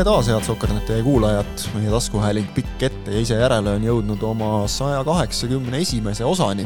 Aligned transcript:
tere 0.00 0.14
taas, 0.14 0.28
head 0.32 0.46
Sokkernete 0.46 0.94
kuulajad, 1.04 1.62
meie 1.76 1.90
taskuhääling 1.92 2.46
Pikk 2.56 2.84
ette 2.86 3.12
ja 3.12 3.18
ise 3.20 3.36
järele 3.36 3.74
on 3.76 3.82
jõudnud 3.84 4.22
oma 4.24 4.62
saja 4.72 5.02
kaheksakümne 5.04 5.76
esimese 5.84 6.24
osani. 6.24 6.64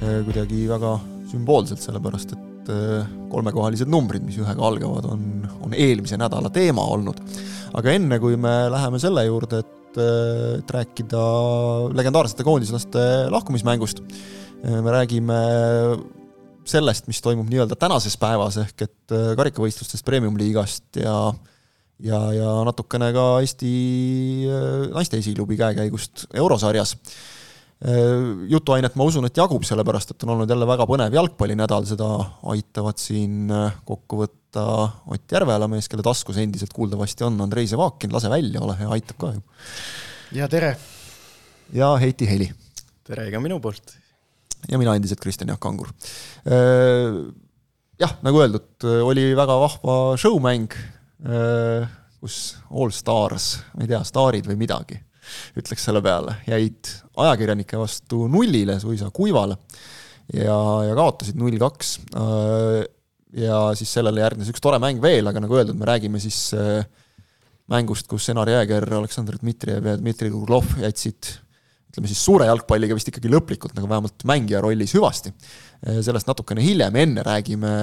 kuidagi 0.00 0.64
väga 0.66 0.96
sümboolselt, 1.30 1.78
sellepärast 1.84 2.34
et 2.34 2.72
äh, 2.74 3.06
kolmekohalised 3.30 3.86
numbrid, 3.86 4.26
mis 4.26 4.40
ühega 4.42 4.66
algavad, 4.66 5.06
on, 5.14 5.46
on 5.62 5.78
eelmise 5.78 6.18
nädala 6.18 6.50
teema 6.50 6.82
olnud. 6.96 7.22
aga 7.78 7.94
enne, 7.94 8.18
kui 8.18 8.34
me 8.34 8.56
läheme 8.74 8.98
selle 8.98 9.28
juurde, 9.28 9.62
et, 9.62 10.02
äh, 10.02 10.58
et 10.58 10.76
rääkida 10.80 11.24
legendaarsete 11.94 12.50
koondislaste 12.50 13.08
lahkumismängust, 13.30 14.02
äh, 14.02 14.80
me 14.82 14.90
räägime 14.90 15.42
sellest, 16.66 17.06
mis 17.06 17.22
toimub 17.22 17.46
nii-öelda 17.46 17.78
tänases 17.78 18.18
päevas, 18.18 18.58
ehk 18.58 18.88
et 18.90 19.20
karikavõistlustest 19.38 20.02
Premium-liigast 20.02 20.98
ja 20.98 21.20
ja, 22.00 22.20
ja 22.36 22.50
natukene 22.68 23.12
ka 23.16 23.26
Eesti 23.44 23.72
naiste 24.92 25.20
esiklubi 25.22 25.56
käekäigust 25.60 26.26
eurosarjas 26.34 26.96
Äh, 27.76 28.46
jutuainet 28.48 28.94
ma 28.96 29.04
usun, 29.04 29.26
et 29.28 29.36
jagub, 29.36 29.60
sellepärast 29.68 30.14
et 30.14 30.22
on 30.24 30.30
olnud 30.32 30.48
jälle 30.48 30.64
väga 30.64 30.86
põnev 30.88 31.12
jalgpallinädal, 31.12 31.84
seda 31.84 32.06
aitavad 32.48 32.96
siin 32.96 33.50
äh, 33.52 33.74
kokku 33.84 34.22
võtta 34.22 34.62
Ott 35.12 35.34
Järveala 35.36 35.68
mees, 35.68 35.84
kelle 35.92 36.00
taskus 36.00 36.38
endiselt 36.40 36.72
kuuldavasti 36.72 37.26
on 37.26 37.36
Andrei 37.44 37.68
Zevakin, 37.68 38.14
lase 38.16 38.30
välja, 38.32 38.62
ole 38.64 38.78
hea, 38.78 38.88
aitab 38.96 39.20
ka 39.20 39.34
ju. 39.34 39.44
ja 40.38 40.48
tere! 40.48 40.72
ja 41.76 41.90
Heiti 42.00 42.30
Heli. 42.30 42.48
tere 43.04 43.28
ka 43.34 43.44
minu 43.44 43.60
poolt! 43.60 43.92
ja 44.64 44.80
mina 44.80 44.96
endiselt 44.96 45.20
Kristjan 45.20 45.52
Jaak 45.52 45.60
Kangur. 45.60 45.92
Äh, 46.48 47.20
jah, 48.00 48.16
nagu 48.24 48.40
öeldud, 48.40 48.88
oli 49.04 49.34
väga 49.36 49.60
vahva 49.66 49.98
showmäng, 50.16 50.72
kus 51.16 52.36
All 52.70 52.92
Stars, 52.92 53.46
ma 53.74 53.84
ei 53.84 53.90
tea, 53.90 54.02
staarid 54.04 54.48
või 54.50 54.58
midagi 54.60 54.98
ütleks 55.58 55.86
selle 55.86 56.02
peale, 56.04 56.36
jäid 56.48 56.90
ajakirjanike 57.18 57.78
vastu 57.80 58.26
nullile, 58.30 58.78
suisa 58.82 59.10
kuivale 59.14 59.56
ja, 60.32 60.58
ja 60.86 60.98
kaotasid 60.98 61.38
null 61.40 61.58
kaks. 61.60 61.96
Äh, 62.18 62.84
ja 63.36 63.60
siis 63.76 63.90
sellele 63.92 64.22
järgnes 64.22 64.50
üks 64.52 64.62
tore 64.64 64.78
mäng 64.82 65.02
veel, 65.02 65.26
aga 65.28 65.42
nagu 65.42 65.58
öeldud, 65.58 65.76
me 65.78 65.88
räägime 65.88 66.20
siis 66.22 66.38
äh, 66.56 66.86
mängust, 67.72 68.08
kus 68.10 68.28
Enar 68.32 68.48
Jääger, 68.50 68.86
Aleksandr 69.00 69.40
Dmitrijev 69.40 69.90
ja 69.90 69.96
Dmitri 70.00 70.30
Kuglov 70.32 70.78
jätsid 70.80 71.34
ütleme 71.90 72.10
siis 72.10 72.22
suure 72.22 72.48
jalgpalliga 72.48 72.96
vist 72.96 73.08
ikkagi 73.08 73.30
lõplikult 73.32 73.76
nagu 73.76 73.88
vähemalt 73.90 74.24
mängija 74.28 74.60
rollis 74.64 74.94
hüvasti. 74.96 75.32
Äh, 75.82 76.00
sellest 76.06 76.30
natukene 76.30 76.64
hiljem, 76.64 77.02
enne 77.02 77.26
räägime 77.26 77.74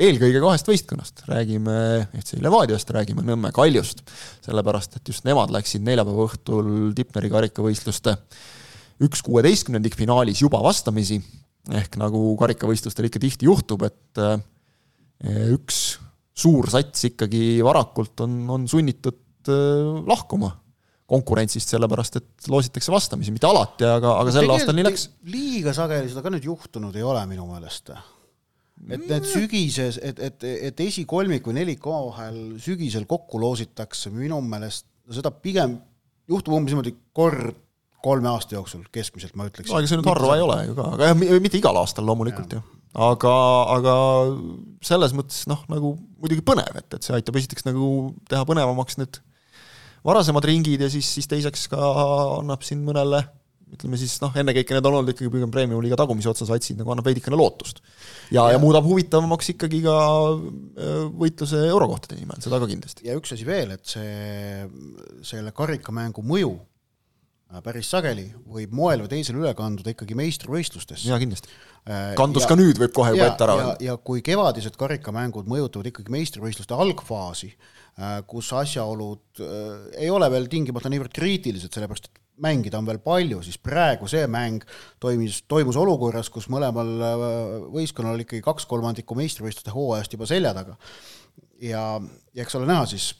eelkõige 0.00 0.40
kahest 0.42 0.68
võistkonnast, 0.68 1.22
räägime 1.30 1.74
FC 2.18 2.40
Levadiast, 2.42 2.90
räägime 2.94 3.22
Nõmme 3.26 3.52
Kaljust, 3.54 4.02
sellepärast 4.44 4.98
et 4.98 5.12
just 5.12 5.26
nemad 5.26 5.52
läksid 5.54 5.84
neljapäeva 5.86 6.26
õhtul 6.26 6.92
Tipneri 6.96 7.30
karikavõistluste 7.32 8.16
üks 9.04 9.22
kuueteistkümnendik 9.26 9.96
finaalis 9.98 10.42
juba 10.42 10.60
vastamisi, 10.64 11.20
ehk 11.74 11.98
nagu 12.00 12.26
karikavõistlustel 12.40 13.08
ikka 13.08 13.22
tihti 13.22 13.48
juhtub, 13.48 13.86
et 13.86 14.22
eh, 14.22 15.54
üks 15.54 15.84
suur 16.34 16.68
sats 16.70 17.06
ikkagi 17.10 17.62
varakult 17.64 18.24
on, 18.26 18.42
on 18.50 18.68
sunnitud 18.70 19.50
eh, 19.50 20.04
lahkuma 20.10 20.50
konkurentsist, 21.10 21.68
sellepärast 21.70 22.18
et 22.18 22.48
loositakse 22.50 22.90
vastamisi, 22.90 23.34
mitte 23.34 23.46
alati, 23.46 23.84
aga, 23.86 24.16
aga 24.22 24.32
sel 24.34 24.50
aastal 24.50 24.74
nii 24.74 24.86
läks. 24.88 25.06
liiga 25.30 25.74
sageli 25.76 26.10
seda 26.10 26.24
ka 26.24 26.32
nüüd 26.32 26.48
juhtunud 26.48 26.96
ei 26.96 27.04
ole 27.04 27.22
minu 27.30 27.46
meelest 27.50 27.92
et 28.90 29.04
need 29.08 29.26
sügises, 29.28 29.98
et, 30.02 30.18
et, 30.18 30.46
et 30.70 30.80
esikolmik 30.84 31.46
või 31.48 31.58
nelik 31.60 31.86
omavahel 31.88 32.56
sügisel 32.62 33.06
kokku 33.10 33.40
loositakse, 33.40 34.12
minu 34.12 34.40
meelest 34.44 34.86
seda 35.14 35.32
pigem 35.32 35.78
juhtub 36.30 36.56
umbes 36.56 36.74
niimoodi 36.74 36.94
kord 37.16 37.60
kolme 38.04 38.28
aasta 38.28 38.58
jooksul 38.58 38.84
keskmiselt, 38.92 39.36
ma 39.38 39.48
ütleks. 39.48 39.70
no 39.70 39.80
ega 39.80 39.88
see 39.88 40.00
nüüd 40.00 40.08
harva 40.10 40.36
ei 40.36 40.44
ole 40.44 40.56
ju 40.68 40.74
ka, 40.76 40.88
aga 40.96 41.10
jah, 41.10 41.20
mitte 41.44 41.60
igal 41.60 41.78
aastal 41.80 42.04
loomulikult 42.08 42.56
ju. 42.56 42.60
aga, 43.06 43.36
aga 43.78 43.94
selles 44.84 45.14
mõttes 45.16 45.46
noh, 45.50 45.62
nagu 45.72 45.94
muidugi 46.20 46.44
põnev, 46.44 46.74
et, 46.80 46.88
et 46.98 47.06
see 47.06 47.16
aitab 47.16 47.38
esiteks 47.40 47.64
nagu 47.68 47.86
teha 48.28 48.44
põnevamaks 48.48 49.00
need 49.00 49.22
varasemad 50.04 50.44
ringid 50.44 50.84
ja 50.84 50.90
siis, 50.92 51.08
siis 51.16 51.30
teiseks 51.30 51.68
ka 51.72 51.80
annab 52.42 52.64
siin 52.66 52.84
mõnele 52.84 53.24
ütleme 53.74 53.98
siis 53.98 54.14
noh, 54.22 54.34
ennekõike 54.38 54.76
need 54.76 54.86
on 54.88 54.98
olnud 55.00 55.12
ikkagi 55.12 55.30
pigem 55.32 55.52
premium-liiga 55.52 55.98
tagumise 55.98 56.30
otsa 56.30 56.46
satsid, 56.48 56.78
nagu 56.78 56.92
annab 56.94 57.08
veidikene 57.08 57.38
lootust. 57.38 57.80
ja, 58.30 58.44
ja., 58.44 58.54
ja 58.54 58.60
muudab 58.62 58.86
huvitavamaks 58.86 59.50
ikkagi 59.54 59.82
ka 59.84 59.96
äh, 60.34 61.00
võitluse 61.24 61.64
eurokohtade 61.70 62.20
nimel, 62.20 62.38
seda 62.44 62.60
ka 62.62 62.70
kindlasti. 62.70 63.08
ja 63.08 63.18
üks 63.18 63.34
asi 63.34 63.48
veel, 63.48 63.74
et 63.74 63.90
see, 63.90 64.68
selle 65.26 65.54
karikamängu 65.56 66.22
mõju 66.26 66.54
äh, 66.54 67.62
päris 67.66 67.90
sageli 67.90 68.28
võib 68.46 68.74
moel 68.78 69.04
või 69.04 69.14
teisel 69.16 69.40
üle 69.42 69.54
kanduda 69.58 69.94
ikkagi 69.94 70.18
meistrivõistlustesse. 70.22 71.08
jaa, 71.10 71.20
kindlasti. 71.22 71.54
Äh, 71.84 72.10
kandus 72.18 72.46
ja, 72.46 72.52
ka 72.52 72.58
nüüd, 72.60 72.78
võib 72.82 72.94
kohe 72.96 73.14
juba 73.14 73.30
ette 73.32 73.48
ära 73.48 73.60
öelda. 73.60 73.78
ja 73.82 73.96
kui 73.98 74.22
kevadised 74.24 74.78
karikamängud 74.80 75.50
mõjutavad 75.50 75.90
ikkagi 75.90 76.14
meistrivõistluste 76.14 76.76
algfaasi, 76.78 77.54
kus 78.26 78.48
asjaolud 78.58 79.38
ei 80.02 80.08
ole 80.10 80.26
veel 80.32 80.48
tingimata 80.50 80.90
niivõrd 80.90 81.12
kriitilised, 81.14 81.70
sellepärast 81.70 82.08
et 82.08 82.23
mängida 82.42 82.78
on 82.78 82.86
veel 82.88 83.00
palju, 83.02 83.42
siis 83.46 83.58
praegu 83.62 84.08
see 84.10 84.26
mäng 84.30 84.64
toimis, 85.02 85.42
toimus 85.50 85.78
olukorras, 85.80 86.30
kus 86.32 86.48
mõlemal 86.52 86.94
äh, 86.98 87.26
võistkonnal 87.74 88.16
oli 88.16 88.26
ikkagi 88.26 88.42
kaks 88.44 88.66
kolmandikku 88.70 89.16
meistrivõistluste 89.18 89.74
hooajast 89.74 90.16
juba 90.16 90.28
selja 90.30 90.54
taga. 90.56 90.78
ja, 91.62 91.84
ja 92.34 92.42
eks 92.42 92.58
ole 92.58 92.66
näha 92.70 92.86
siis 92.90 93.12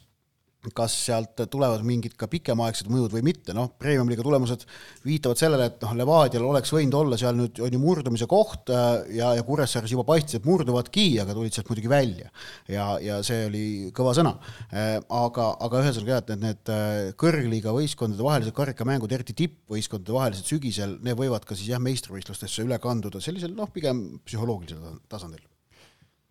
kas 0.77 0.95
sealt 1.07 1.43
tulevad 1.51 1.85
mingid 1.87 2.15
ka 2.19 2.29
pikemaaegsed 2.31 2.89
mõjud 2.93 3.13
või 3.15 3.25
mitte, 3.27 3.55
noh, 3.57 3.71
Premium-liiga 3.81 4.25
tulemused 4.25 4.65
viitavad 5.05 5.41
sellele, 5.41 5.69
et 5.71 5.85
noh, 5.85 5.95
Levadial 5.99 6.47
oleks 6.49 6.73
võinud 6.75 6.97
olla 6.99 7.19
seal 7.21 7.37
nüüd, 7.39 7.61
on 7.65 7.77
ju 7.77 7.81
murdumise 7.83 8.29
koht 8.31 8.73
äh, 8.73 9.17
ja, 9.19 9.33
ja 9.39 9.45
Kuressaares 9.47 9.93
juba 9.93 10.07
paistis, 10.09 10.39
et 10.39 10.49
murduvadki, 10.49 11.07
aga 11.23 11.37
tulid 11.37 11.57
sealt 11.57 11.71
muidugi 11.73 11.93
välja. 11.93 12.31
ja, 12.71 12.89
ja 13.03 13.21
see 13.27 13.47
oli 13.49 13.65
kõva 13.97 14.15
sõna. 14.17 14.37
Äh, 14.71 14.99
aga, 15.03 15.51
aga 15.67 15.83
ühesõnaga 15.85 16.17
jah, 16.17 16.25
et 16.25 16.35
need, 16.35 16.45
need 16.49 16.75
äh, 16.75 17.15
kõrgliiga 17.21 17.75
võistkondade 17.77 18.27
vahelised 18.27 18.57
karikamängud, 18.57 19.13
eriti 19.13 19.37
tippvõistkondade 19.45 20.19
vahelised 20.19 20.53
sügisel, 20.55 20.99
need 21.05 21.19
võivad 21.19 21.47
ka 21.49 21.59
siis 21.59 21.73
jah, 21.75 21.83
meistrivõistlustesse 21.85 22.65
üle 22.65 22.81
kanduda 22.83 23.23
sellisel 23.25 23.57
noh, 23.57 23.71
pigem 23.75 24.07
psühholoogilisel 24.25 25.03
tasandil 25.11 25.45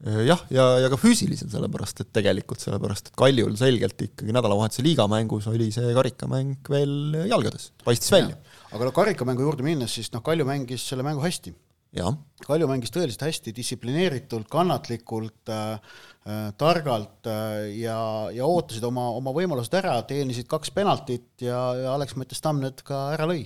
jah, 0.03 0.41
ja, 0.51 0.65
ja 0.83 0.89
ka 0.91 0.99
füüsiliselt, 0.99 1.51
sellepärast 1.53 2.03
et 2.03 2.09
tegelikult, 2.15 2.61
sellepärast 2.63 3.11
et 3.11 3.19
Kaljul 3.19 3.53
selgelt 3.59 4.01
ikkagi 4.07 4.35
nädalavahetuse 4.35 4.83
liigamängus 4.83 5.47
oli 5.51 5.69
see 5.75 5.93
karikamäng 5.95 6.71
veel 6.71 7.19
jalgades, 7.29 7.71
paistis 7.85 8.11
ja. 8.11 8.19
välja. 8.19 8.39
aga 8.73 8.89
no 8.89 8.95
karikamängu 8.95 9.45
juurde 9.47 9.65
minnes, 9.65 9.95
siis 9.95 10.11
noh, 10.15 10.23
Kalju 10.25 10.47
mängis 10.49 10.87
selle 10.89 11.05
mängu 11.07 11.23
hästi. 11.23 11.55
Kalju 12.43 12.67
mängis 12.67 12.91
tõeliselt 12.91 13.21
hästi, 13.21 13.53
distsiplineeritult, 13.53 14.47
kannatlikult 14.51 15.51
äh,, 15.53 15.97
äh, 16.25 16.45
targalt 16.57 17.29
äh, 17.29 17.69
ja, 17.77 17.97
ja 18.33 18.47
ootasid 18.49 18.83
oma, 18.87 19.11
oma 19.13 19.31
võimalused 19.35 19.77
ära, 19.77 19.99
teenisid 20.09 20.49
kaks 20.51 20.73
penaltit 20.73 21.45
ja, 21.45 21.59
ja 21.79 21.93
Alex 21.93 22.17
Mõttes-Tamm 22.17 22.65
need 22.65 22.81
ka 22.87 23.11
ära 23.13 23.29
lõi 23.29 23.45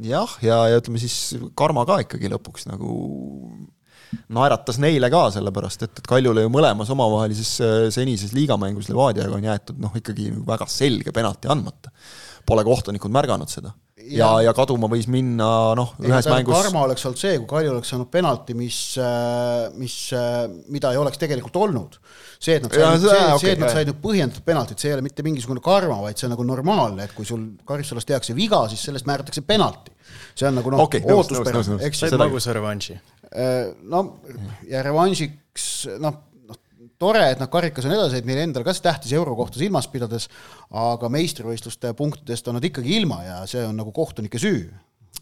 jah, 0.00 0.38
ja, 0.44 0.62
ja 0.72 0.80
ütleme 0.80 1.02
siis 1.02 1.36
karma 1.58 1.84
ka 1.88 2.00
ikkagi 2.06 2.32
lõpuks 2.32 2.66
nagu 2.70 2.96
naeratas 4.34 4.80
neile 4.82 5.10
ka, 5.12 5.26
sellepärast 5.34 5.86
et, 5.86 6.00
et 6.00 6.08
Kaljule 6.10 6.46
ju 6.46 6.52
mõlemas 6.52 6.90
omavahelises 6.94 7.52
äh, 7.64 7.76
senises 7.94 8.34
liigamängus 8.36 8.90
Levadiaga 8.90 9.36
on 9.36 9.46
jäetud 9.46 9.78
noh, 9.82 9.94
ikkagi 9.96 10.32
väga 10.46 10.66
selge 10.70 11.14
penalti 11.14 11.50
andmata. 11.52 11.92
Pole 12.48 12.64
kohtunikud 12.66 13.12
märganud 13.14 13.50
seda. 13.52 13.70
ja, 14.00 14.16
ja, 14.16 14.28
ja 14.48 14.52
kaduma 14.56 14.88
võis 14.90 15.04
minna 15.12 15.46
noh, 15.78 15.92
ühes 16.02 16.26
Ei, 16.26 16.32
mängus 16.32 16.56
karma 16.56 16.86
oleks 16.86 17.04
olnud 17.06 17.20
see, 17.20 17.36
kui 17.38 17.46
Kalju 17.50 17.74
oleks 17.76 17.92
saanud 17.92 18.08
penalti, 18.10 18.56
mis, 18.58 18.78
äh, 18.98 19.68
mis, 19.78 19.96
äh, 20.16 20.48
mida 20.72 20.90
ei 20.94 20.98
oleks 20.98 21.20
tegelikult 21.20 21.60
olnud. 21.60 22.00
see, 22.40 22.56
et 22.56 22.64
nad 22.64 22.72
said, 22.72 23.04
see, 23.04 23.20
okay, 23.20 23.44
see, 23.44 23.54
et 23.54 23.62
nad 23.62 23.74
said 23.74 23.92
nüüd 23.92 24.00
põhjendatud 24.02 24.46
penaltit, 24.46 24.80
see 24.80 24.90
ei 24.90 24.96
ole 24.96 25.04
mitte 25.06 25.22
mingisugune 25.26 25.62
karma, 25.62 26.00
vaid 26.06 26.18
see 26.18 26.26
on 26.26 26.34
nagu 26.34 26.48
normaalne, 26.48 27.06
et 27.06 27.14
kui 27.14 27.28
sul 27.28 27.44
karistusalas 27.68 28.08
tehakse 28.08 28.34
viga, 28.34 28.64
siis 28.72 28.88
sellest 28.88 29.06
määratakse 29.10 29.44
penalti. 29.46 29.92
see 30.34 30.48
on 30.48 30.56
nagu 30.58 30.72
noh 30.72 30.86
okay,, 30.88 31.04
ootuspärane, 31.04 31.82
eks. 31.86 32.06
said 32.06 32.18
magusa 32.18 32.56
revanši 32.56 32.96
Äh, 32.96 33.19
no 33.30 34.02
ja 34.66 34.82
revanšiks 34.82 35.66
noh, 36.02 36.16
noh 36.48 36.58
tore, 37.00 37.22
et 37.32 37.40
noh, 37.40 37.48
karikas 37.52 37.86
on 37.88 37.94
edasi, 37.96 38.20
et 38.20 38.28
meil 38.28 38.42
endal 38.42 38.64
ka 38.66 38.74
see 38.76 38.84
tähtis 38.84 39.14
euro 39.16 39.34
kohta 39.38 39.60
silmas 39.60 39.88
pidades, 39.92 40.28
aga 40.76 41.10
meistrivõistluste 41.12 41.94
punktidest 41.98 42.48
on 42.50 42.58
nad 42.58 42.66
ikkagi 42.66 42.96
ilma 42.98 43.22
ja 43.24 43.40
see 43.50 43.64
on 43.66 43.78
nagu 43.80 43.92
kohtunike 43.96 44.40
süü. 44.40 44.68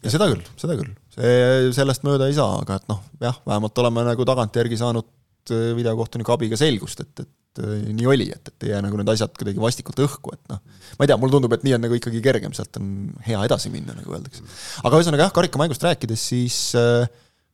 ja 0.03 0.13
seda 0.13 0.29
küll, 0.31 0.43
seda 0.59 0.77
küll, 0.79 0.91
see, 1.15 1.71
sellest 1.75 2.05
mööda 2.07 2.29
ei 2.29 2.37
saa, 2.37 2.59
aga 2.63 2.79
et 2.79 2.87
noh, 2.91 3.03
jah, 3.23 3.39
vähemalt 3.47 3.83
oleme 3.83 4.05
nagu 4.07 4.27
tagantjärgi 4.27 4.79
saanud 4.79 5.07
äh, 5.53 5.69
videokohtuniku 5.77 6.35
abiga 6.35 6.59
selgust, 6.59 7.03
et, 7.03 7.23
et 7.25 7.63
äh, 7.63 7.87
nii 7.87 8.11
oli, 8.11 8.29
et, 8.35 8.51
et 8.51 8.67
ei 8.67 8.73
jää 8.73 8.83
nagu 8.85 8.99
need 8.99 9.11
asjad 9.15 9.33
kuidagi 9.39 9.63
vastikult 9.63 10.03
õhku, 10.05 10.35
et 10.35 10.53
noh, 10.53 10.61
ma 10.97 11.05
ei 11.05 11.11
tea, 11.11 11.19
mulle 11.19 11.35
tundub, 11.35 11.55
et 11.55 11.65
nii 11.67 11.77
on 11.77 11.83
nagu 11.87 11.99
ikkagi 11.99 12.23
kergem, 12.23 12.55
sealt 12.55 12.79
on 12.79 12.91
hea 13.27 13.43
edasi 13.47 13.71
minna, 13.73 13.95
nagu 13.97 14.15
öeldakse. 14.15 14.45
aga 14.83 15.01
ühesõnaga 15.01 15.27
jah, 15.27 15.35
karikamängust 15.35 15.83
rääkides, 15.87 16.29
siis 16.31 16.61
äh, 16.79 17.07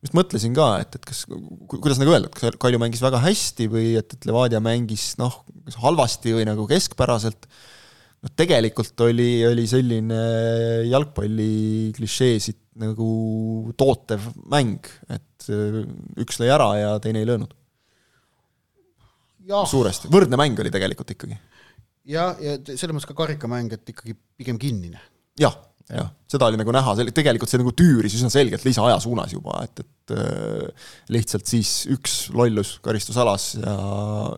just 0.06 0.16
mõtlesin 0.18 0.54
ka, 0.56 0.68
et, 0.84 0.98
et 0.98 1.07
kas, 1.07 1.24
kuidas 1.72 2.00
nagu 2.02 2.13
öelda, 2.13 2.30
et 2.30 2.38
kas 2.38 2.60
Kalju 2.62 2.81
mängis 2.81 3.02
väga 3.04 3.22
hästi 3.24 3.68
või 3.72 3.96
et, 4.00 4.13
et 4.13 4.28
Levadia 4.30 4.62
mängis 4.63 5.13
noh, 5.22 5.42
kas 5.66 5.80
halvasti 5.81 6.36
või 6.38 6.46
nagu 6.48 6.68
keskpäraselt, 6.69 7.48
noh 8.25 8.34
tegelikult 8.38 9.06
oli, 9.07 9.30
oli 9.48 9.66
selline 9.69 10.22
jalgpalli 10.92 11.92
klišeesid 11.98 12.62
nagu 12.86 13.10
tootev 13.80 14.30
mäng, 14.52 14.86
et 15.10 15.50
äh, 15.50 15.81
üks 16.22 16.42
lõi 16.42 16.51
ära 16.54 16.69
ja 16.78 16.96
teine 17.04 17.24
ei 17.24 17.30
löönud. 17.30 17.54
suuresti, 19.46 20.12
võrdne 20.12 20.38
mäng 20.38 20.60
oli 20.60 20.74
tegelikult 20.74 21.16
ikkagi. 21.16 21.40
jah, 22.12 22.36
ja 22.44 22.60
selles 22.75 22.94
mõttes 22.94 23.10
ka 23.10 23.18
karikamäng, 23.18 23.74
et 23.74 23.96
ikkagi 23.96 24.18
pigem 24.38 24.62
kinnine. 24.62 25.01
jah 25.40 25.56
jah, 25.92 26.10
seda 26.32 26.50
oli 26.50 26.60
nagu 26.60 26.74
näha, 26.74 26.96
tegelikult 27.14 27.52
see 27.52 27.62
nagu 27.62 27.74
tüüris 27.78 28.16
üsna 28.18 28.32
selgelt 28.34 28.66
lisaaja 28.66 28.98
suunas 29.04 29.34
juba, 29.36 29.60
et, 29.66 29.84
et 29.84 30.16
äh, 30.18 30.90
lihtsalt 31.14 31.46
siis 31.50 31.74
üks 31.94 32.18
lollus 32.36 32.78
karistusalas 32.86 33.52
ja, 33.60 33.76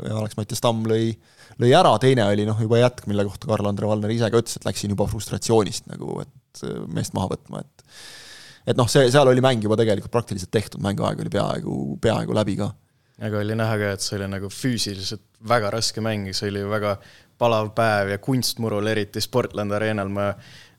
ja 0.09 0.19
Alex-Mattias 0.19 0.63
Tamm 0.63 0.88
lõi, 0.89 1.13
lõi 1.61 1.71
ära, 1.77 1.94
teine 2.03 2.27
oli 2.27 2.47
noh, 2.47 2.59
juba 2.63 2.81
jätk, 2.81 3.07
mille 3.09 3.25
kohta 3.29 3.49
Karl-Andre 3.51 3.89
Valner 3.89 4.15
ise 4.15 4.31
ka 4.33 4.41
ütles, 4.44 4.59
et 4.59 4.67
läksin 4.67 4.91
juba 4.94 5.07
frustratsioonist 5.11 5.88
nagu, 5.94 6.19
et 6.25 6.65
äh, 6.67 6.81
meest 6.91 7.15
maha 7.17 7.35
võtma, 7.35 7.63
et 7.63 7.88
et 8.67 8.75
noh, 8.75 8.89
see, 8.91 9.05
seal 9.13 9.29
oli 9.31 9.39
mäng 9.44 9.63
juba 9.63 9.77
tegelikult 9.79 10.11
praktiliselt 10.11 10.51
tehtud, 10.51 10.83
mänguaeg 10.83 11.21
oli 11.23 11.31
peaaegu, 11.31 11.77
peaaegu 12.03 12.35
läbi 12.35 12.57
ka. 12.59 12.73
aga 13.23 13.39
oli 13.39 13.55
näha 13.55 13.79
ka, 13.79 13.94
et 13.95 14.03
see 14.03 14.17
oli 14.19 14.27
nagu 14.35 14.51
füüsiliselt 14.51 15.23
väga 15.47 15.71
raske 15.71 16.03
mäng, 16.03 16.27
see 16.35 16.51
oli 16.51 16.65
väga 16.67 16.97
palav 17.38 17.71
päev 17.77 18.11
ja 18.11 18.17
kunstmurul, 18.21 18.89
eriti 18.91 19.21
Sportland 19.21 19.71
Arenal 19.77 20.09
ma 20.11 20.31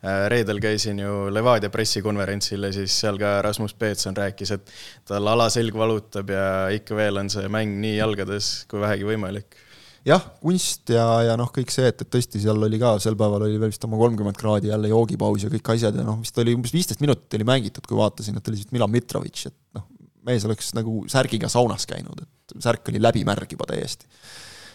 reedel 0.03 0.61
käisin 0.63 1.01
ju 1.03 1.27
Levadia 1.35 1.71
pressikonverentsil 1.75 2.69
ja 2.69 2.73
siis 2.75 2.95
seal 3.01 3.19
ka 3.19 3.41
Rasmus 3.43 3.75
Peetson 3.75 4.17
rääkis, 4.17 4.53
et 4.55 4.71
tal 5.09 5.27
alaselg 5.27 5.75
valutab 5.75 6.31
ja 6.31 6.45
ikka 6.75 6.95
veel 6.99 7.19
on 7.19 7.31
see 7.33 7.49
mäng 7.51 7.81
nii 7.83 7.97
jalgades 7.97 8.53
kui 8.71 8.79
vähegi 8.81 9.09
võimalik. 9.09 9.59
jah, 10.07 10.23
kunst 10.41 10.95
ja, 10.95 11.05
ja 11.27 11.35
noh, 11.37 11.51
kõik 11.53 11.75
see, 11.75 11.91
et, 11.91 12.07
et 12.07 12.11
tõesti 12.15 12.41
seal 12.41 12.63
oli 12.63 12.79
ka, 12.79 12.95
sel 13.03 13.19
päeval 13.19 13.49
oli 13.49 13.59
veel 13.59 13.75
vist 13.75 13.85
oma 13.85 13.99
kolmkümmend 13.99 14.39
kraadi 14.39 14.71
jälle 14.71 14.93
joogipaus 14.95 15.45
ja 15.45 15.51
kõik 15.53 15.75
asjad 15.75 15.99
ja 15.99 16.07
noh, 16.07 16.21
vist 16.23 16.39
oli 16.39 16.55
umbes 16.55 16.73
viisteist 16.73 17.03
minutit 17.03 17.35
oli 17.35 17.49
mängitud, 17.51 17.87
kui 17.89 17.99
vaatasin, 17.99 18.39
et 18.39 18.53
oli 18.53 18.63
vist 18.63 18.71
Milan 18.73 18.95
Mitrovic, 18.95 19.49
et 19.51 19.59
noh, 19.75 19.89
mees 20.31 20.47
oleks 20.47 20.71
nagu 20.79 21.03
särgiga 21.11 21.51
saunas 21.51 21.91
käinud, 21.91 22.23
et 22.23 22.63
särk 22.63 22.87
oli 22.93 23.03
läbimärg 23.03 23.59
juba 23.59 23.67
täiesti 23.73 24.07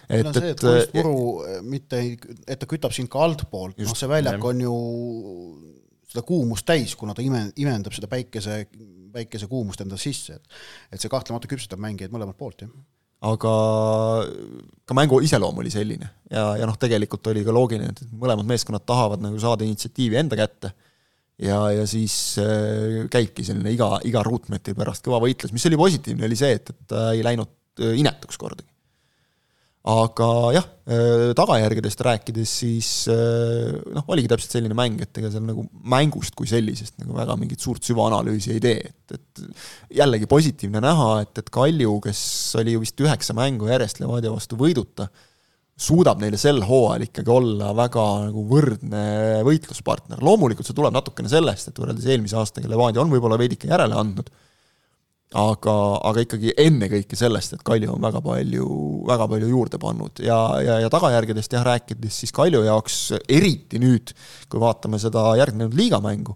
et, 0.10 0.30
see, 0.36 0.52
et 0.54 0.64
kunstmuru 0.64 1.20
äh, 1.48 1.60
mitte 1.66 2.00
ei, 2.02 2.16
et 2.48 2.60
ta 2.60 2.70
kütab 2.70 2.96
sind 2.96 3.12
ka 3.12 3.24
altpoolt, 3.26 3.80
noh 3.80 3.98
see 3.98 4.10
väljak 4.12 4.40
jah. 4.40 4.50
on 4.50 4.64
ju 4.64 4.76
seda 6.14 6.24
kuumust 6.28 6.68
täis, 6.68 6.96
kuna 7.00 7.16
ta 7.18 7.24
ime, 7.26 7.48
imendab 7.62 7.96
seda 7.96 8.10
päikese, 8.12 8.64
päikese 9.14 9.50
kuumust 9.50 9.82
enda 9.86 9.98
sisse, 10.00 10.38
et 10.38 10.96
et 10.96 11.02
see 11.02 11.12
kahtlemata 11.12 11.50
küpsetab 11.50 11.82
mängijaid 11.82 12.14
mõlemalt 12.14 12.40
poolt, 12.40 12.66
jah. 12.66 12.74
Aga 13.24 13.52
ka 14.84 14.96
mängu 14.98 15.22
iseloom 15.24 15.62
oli 15.62 15.70
selline. 15.72 16.10
Ja, 16.28 16.58
ja 16.60 16.66
noh, 16.68 16.76
tegelikult 16.76 17.30
oli 17.32 17.46
ka 17.48 17.54
loogiline, 17.56 17.94
et 17.94 18.02
mõlemad 18.20 18.50
meeskonnad 18.50 18.84
tahavad 18.84 19.24
nagu 19.24 19.40
saada 19.40 19.64
initsiatiivi 19.64 20.20
enda 20.20 20.36
kätte. 20.36 20.74
Ja, 21.40 21.62
ja 21.72 21.86
siis 21.88 22.36
äh, 22.44 23.08
käibki 23.12 23.46
selline 23.48 23.72
iga, 23.74 23.96
iga 24.06 24.22
ruutmeetri 24.28 24.76
pärast 24.78 25.08
kõva 25.08 25.22
võitlus, 25.24 25.56
mis 25.56 25.66
oli 25.70 25.80
positiivne, 25.80 26.28
oli 26.28 26.38
see, 26.38 26.60
et, 26.60 26.70
et 26.76 26.84
ta 26.92 27.08
ei 27.16 27.24
läinud 27.26 27.50
äh, 27.80 27.96
inetuks 28.04 28.38
kordagi 28.42 28.73
aga 29.83 30.27
jah, 30.56 30.68
äh, 30.88 31.33
tagajärgedest 31.35 32.00
rääkides, 32.07 32.51
siis 32.62 32.89
äh, 33.12 33.74
noh, 33.91 34.06
oligi 34.07 34.30
täpselt 34.31 34.56
selline 34.56 34.77
mäng, 34.77 35.01
et 35.03 35.19
ega 35.19 35.27
seal 35.33 35.44
nagu 35.44 35.65
mängust 35.91 36.38
kui 36.39 36.47
sellisest 36.47 37.01
nagu 37.01 37.18
väga 37.18 37.35
mingit 37.39 37.59
suurt 37.63 37.83
süvaanalüüsi 37.83 38.53
ei 38.56 38.63
tee, 38.63 38.94
et, 38.94 39.18
et 39.18 39.44
jällegi 40.00 40.30
positiivne 40.31 40.80
näha, 40.83 41.09
et, 41.25 41.35
et 41.44 41.51
Kalju, 41.51 41.97
kes 42.07 42.24
oli 42.62 42.77
ju 42.77 42.85
vist 42.85 43.03
üheksa 43.03 43.35
mängu 43.35 43.68
järjest 43.68 44.00
Levadia 44.00 44.31
vastu 44.31 44.59
võiduta, 44.59 45.09
suudab 45.83 46.21
neile 46.24 46.39
sel 46.39 46.63
hooajal 46.63 47.03
ikkagi 47.09 47.33
olla 47.33 47.74
väga 47.75 48.06
nagu 48.30 48.45
võrdne 48.47 49.03
võitluspartner, 49.44 50.24
loomulikult 50.24 50.69
see 50.69 50.80
tuleb 50.80 50.95
natukene 50.95 51.27
sellest, 51.27 51.74
et 51.74 51.83
võrreldes 51.83 52.07
eelmise 52.07 52.39
aastaga 52.39 52.71
Levadia 52.71 53.03
on 53.03 53.12
võib-olla 53.12 53.41
veidike 53.41 53.68
järele 53.68 54.00
andnud 54.00 54.31
aga, 55.38 55.75
aga 56.09 56.24
ikkagi 56.24 56.53
ennekõike 56.62 57.18
sellest, 57.18 57.56
et 57.56 57.63
Kalju 57.65 57.95
on 57.95 58.03
väga 58.03 58.21
palju, 58.24 58.68
väga 59.09 59.27
palju 59.31 59.50
juurde 59.50 59.80
pannud 59.81 60.21
ja, 60.24 60.38
ja, 60.62 60.77
ja 60.83 60.91
tagajärgedest 60.94 61.56
jah, 61.56 61.65
rääkides 61.65 62.19
siis 62.24 62.33
Kalju 62.35 62.63
jaoks 62.68 63.00
eriti 63.27 63.81
nüüd, 63.81 64.13
kui 64.51 64.62
vaatame 64.62 65.00
seda 65.01 65.25
järgnenud 65.39 65.74
liigamängu, 65.77 66.35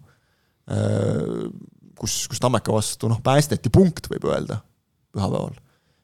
kus, 1.98 2.18
kus 2.32 2.42
Tammeka 2.42 2.74
vastu 2.74 3.12
noh, 3.12 3.22
päästeti 3.24 3.72
punkt, 3.74 4.10
võib 4.12 4.28
öelda, 4.32 4.62
pühapäeval, 5.14 5.56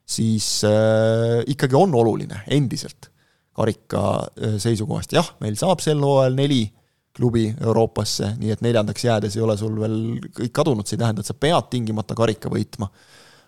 siis 0.06 0.48
äh, 0.68 1.42
ikkagi 1.50 1.80
on 1.80 1.96
oluline 1.98 2.44
endiselt 2.54 3.10
karika 3.54 4.24
seisukohast, 4.62 5.14
jah, 5.14 5.28
meil 5.44 5.58
saab 5.60 5.82
sel 5.84 6.00
hooajal 6.02 6.34
neli 6.38 6.64
klubi 7.14 7.48
Euroopasse, 7.62 8.34
nii 8.42 8.54
et 8.56 8.62
neljandaks 8.66 9.06
jäädes 9.06 9.38
ei 9.38 9.44
ole 9.46 9.56
sul 9.60 9.76
veel 9.78 9.98
kõik 10.34 10.54
kadunud, 10.56 10.88
see 10.88 10.98
ei 10.98 11.04
tähenda, 11.04 11.22
et 11.22 11.30
sa 11.30 11.36
pead 11.38 11.70
tingimata 11.74 12.18
karika 12.18 12.52
võitma. 12.52 12.90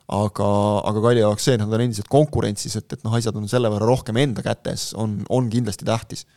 aga, 0.05 0.47
aga 0.85 1.01
Kalju 1.01 1.21
jaoks 1.23 1.47
see, 1.47 1.55
et 1.57 1.61
nad 1.63 1.71
on 1.73 1.81
endiselt 1.81 2.09
konkurentsis, 2.13 2.75
et, 2.77 2.85
et 2.93 3.05
noh, 3.07 3.13
asjad 3.17 3.37
on 3.39 3.47
selle 3.49 3.71
võrra 3.73 3.87
rohkem 3.89 4.19
enda 4.21 4.43
kätes, 4.45 4.91
on, 4.93 5.23
on 5.33 5.47
kindlasti 5.49 5.85
tähtis. 5.85 6.27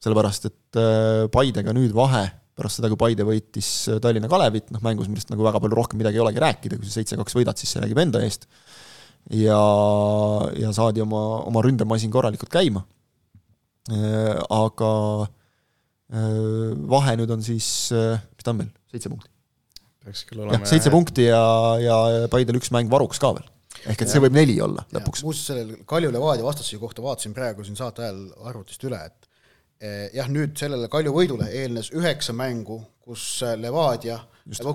sellepärast, 0.00 0.46
et 0.46 0.78
äh, 0.78 1.24
Paidega 1.34 1.74
nüüd 1.76 1.90
vahe, 1.92 2.28
pärast 2.56 2.78
seda, 2.78 2.88
kui 2.92 3.00
Paide 3.00 3.26
võitis 3.26 3.72
äh, 3.90 3.98
Tallinna 4.00 4.30
Kalevit, 4.30 4.70
noh 4.70 4.84
mängus, 4.86 5.10
millest 5.10 5.34
nagu 5.34 5.42
väga 5.44 5.58
palju 5.60 5.76
rohkem 5.76 5.98
midagi 5.98 6.20
ei 6.20 6.22
olegi 6.22 6.44
rääkida, 6.46 6.78
kui 6.78 6.86
sa 6.86 7.00
seitse-kaks 7.00 7.36
võidad, 7.36 7.58
siis 7.58 7.74
see 7.74 7.82
räägib 7.82 7.98
enda 8.04 8.22
eest, 8.22 8.46
ja, 9.34 9.58
ja 10.62 10.70
saadi 10.78 11.02
oma, 11.02 11.42
oma 11.50 11.66
ründemasin 11.66 12.14
korralikult 12.14 12.54
käima. 12.54 12.86
Äh, 13.90 14.38
aga 14.46 14.94
vahe 16.10 17.14
nüüd 17.20 17.30
on 17.30 17.42
siis, 17.44 17.68
äh, 17.94 18.18
mis 18.34 18.46
ta 18.46 18.50
on 18.54 18.60
meil, 18.64 18.72
seitse 18.90 19.12
punkti? 19.12 19.30
peaks 20.04 20.24
küll 20.26 20.42
olema. 20.42 20.66
seitse 20.66 20.90
punkti 20.90 21.28
ja, 21.28 21.42
ja 21.78 21.96
Paidel 22.32 22.58
üks 22.58 22.72
mäng 22.74 22.90
varuks 22.90 23.20
ka 23.22 23.34
veel. 23.36 23.46
ehk 23.84 24.00
et 24.00 24.08
ja. 24.08 24.12
see 24.14 24.22
võib 24.24 24.34
neli 24.34 24.56
olla 24.64 24.86
lõpuks. 24.96 25.22
muuseas, 25.26 25.50
sellel 25.52 25.84
Kalju 25.88 26.10
Levadia 26.14 26.46
vastase 26.46 26.80
kohta 26.82 27.04
vaatasin 27.04 27.36
praegu 27.36 27.66
siin 27.66 27.78
saate 27.78 28.06
ajal 28.06 28.24
arvutist 28.50 28.82
üle, 28.88 28.98
et 29.06 29.28
eh, 29.78 30.08
jah, 30.16 30.30
nüüd 30.32 30.56
sellele 30.58 30.90
Kalju 30.90 31.14
võidule 31.14 31.46
eelnes 31.62 31.92
üheksa 31.94 32.34
mängu, 32.36 32.80
kus 33.04 33.28
Levadia 33.60 34.18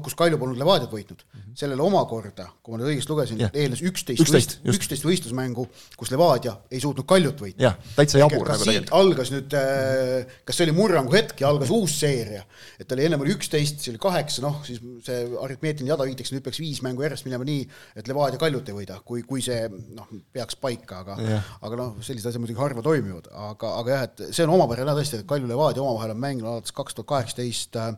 kus 0.04 0.16
Kalju 0.18 0.38
polnud 0.40 0.60
Levadiat 0.60 0.92
võitnud 0.92 1.22
mm, 1.22 1.40
-hmm. 1.40 1.56
sellele 1.60 1.84
omakorda, 1.84 2.48
kui 2.64 2.74
ma 2.74 2.80
nüüd 2.80 2.92
õigesti 2.94 3.12
lugesin 3.12 3.40
yeah., 3.40 3.52
eelnes 3.54 3.82
üksteist, 3.86 4.60
üksteist, 4.66 5.06
võistlusmängu, 5.06 5.68
kus 5.98 6.12
Levadia 6.14 6.56
ei 6.72 6.82
suutnud 6.82 7.06
Kaljut 7.08 7.42
võita. 7.42 7.62
jah, 7.68 7.78
täitsa 7.96 8.22
jabur 8.22 8.48
nagu 8.50 8.64
tegelikult. 8.64 8.94
algas 9.00 9.32
nüüd 9.34 9.56
äh,, 9.60 10.38
kas 10.46 10.60
see 10.60 10.68
oli 10.68 10.76
murrangu 10.78 11.16
hetk 11.16 11.42
ja 11.42 11.50
algas 11.50 11.72
uus 11.74 12.00
seeria, 12.00 12.44
et 12.80 12.92
oli 12.92 13.06
ennem 13.06 13.22
oli 13.22 13.36
üksteist, 13.36 13.80
siis 13.80 13.94
oli 13.94 14.02
kaheksa, 14.02 14.42
noh, 14.46 14.62
siis 14.66 14.82
see 15.06 15.22
aritmeetiline 15.42 15.94
jada 15.94 16.08
viitaks, 16.10 16.34
nüüd 16.36 16.46
peaks 16.46 16.62
viis 16.64 16.82
mängu 16.86 17.06
järjest 17.06 17.30
minema 17.30 17.48
nii, 17.48 17.68
et 17.96 18.10
Levadia 18.12 18.42
Kaljut 18.42 18.70
ei 18.72 18.80
võida, 18.80 19.00
kui, 19.06 19.24
kui 19.28 19.44
see 19.46 19.70
noh, 19.70 20.10
peaks 20.34 20.60
paika, 20.60 21.04
aga 21.06 21.20
yeah. 21.22 21.54
aga 21.62 21.82
noh, 21.82 21.96
sellised 22.02 22.32
asjad 22.32 22.44
muidugi 22.44 22.62
harva 22.62 22.86
toimivad, 22.86 23.30
aga, 23.52 23.76
aga 23.82 23.96
jah, 23.96 24.08
et 24.10 24.28
see 24.32 24.46
on 24.48 24.56
omapärane 24.58 24.98
tõesti, 24.98 25.22
et 25.22 25.30
Kalju 25.30 25.50
Levadia 25.50 25.84
omavahel 25.84 26.16
on 26.16 26.22
mänginud 26.22 26.52
alates 26.52 26.76
kaks 26.76 26.98
tuhat 26.98 27.12
kaheksateist 27.14 27.76
Äh, 27.76 27.96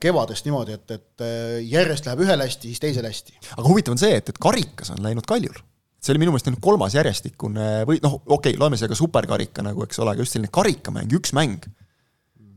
kevadest 0.00 0.46
niimoodi, 0.46 0.76
et, 0.78 0.96
et 0.96 1.24
äh, 1.24 1.58
järjest 1.66 2.08
läheb 2.08 2.24
ühel 2.26 2.44
hästi, 2.44 2.70
siis 2.70 2.82
teisel 2.82 3.06
hästi. 3.08 3.36
aga 3.56 3.66
huvitav 3.66 3.96
on 3.96 4.02
see, 4.02 4.14
et, 4.20 4.32
et 4.32 4.40
karikas 4.40 4.92
on 4.94 5.02
läinud 5.04 5.28
Kaljul. 5.28 5.60
see 6.00 6.14
oli 6.14 6.22
minu 6.22 6.34
meelest 6.34 6.48
nüüd 6.48 6.62
kolmas 6.64 6.96
järjestikune 6.96 7.68
või 7.88 8.00
noh, 8.04 8.20
okei 8.24 8.54
okay,, 8.54 8.60
loeme 8.60 8.78
siia 8.80 8.88
ka 8.90 8.98
superkarika 8.98 9.64
nagu, 9.66 9.84
eks 9.84 10.00
ole, 10.00 10.14
aga 10.14 10.24
just 10.24 10.36
selline 10.36 10.52
karikamäng, 10.52 11.12
üks 11.20 11.34
mäng 11.36 11.68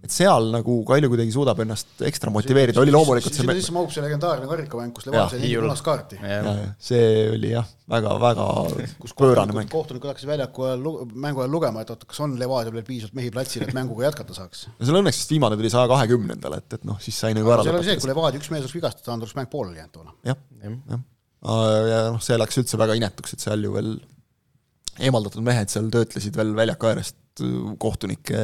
et 0.04 0.12
seal 0.12 0.50
nagu 0.52 0.76
Kalju 0.88 1.10
kuidagi 1.14 1.32
suudab 1.32 1.62
ennast 1.64 2.02
ekstra 2.04 2.32
motiveerida, 2.34 2.82
oli 2.82 2.92
loomulikult 2.92 3.32
see 3.32 3.44
sinna 3.44 3.56
sisse 3.56 3.72
mahub 3.76 3.92
see 3.94 4.04
legendaarne 4.04 4.50
karikamäng, 4.50 4.92
kus 4.96 5.08
Levadia 5.08 5.30
sai 5.32 5.40
neli 5.40 5.62
punast 5.62 5.86
kaarti. 5.86 6.20
see 6.84 7.06
oli 7.32 7.54
jah, 7.54 7.70
väga, 7.94 8.18
väga 8.20 8.48
pöörane 9.22 9.56
mäng. 9.56 9.72
kohtunikud 9.72 10.12
hakkasid 10.12 10.32
väljaku 10.34 10.68
ajal, 10.68 10.84
mängu 11.14 11.46
ajal 11.46 11.56
lugema, 11.56 11.86
et 11.86 11.94
oota, 11.96 12.10
kas 12.10 12.20
on 12.26 12.36
Levadial 12.40 12.76
veel 12.76 12.88
piisavalt 12.90 13.16
mehi 13.22 13.32
platsil, 13.32 13.64
et 13.64 13.76
mänguga 13.78 14.10
jätkata 14.10 14.36
saaks. 14.36 14.68
no 14.74 14.90
seal 14.90 15.00
õnneks 15.00 15.24
vist 15.24 15.34
viimane 15.38 15.60
tuli 15.60 15.72
saja 15.72 15.88
kahekümnendal, 15.94 16.60
et, 16.60 16.80
et 16.80 16.88
noh, 16.90 17.00
siis 17.04 17.24
sai 17.24 17.32
nagu 17.38 17.48
ära 17.48 17.64
lõpetada. 17.64 17.80
seal 17.80 17.88
oli 17.88 17.94
see, 17.94 18.04
kui 18.04 18.12
Levadia 18.12 18.44
üks 18.44 18.52
mees 18.52 18.68
oleks 18.68 18.78
vigastada 18.82 19.08
saanud, 19.08 19.24
oleks 19.24 19.40
mäng 19.40 19.52
pooleli 19.56 19.80
jäänud 19.80 19.96
toona. 19.96 20.16
jah, 20.28 20.42
jah. 20.68 21.08
ja 21.94 22.06
noh, 22.12 22.24
see 22.24 22.40
läks 22.44 22.60
üldse 22.60 22.82
väga 22.84 23.00
inetuks, 23.00 23.38
et 23.38 23.48
seal 23.48 23.64
ju 23.64 23.78
veel 23.80 23.96
eemaldatud 25.00 25.46
mehed 25.46 25.72
seal 25.72 25.88
töötlesid 25.94 26.36
veel 26.38 26.52
väljaku 26.58 26.92
äärest 26.92 27.16
kohtunike 27.82 28.44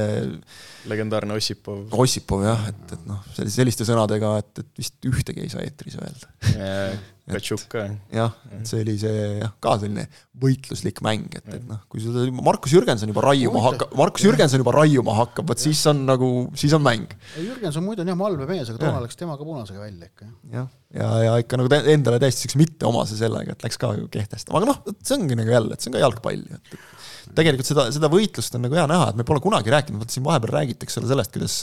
legendaarne 0.89 1.37
Ossipov. 1.37 1.85
Ossipov 1.93 2.43
jah, 2.47 2.65
et, 2.71 2.83
et 2.95 3.07
noh, 3.09 3.21
sellise, 3.35 3.59
selliste 3.59 3.87
sõnadega, 3.87 4.33
et, 4.41 4.63
et 4.63 4.83
vist 4.83 5.09
ühtegi 5.09 5.45
ei 5.45 5.53
saa 5.53 5.65
eetris 5.65 5.99
öelda. 5.99 6.33
Katšuk 7.29 7.65
ka. 7.69 7.83
jah, 8.13 8.33
et 8.55 8.65
see 8.65 8.81
oli 8.81 8.95
see 8.97 9.17
jah, 9.37 9.51
ka 9.61 9.75
selline 9.81 10.05
võitluslik 10.41 11.01
mäng, 11.05 11.27
et, 11.37 11.45
et 11.53 11.65
noh, 11.67 11.81
kui 11.91 12.01
sul 12.01 12.31
Markus 12.33 12.73
Jürgenson 12.73 13.11
juba 13.11 13.21
raiuma 13.27 13.61
hakkab, 13.67 13.93
Markus 13.99 14.25
Jürgenson 14.25 14.63
juba 14.63 14.73
raiuma 14.73 15.13
hakkab, 15.19 15.45
vot 15.51 15.61
siis 15.61 15.81
on 15.91 16.01
nagu, 16.07 16.29
siis 16.57 16.73
on 16.73 16.81
mäng. 16.85 17.11
Jürgenson 17.37 17.85
muidu 17.85 18.01
on 18.01 18.09
jah 18.09 18.17
malbe 18.17 18.47
mees, 18.49 18.71
aga 18.71 18.81
toona 18.81 19.03
läks 19.03 19.19
temaga 19.19 19.45
punasega 19.45 19.83
välja 19.83 20.09
ikka. 20.09 20.29
jah, 20.55 20.69
ja, 20.95 21.09
ja 21.27 21.35
ikka 21.43 21.59
nagu 21.61 21.79
endale 21.79 22.21
täiesti 22.23 22.47
siukse 22.47 22.61
mitteomase 22.63 23.19
sellega, 23.19 23.53
et 23.53 23.67
läks 23.67 23.77
ka 23.81 23.93
ju 23.99 24.09
kehtestama, 24.13 24.63
aga 24.63 24.71
noh, 24.71 24.97
see 24.97 25.19
ongi 25.19 25.37
nagu 25.37 25.53
jälle, 25.53 25.77
et 25.77 25.85
see 25.85 25.91
on 25.91 25.99
ka 25.99 26.05
jalgpall 26.07 26.41
ju, 26.41 26.61
et 26.63 26.98
tegelikult 27.35 27.69
seda, 27.69 27.87
seda 27.93 28.09
võitlust 28.11 28.55
on 28.57 28.65
nagu 28.65 28.77
hea 28.77 28.85
näha, 28.89 29.09
et 29.11 29.19
me 29.19 29.25
pole 29.27 29.41
kunagi 29.43 29.73
rääkinud, 29.73 30.01
vot 30.03 30.13
siin 30.13 30.25
vahepeal 30.25 30.53
räägitakse 30.57 31.03
sellest, 31.05 31.33
kuidas 31.35 31.57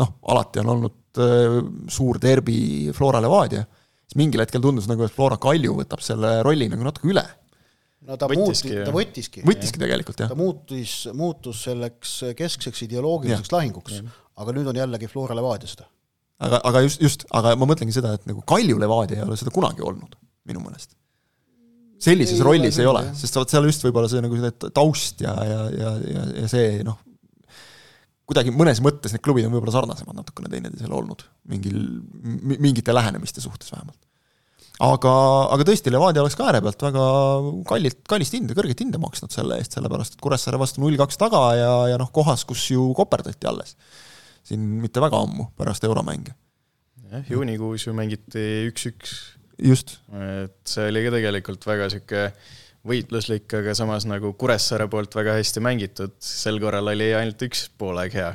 noh, 0.00 0.16
alati 0.32 0.62
on 0.62 0.72
olnud 0.76 1.22
äh, 1.22 1.60
suur 1.92 2.20
derbi 2.22 2.56
Flora 2.96 3.22
Levadia, 3.24 3.64
siis 4.06 4.18
mingil 4.20 4.44
hetkel 4.44 4.64
tundus 4.64 4.88
nagu, 4.90 5.06
et 5.06 5.14
Flora 5.14 5.38
Kalju 5.42 5.76
võtab 5.82 6.04
selle 6.04 6.40
rolli 6.46 6.70
nagu 6.72 6.86
natuke 6.86 7.10
üle 7.12 7.24
no 8.08 8.18
ta 8.18 8.28
võttiski, 8.30 8.72
muuti, 8.72 8.86
ta 8.86 8.94
võttiski. 8.96 9.44
võttiski 9.46 9.82
tegelikult, 9.82 10.22
jah. 10.24 10.32
ta 10.32 10.38
muutus, 10.38 10.96
muutus 11.16 11.64
selleks 11.68 12.14
keskseks 12.38 12.86
ideoloogiliseks 12.88 13.50
ja. 13.52 13.58
lahinguks, 13.58 14.00
aga 14.42 14.56
nüüd 14.56 14.70
on 14.72 14.80
jällegi 14.82 15.10
Flora 15.10 15.36
Levadia 15.38 15.70
seda. 15.70 15.86
aga, 16.42 16.62
aga 16.70 16.82
just, 16.86 17.02
just, 17.04 17.28
aga 17.34 17.54
ma 17.58 17.68
mõtlengi 17.70 17.94
seda, 17.94 18.16
et 18.18 18.26
nagu 18.30 18.42
Kalju 18.46 18.80
Levadia 18.82 19.20
ei 19.20 19.26
ole 19.28 19.38
seda 19.40 19.54
kunagi 19.54 19.84
olnud, 19.86 20.18
minu 20.48 20.64
meelest 20.64 20.96
sellises 22.02 22.40
ei 22.40 22.46
rollis 22.46 22.78
ei 22.82 22.88
ole, 22.88 23.04
sest 23.18 23.38
vot 23.38 23.52
seal 23.52 23.66
just 23.68 23.84
võib-olla 23.86 24.10
see 24.10 24.22
nagu 24.24 24.38
see 24.38 24.70
taust 24.74 25.22
ja, 25.22 25.34
ja, 25.46 25.64
ja, 25.70 25.96
ja, 26.02 26.28
ja 26.42 26.50
see 26.50 26.82
noh, 26.86 26.98
kuidagi 28.28 28.54
mõnes 28.54 28.80
mõttes 28.84 29.14
need 29.14 29.24
klubid 29.24 29.46
on 29.46 29.54
võib-olla 29.54 29.74
sarnasemad 29.74 30.16
natukene 30.18 30.50
teineteisele 30.52 30.96
olnud, 30.96 31.24
mingil, 31.50 31.78
mingite 32.54 32.94
lähenemiste 32.94 33.42
suhtes 33.44 33.72
vähemalt. 33.74 33.98
aga, 34.82 35.14
aga 35.54 35.66
tõesti, 35.68 35.92
Levadia 35.92 36.22
oleks 36.24 36.38
ka 36.38 36.48
ääre 36.48 36.62
pealt 36.64 36.86
väga 36.86 37.06
kallilt, 37.68 38.00
kallist 38.10 38.36
hinda, 38.38 38.56
kõrget 38.58 38.84
hinda 38.84 39.00
maksnud 39.02 39.34
selle 39.34 39.58
eest, 39.60 39.76
sellepärast 39.76 40.16
et 40.16 40.24
Kuressaare 40.24 40.60
vastu 40.60 40.82
null 40.82 40.98
kaks 41.00 41.20
taga 41.20 41.42
ja, 41.58 41.72
ja 41.92 42.00
noh, 42.00 42.10
kohas, 42.14 42.46
kus 42.48 42.64
ju 42.72 42.88
koperdati 42.98 43.50
alles. 43.50 43.76
siin 44.46 44.64
mitte 44.82 45.02
väga 45.02 45.20
ammu, 45.22 45.52
pärast 45.58 45.84
euromänge. 45.86 46.34
jah, 47.12 47.26
juunikuus 47.30 47.86
ju 47.86 47.94
mängiti 47.94 48.48
üks-üks 48.70 49.31
just. 49.62 49.96
et 50.12 50.56
see 50.68 50.90
oli 50.90 51.04
ka 51.06 51.14
tegelikult 51.16 51.66
väga 51.68 51.88
sihuke 51.92 52.26
võitluslik, 52.88 53.46
aga 53.60 53.74
samas 53.78 54.06
nagu 54.10 54.32
Kuressaare 54.38 54.88
poolt 54.90 55.14
väga 55.14 55.36
hästi 55.38 55.62
mängitud, 55.62 56.16
sel 56.22 56.58
korral 56.62 56.90
oli 56.90 57.12
ainult 57.14 57.44
üks 57.46 57.68
poolaeg 57.78 58.16
hea. 58.18 58.32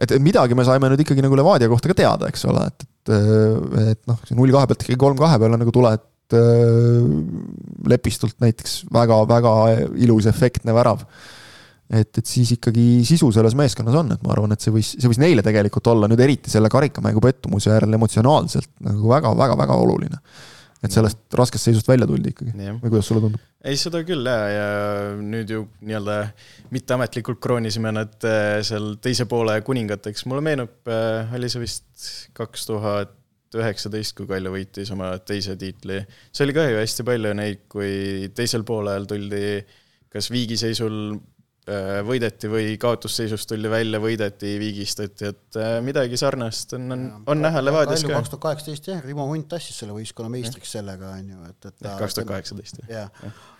et 0.00 0.16
midagi 0.22 0.56
me 0.56 0.64
saime 0.68 0.90
nüüd 0.92 1.04
ikkagi 1.04 1.24
nagu 1.24 1.38
Levadia 1.38 1.70
kohta 1.72 1.92
ka 1.92 1.98
teada, 2.02 2.30
eks 2.32 2.46
ole, 2.48 2.66
et, 2.72 2.86
et, 3.06 3.88
et 3.92 4.04
noh, 4.08 4.20
null 4.38 4.54
kahe 4.54 4.70
pealt 4.70 4.86
ikkagi 4.86 5.00
kolm 5.00 5.18
kahe 5.20 5.40
peale 5.42 5.60
nagu 5.60 5.74
tuled 5.74 6.12
lepistult 7.86 8.34
näiteks 8.42 8.80
väga-väga 8.90 9.52
ilus 10.02 10.26
efektne 10.26 10.74
värav 10.74 11.04
et, 11.90 12.18
et 12.18 12.26
siis 12.26 12.50
ikkagi 12.56 12.84
sisu 13.06 13.30
selles 13.34 13.54
meeskonnas 13.58 13.96
on, 14.00 14.10
et 14.16 14.26
ma 14.26 14.34
arvan, 14.34 14.54
et 14.54 14.62
see 14.62 14.74
võis, 14.74 14.92
see 14.96 15.10
võis 15.10 15.20
neile 15.22 15.44
tegelikult 15.46 15.86
olla 15.92 16.08
nüüd 16.10 16.22
eriti 16.24 16.52
selle 16.52 16.70
karikamängu 16.72 17.22
pettumuse 17.22 17.70
järel 17.70 17.98
emotsionaalselt 17.98 18.72
nagu 18.86 19.10
väga-väga-väga 19.12 19.80
oluline. 19.84 20.22
et 20.84 20.92
sellest 20.92 21.34
raskest 21.34 21.66
seisust 21.66 21.88
välja 21.88 22.06
tuldi 22.06 22.30
ikkagi 22.34 22.52
või 22.52 22.90
kuidas 22.90 23.06
sulle 23.08 23.22
tundub? 23.24 23.42
ei, 23.64 23.78
seda 23.80 24.02
küll 24.06 24.26
ja, 24.28 24.40
ja 24.50 24.66
nüüd 25.18 25.50
ju 25.50 25.62
nii-öelda 25.80 26.18
mitteametlikult 26.74 27.40
kroonisime 27.42 27.94
nad 27.94 28.26
äh, 28.26 28.58
seal 28.66 28.96
teise 29.02 29.28
poole 29.30 29.56
kuningateks, 29.66 30.26
mulle 30.30 30.44
meenub, 30.44 30.76
äh, 30.90 31.32
oli 31.38 31.50
see 31.50 31.62
vist 31.62 32.10
kaks 32.36 32.68
tuhat 32.68 33.14
üheksateist, 33.56 34.12
kui 34.18 34.28
Kalju 34.28 34.52
võitis 34.52 34.90
oma 34.92 35.14
teise 35.24 35.54
tiitli. 35.56 36.02
see 36.34 36.44
oli 36.44 36.54
ka 36.56 36.66
ju 36.66 36.80
hästi 36.82 37.06
palju 37.06 37.32
neid, 37.38 37.62
kui 37.72 38.28
teisel 38.36 38.66
poolel 38.68 39.06
tuldi 39.08 39.62
kas 40.12 40.30
viigiseisul 40.32 41.16
võideti 42.06 42.46
või 42.46 42.74
kaotusseisust 42.78 43.48
tuldi 43.50 43.70
välja, 43.70 43.98
võideti, 43.98 44.52
viigistati, 44.62 45.30
et 45.32 45.56
äh, 45.58 45.72
midagi 45.82 46.18
sarnast 46.20 46.76
on, 46.76 46.84
on, 46.94 47.00
on 47.32 47.40
näha 47.42 47.62
Levadias 47.64 48.04
ka. 48.06 48.12
kaks 48.14 48.30
tuhat 48.30 48.42
kaheksateist 48.44 48.86
jah, 48.92 49.00
Rimo 49.02 49.26
Hunt 49.26 49.48
tassis 49.50 49.80
selle 49.82 49.96
võistkonna 49.96 50.30
meistriks 50.30 50.76
sellega, 50.76 51.10
on 51.18 51.32
ju, 51.32 51.48
et, 51.50 51.66
et 51.72 51.88
kaks 51.88 52.20
tuhat 52.20 52.28
kaheksateist, 52.30 52.84
jah. 52.86 53.10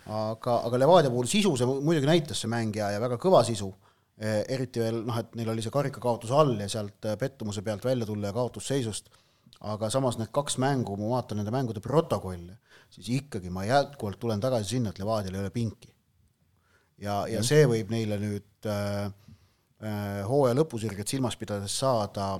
aga, 0.05 0.55
aga 0.69 0.79
Levadia 0.79 1.11
puhul 1.11 1.27
sisu 1.27 1.51
see 1.59 1.67
muidugi 1.67 2.07
näitas, 2.07 2.39
see 2.45 2.51
mäng 2.53 2.79
ja, 2.79 2.93
väga 3.03 3.19
kõva 3.19 3.43
sisu, 3.47 3.73
e, 4.15 4.37
eriti 4.55 4.85
veel 4.85 5.01
noh, 5.09 5.19
et 5.19 5.35
neil 5.35 5.51
oli 5.51 5.67
see 5.67 5.75
karikakaotus 5.75 6.31
all 6.31 6.55
ja 6.63 6.69
sealt 6.71 7.09
äh, 7.11 7.19
pettumuse 7.19 7.65
pealt 7.67 7.83
välja 7.89 8.07
tulla 8.07 8.31
ja 8.31 8.37
kaotusseisust, 8.39 9.11
aga 9.67 9.91
samas 9.91 10.15
need 10.21 10.31
kaks 10.31 10.55
mängu, 10.63 10.95
ma 10.95 11.11
vaatan 11.17 11.41
nende 11.43 11.51
mängude 11.51 11.83
protokolle, 11.83 12.55
siis 12.87 13.11
ikkagi 13.19 13.51
ma 13.51 13.67
jätkuvalt 13.67 14.23
tulen 14.23 14.39
tagasi 14.39 14.77
sinna, 14.77 14.95
et 14.95 15.03
Levadial 15.03 15.35
ei 15.35 15.43
ole 15.43 15.51
pinki 15.51 15.91
ja, 17.01 17.21
ja 17.29 17.43
see 17.45 17.65
võib 17.69 17.91
neile 17.93 18.17
nüüd 18.21 18.69
äh, 18.69 19.07
äh, 19.83 20.21
hooaja 20.27 20.57
lõpusirget 20.57 21.09
silmas 21.09 21.37
pidades 21.39 21.77
saada, 21.79 22.37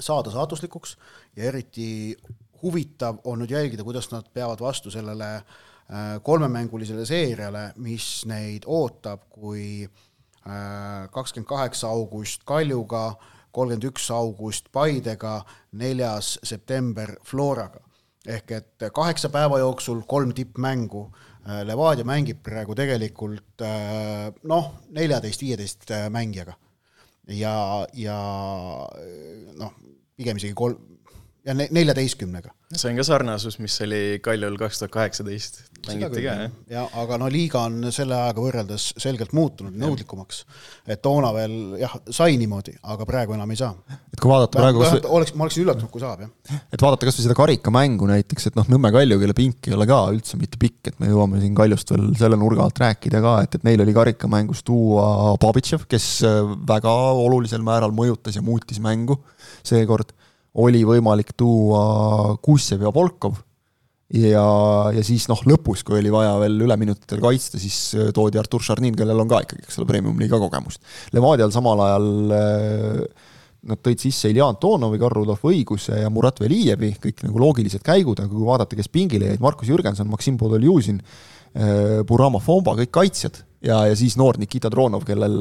saada 0.00 0.32
saatuslikuks. 0.34 0.96
Ja 1.36 1.48
eriti 1.52 2.16
huvitav 2.62 3.20
on 3.24 3.42
nüüd 3.42 3.54
jälgida, 3.54 3.86
kuidas 3.86 4.10
nad 4.12 4.28
peavad 4.34 4.60
vastu 4.62 4.90
sellele 4.90 5.34
äh, 5.36 6.14
kolmemängulisele 6.22 7.06
seeriale, 7.06 7.72
mis 7.76 8.24
neid 8.28 8.66
ootab, 8.66 9.28
kui 9.30 9.84
äh, 9.84 11.10
kakskümmend 11.14 11.48
kaheksa 11.48 11.92
august 11.92 12.46
Kaljuga, 12.48 13.12
kolmkümmend 13.52 13.90
üks 13.90 14.10
august 14.14 14.72
Paidega, 14.72 15.40
neljas 15.72 16.38
september 16.42 17.16
Floraga. 17.24 17.84
ehk 18.28 18.50
et 18.52 18.82
kaheksa 18.92 19.28
päeva 19.32 19.58
jooksul 19.58 20.02
kolm 20.06 20.34
tippmängu. 20.34 21.06
Äh, 21.06 21.27
Levadia 21.64 22.04
mängib 22.04 22.42
praegu 22.44 22.74
tegelikult 22.76 23.62
äh, 23.64 24.28
noh, 24.50 24.72
neljateist-viieteist 24.92 25.90
äh, 25.96 26.08
mängijaga. 26.12 26.56
ja, 27.28 27.86
ja 27.92 28.18
noh, 29.56 29.72
pigem 30.16 30.36
isegi 30.40 30.56
kolm, 30.56 30.97
ja 31.48 31.54
neljateistkümnega. 31.56 32.52
see 32.76 32.90
on 32.90 32.98
ka 33.00 33.04
sarnasus, 33.06 33.56
mis 33.62 33.74
oli 33.84 34.00
Kaljul 34.22 34.58
kaks 34.60 34.82
tuhat 34.82 34.92
kaheksateist, 34.92 35.60
mängiti 35.86 36.20
ka, 36.24 36.34
jah? 36.42 36.56
ja 36.70 36.82
aga 37.00 37.18
no 37.22 37.30
liiga 37.32 37.62
on 37.68 37.88
selle 37.94 38.16
ajaga 38.16 38.44
võrreldes 38.44 38.90
selgelt 39.00 39.32
muutunud, 39.36 39.76
nõudlikumaks. 39.80 40.42
et 40.86 41.00
toona 41.04 41.30
veel 41.36 41.78
jah, 41.80 41.94
sai 42.12 42.36
niimoodi, 42.40 42.76
aga 42.92 43.06
praegu 43.08 43.36
enam 43.38 43.54
ei 43.54 43.60
saa. 43.60 43.72
et 43.96 44.20
kui 44.20 44.30
vaadata 44.32 44.60
praegu 44.60 44.84
kas 44.84 44.96
või... 44.98 45.02
oleks, 45.20 45.34
ma 45.34 45.46
oleksin 45.46 45.64
üllatunud, 45.64 45.92
kui 45.94 46.04
saab, 46.04 46.26
jah. 46.26 46.60
et 46.68 46.84
vaadata 46.84 47.08
kas 47.08 47.18
või 47.18 47.28
seda 47.28 47.38
karikamängu 47.40 48.10
näiteks, 48.12 48.50
et 48.50 48.60
noh, 48.60 48.68
Nõmme 48.68 48.92
Kalju, 48.92 49.16
kelle 49.22 49.38
pink 49.38 49.70
ei 49.70 49.76
ole 49.78 49.88
ka 49.88 50.02
üldse 50.12 50.36
mitte 50.40 50.60
pikk, 50.60 50.92
et 50.92 51.00
me 51.00 51.08
jõuame 51.08 51.40
siin 51.40 51.56
Kaljust 51.56 51.94
veel 51.94 52.10
selle 52.20 52.36
nurga 52.40 52.66
alt 52.68 52.84
rääkida 52.84 53.24
ka, 53.24 53.34
et, 53.46 53.56
et 53.56 53.64
neil 53.64 53.80
oli 53.86 53.96
karikamängus 53.96 54.60
tuua 54.68 55.32
Babitšev, 55.40 55.88
kes 55.88 56.10
väga 56.68 56.92
olulisel 57.24 57.64
määral 57.64 57.96
mõjutas 57.96 58.36
ja 58.36 58.44
muutis 58.44 58.82
mängu 58.84 59.16
seekord 59.64 60.12
oli 60.56 60.82
võimalik 60.86 61.34
tuua 61.36 62.36
Kussev 62.42 62.82
ja 62.86 62.92
Volkov. 62.94 63.36
Ja, 64.08 64.42
ja 64.96 65.02
siis 65.04 65.26
noh, 65.28 65.40
lõpus, 65.44 65.82
kui 65.84 65.98
oli 65.98 66.08
vaja 66.08 66.32
veel 66.40 66.54
üleminutitel 66.64 67.20
kaitsta, 67.20 67.58
siis 67.60 67.76
äh, 67.92 68.08
toodi 68.16 68.40
Artur 68.40 68.62
Šarnin, 68.64 68.94
kellel 68.96 69.20
on 69.20 69.28
ka 69.28 69.42
ikkagi, 69.44 69.66
eks 69.66 69.76
ole, 69.82 69.88
premium-liiga 69.90 70.38
kogemust. 70.40 70.80
Levadial 71.12 71.52
samal 71.52 71.82
ajal 71.84 72.08
äh, 72.32 73.26
nad 73.68 73.82
tõid 73.84 74.00
sisse 74.00 74.30
Ilja 74.32 74.46
Antonovi, 74.48 75.00
Karl-Rudolf 75.02 75.44
Õiguse 75.50 76.00
ja 76.00 76.08
Murat 76.12 76.40
Velijevi, 76.40 76.94
kõik 77.02 77.20
nagu 77.26 77.42
loogilised 77.42 77.84
käigud, 77.84 78.22
aga 78.22 78.32
kui 78.32 78.48
vaadata, 78.48 78.78
kes 78.78 78.88
pingile 78.94 79.28
jäid, 79.28 79.44
Markus 79.44 79.68
Jürgenson, 79.68 80.08
Maksim 80.08 80.40
Podoljuzin, 80.40 81.02
äh, 81.52 82.00
Burama 82.08 82.40
Fomba, 82.40 82.78
kõik 82.80 82.94
kaitsjad. 83.02 83.42
Ja, 83.60 83.82
ja 83.90 83.98
siis 83.98 84.16
noor 84.16 84.40
Nikita 84.40 84.72
Dronov, 84.72 85.04
kellel 85.04 85.36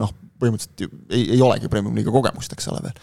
noh, 0.00 0.16
põhimõtteliselt 0.40 1.12
ei, 1.12 1.34
ei 1.36 1.40
olegi 1.44 1.68
premium-liiga 1.68 2.14
kogemust, 2.14 2.56
eks 2.56 2.72
ole 2.72 2.80
veel 2.86 2.96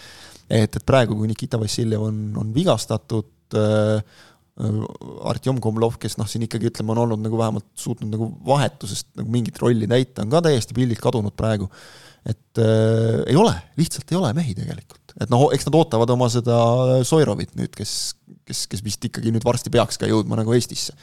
et, 0.49 0.75
et 0.75 0.85
praegu, 0.85 1.17
kui 1.17 1.29
Nikita 1.31 1.59
Vassiljev 1.61 2.05
on, 2.09 2.21
on 2.39 2.53
vigastatud 2.55 3.59
äh,, 3.59 4.21
Artjom 5.25 5.57
Komlov, 5.57 5.95
kes 5.97 6.13
noh, 6.19 6.27
siin 6.29 6.45
ikkagi 6.45 6.67
ütleme, 6.69 6.93
on 6.93 6.99
olnud 7.07 7.23
nagu 7.23 7.37
vähemalt 7.39 7.65
suutnud 7.79 8.11
nagu 8.13 8.27
vahetusest 8.45 9.07
nagu 9.17 9.31
mingit 9.33 9.57
rolli 9.57 9.87
täita, 9.89 10.21
on 10.21 10.29
ka 10.29 10.43
täiesti 10.45 10.75
pildilt 10.77 11.01
kadunud 11.01 11.33
praegu. 11.33 11.71
Et 12.25 12.63
äh, 12.63 13.23
ei 13.27 13.39
ole, 13.39 13.55
lihtsalt 13.79 14.11
ei 14.11 14.19
ole 14.19 14.33
mehi 14.37 14.55
tegelikult 14.57 15.03
et 15.21 15.31
noh, 15.31 15.45
eks 15.53 15.67
nad 15.67 15.77
ootavad 15.77 16.11
oma 16.13 16.27
seda 16.31 16.57
Soirovit 17.05 17.53
nüüd, 17.57 17.73
kes, 17.77 17.93
kes, 18.47 18.63
kes 18.71 18.81
vist 18.85 19.05
ikkagi 19.09 19.33
nüüd 19.33 19.45
varsti 19.45 19.71
peaks 19.73 19.99
ka 20.01 20.09
jõudma 20.09 20.39
nagu 20.39 20.55
Eestisse. 20.55 20.95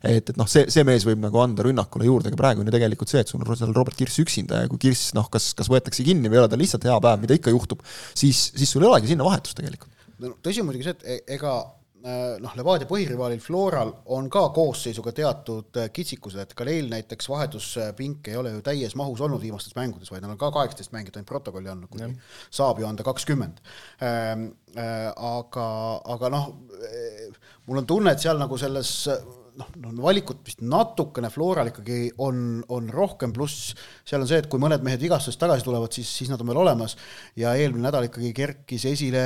et, 0.00 0.32
et 0.32 0.36
noh, 0.40 0.48
see, 0.50 0.64
see 0.72 0.84
mees 0.88 1.04
võib 1.06 1.20
nagu 1.22 1.42
anda 1.42 1.66
rünnakule 1.66 2.08
juurde, 2.08 2.32
aga 2.32 2.40
praegu 2.40 2.64
on 2.64 2.70
ju 2.70 2.74
tegelikult 2.74 3.12
see, 3.12 3.22
et 3.24 3.30
sul 3.30 3.44
on 3.44 3.60
seal 3.60 3.74
Robert 3.76 3.98
Kirss 3.98 4.22
üksinda 4.24 4.64
ja 4.64 4.70
kui 4.70 4.80
Kirss 4.86 5.12
noh, 5.16 5.28
kas, 5.32 5.50
kas 5.58 5.68
võetakse 5.72 6.06
kinni 6.06 6.30
või 6.30 6.40
ei 6.40 6.44
ole 6.44 6.52
tal 6.52 6.62
lihtsalt 6.62 6.88
hea 6.88 6.96
päev, 7.04 7.24
mida 7.24 7.36
ikka 7.36 7.52
juhtub, 7.52 7.84
siis, 8.16 8.48
siis 8.54 8.72
sul 8.72 8.86
ei 8.86 8.92
olegi 8.92 9.12
sinna 9.12 9.28
vahetust 9.28 9.58
tegelikult. 9.60 9.92
no 10.24 10.32
tõsi 10.44 10.64
on 10.64 10.70
muidugi 10.70 10.88
see, 10.88 10.96
et 10.96 11.04
e-, 11.18 11.36
ega 11.36 11.58
noh, 12.02 12.54
Levadia 12.58 12.88
põhirivaalil 12.88 13.40
Floral 13.42 13.90
on 14.14 14.28
ka 14.32 14.44
koosseisuga 14.54 15.12
teatud 15.16 15.80
äh, 15.80 15.88
kitsikused, 15.94 16.40
et 16.42 16.54
ka 16.58 16.66
neil 16.68 16.90
näiteks 16.92 17.28
vahetuspink 17.30 18.30
ei 18.30 18.38
ole 18.38 18.52
ju 18.54 18.62
täies 18.66 18.94
mahus 18.98 19.22
olnud 19.24 19.42
viimastes 19.42 19.74
mängudes, 19.78 20.12
vaid 20.12 20.24
nad 20.24 20.34
on 20.34 20.40
ka 20.40 20.52
kaheksateist 20.54 20.94
mängijat 20.94 21.18
ainult 21.18 21.32
protokolli 21.32 21.72
andnud, 21.72 21.90
kuigi 21.92 22.12
saab 22.50 22.80
ju 22.82 22.88
anda 22.88 23.06
kakskümmend. 23.06 23.60
Ähm, 24.04 24.48
aga, 24.76 25.68
aga 26.14 26.32
noh, 26.32 26.48
mul 27.66 27.82
on 27.82 27.88
tunne, 27.88 28.14
et 28.14 28.22
seal 28.22 28.38
nagu 28.38 28.58
selles 28.60 28.92
noh, 29.58 29.68
noh 29.82 29.94
valikut 30.02 30.40
vist 30.46 30.62
natukene 30.64 31.30
Floral 31.32 31.70
ikkagi 31.72 32.08
on, 32.24 32.60
on 32.74 32.88
rohkem, 32.92 33.32
pluss 33.34 33.72
seal 34.06 34.22
on 34.22 34.30
see, 34.30 34.40
et 34.42 34.48
kui 34.50 34.60
mõned 34.62 34.84
mehed 34.86 35.02
vigastusest 35.02 35.40
tagasi 35.40 35.66
tulevad, 35.66 35.94
siis, 35.94 36.10
siis 36.20 36.30
nad 36.32 36.40
on 36.42 36.50
veel 36.50 36.62
olemas. 36.62 36.96
Ja 37.38 37.54
eelmine 37.58 37.88
nädal 37.88 38.08
ikkagi 38.08 38.32
kerkis 38.36 38.86
esile 38.90 39.22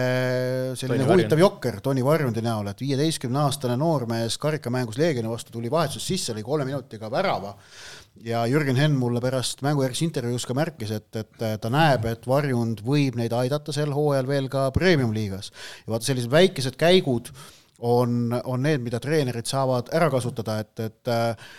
selline 0.79 1.09
huvitav 1.09 1.41
jokker 1.41 1.81
Toni 1.85 2.05
Varjundi 2.07 2.45
näol, 2.45 2.73
et 2.73 2.85
viieteistkümne 2.85 3.45
aastane 3.45 3.79
noormees 3.81 4.39
karikamängus 4.43 5.01
Leegioni 5.01 5.31
vastu 5.31 5.55
tuli 5.55 5.73
vahetuses 5.73 6.07
sisse, 6.15 6.37
lõi 6.37 6.47
kolme 6.47 6.69
minutiga 6.69 7.11
värava. 7.13 7.57
Ja 8.23 8.43
Jürgen 8.47 8.77
Henn 8.77 8.99
mulle 9.01 9.23
pärast 9.25 9.63
mängujärgses 9.65 10.05
intervjuus 10.05 10.45
ka 10.47 10.55
märkis, 10.57 10.93
et, 10.93 11.09
et 11.17 11.47
ta 11.63 11.71
näeb, 11.73 12.05
et 12.11 12.29
Varjund 12.29 12.83
võib 12.85 13.17
neid 13.19 13.33
aidata 13.37 13.73
sel 13.73 13.95
hooajal 13.97 14.29
veel 14.29 14.53
ka 14.53 14.69
premium-liigas. 14.75 15.49
ja 15.87 15.95
vaata, 15.95 16.11
sellised 16.11 16.31
väikesed 16.33 16.77
käigud 16.81 17.33
on, 17.83 18.41
on 18.45 18.63
need, 18.63 18.83
mida 18.85 19.01
treenerid 19.03 19.49
saavad 19.49 19.91
ära 19.95 20.09
kasutada, 20.13 20.59
et, 20.63 20.81
et 20.85 21.11
äh, 21.11 21.51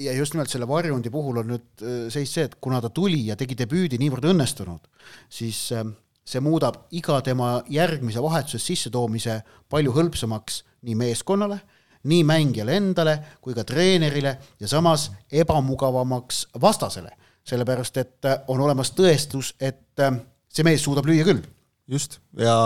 ja 0.00 0.14
just 0.16 0.34
nimelt 0.34 0.52
selle 0.52 0.68
varjundi 0.68 1.12
puhul 1.12 1.42
on 1.42 1.50
nüüd 1.52 1.84
äh, 1.84 1.98
seis 2.12 2.32
see, 2.32 2.46
et 2.48 2.56
kuna 2.64 2.80
ta 2.80 2.90
tuli 2.94 3.26
ja 3.28 3.36
tegi 3.36 3.58
debüüdi 3.58 4.00
niivõrd 4.00 4.30
õnnestunud, 4.32 4.88
siis 5.28 5.60
äh, 5.76 5.84
see 6.26 6.40
muudab 6.44 6.86
iga 6.96 7.20
tema 7.24 7.58
järgmise 7.70 8.22
vahetuses 8.24 8.64
sissetoomise 8.72 9.40
palju 9.70 9.92
hõlpsamaks 9.96 10.62
nii 10.88 10.96
meeskonnale, 11.02 11.60
nii 12.06 12.22
mängijale 12.24 12.78
endale 12.80 13.18
kui 13.44 13.54
ka 13.54 13.66
treenerile 13.68 14.36
ja 14.60 14.70
samas 14.70 15.10
ebamugavamaks 15.28 16.46
vastasele, 16.62 17.12
sellepärast 17.46 18.00
et 18.00 18.30
on 18.48 18.62
olemas 18.64 18.94
tõestus, 18.96 19.52
et 19.60 20.00
see 20.48 20.66
mees 20.66 20.86
suudab 20.86 21.06
lüüa 21.10 21.26
küll 21.26 21.44
just, 21.90 22.18
ja 22.38 22.56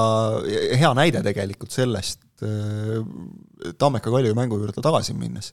hea 0.80 0.90
näide 0.96 1.22
tegelikult 1.24 1.74
sellest 1.74 2.44
äh, 2.46 3.00
Tammeka 3.78 4.12
Kalju 4.12 4.36
mängu 4.36 4.58
juurde 4.60 4.82
tagasi 4.82 5.14
minnes. 5.16 5.52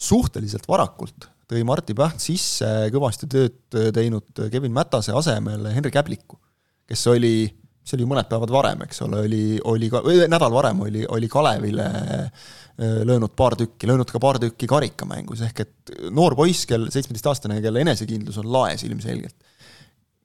suhteliselt 0.00 0.68
varakult 0.68 1.28
tõi 1.50 1.64
Martti 1.66 1.96
Päht 1.98 2.22
sisse 2.22 2.68
kõvasti 2.94 3.28
tööd 3.30 3.80
teinud 3.94 4.46
Kevin 4.52 4.72
Mätase 4.72 5.12
asemel 5.16 5.66
Henri 5.74 5.90
Käbliku, 5.92 6.38
kes 6.88 7.02
oli, 7.10 7.50
see 7.82 7.98
oli 7.98 8.06
mõned 8.08 8.30
päevad 8.30 8.54
varem, 8.54 8.86
eks 8.86 9.02
ole, 9.06 9.24
oli, 9.26 9.44
oli 9.72 9.90
ka, 9.90 10.04
või 10.06 10.22
nädal 10.30 10.54
varem 10.54 10.80
oli, 10.86 11.04
oli 11.10 11.28
Kalevile 11.28 11.90
äh, 11.90 12.50
löönud 12.78 13.34
paar 13.36 13.58
tükki, 13.58 13.90
löönud 13.90 14.08
ka 14.08 14.22
paar 14.22 14.38
tükki 14.40 14.70
karikamängus, 14.70 15.42
ehk 15.48 15.64
et 15.66 15.94
noor 16.14 16.38
poiss, 16.38 16.68
kel, 16.70 16.86
seitsmeteistaastane, 16.94 17.58
kelle 17.64 17.82
enesekindlus 17.82 18.38
on 18.40 18.52
laes 18.54 18.86
ilmselgelt 18.86 19.49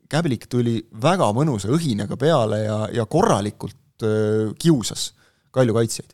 Käblik 0.09 0.45
tuli 0.51 0.79
väga 1.01 1.31
mõnusa 1.33 1.71
õhinaga 1.73 2.17
peale 2.19 2.59
ja, 2.63 2.79
ja 2.93 3.05
korralikult 3.09 4.03
öö, 4.05 4.51
kiusas 4.59 5.13
Kalju 5.55 5.73
kaitsjaid. 5.73 6.11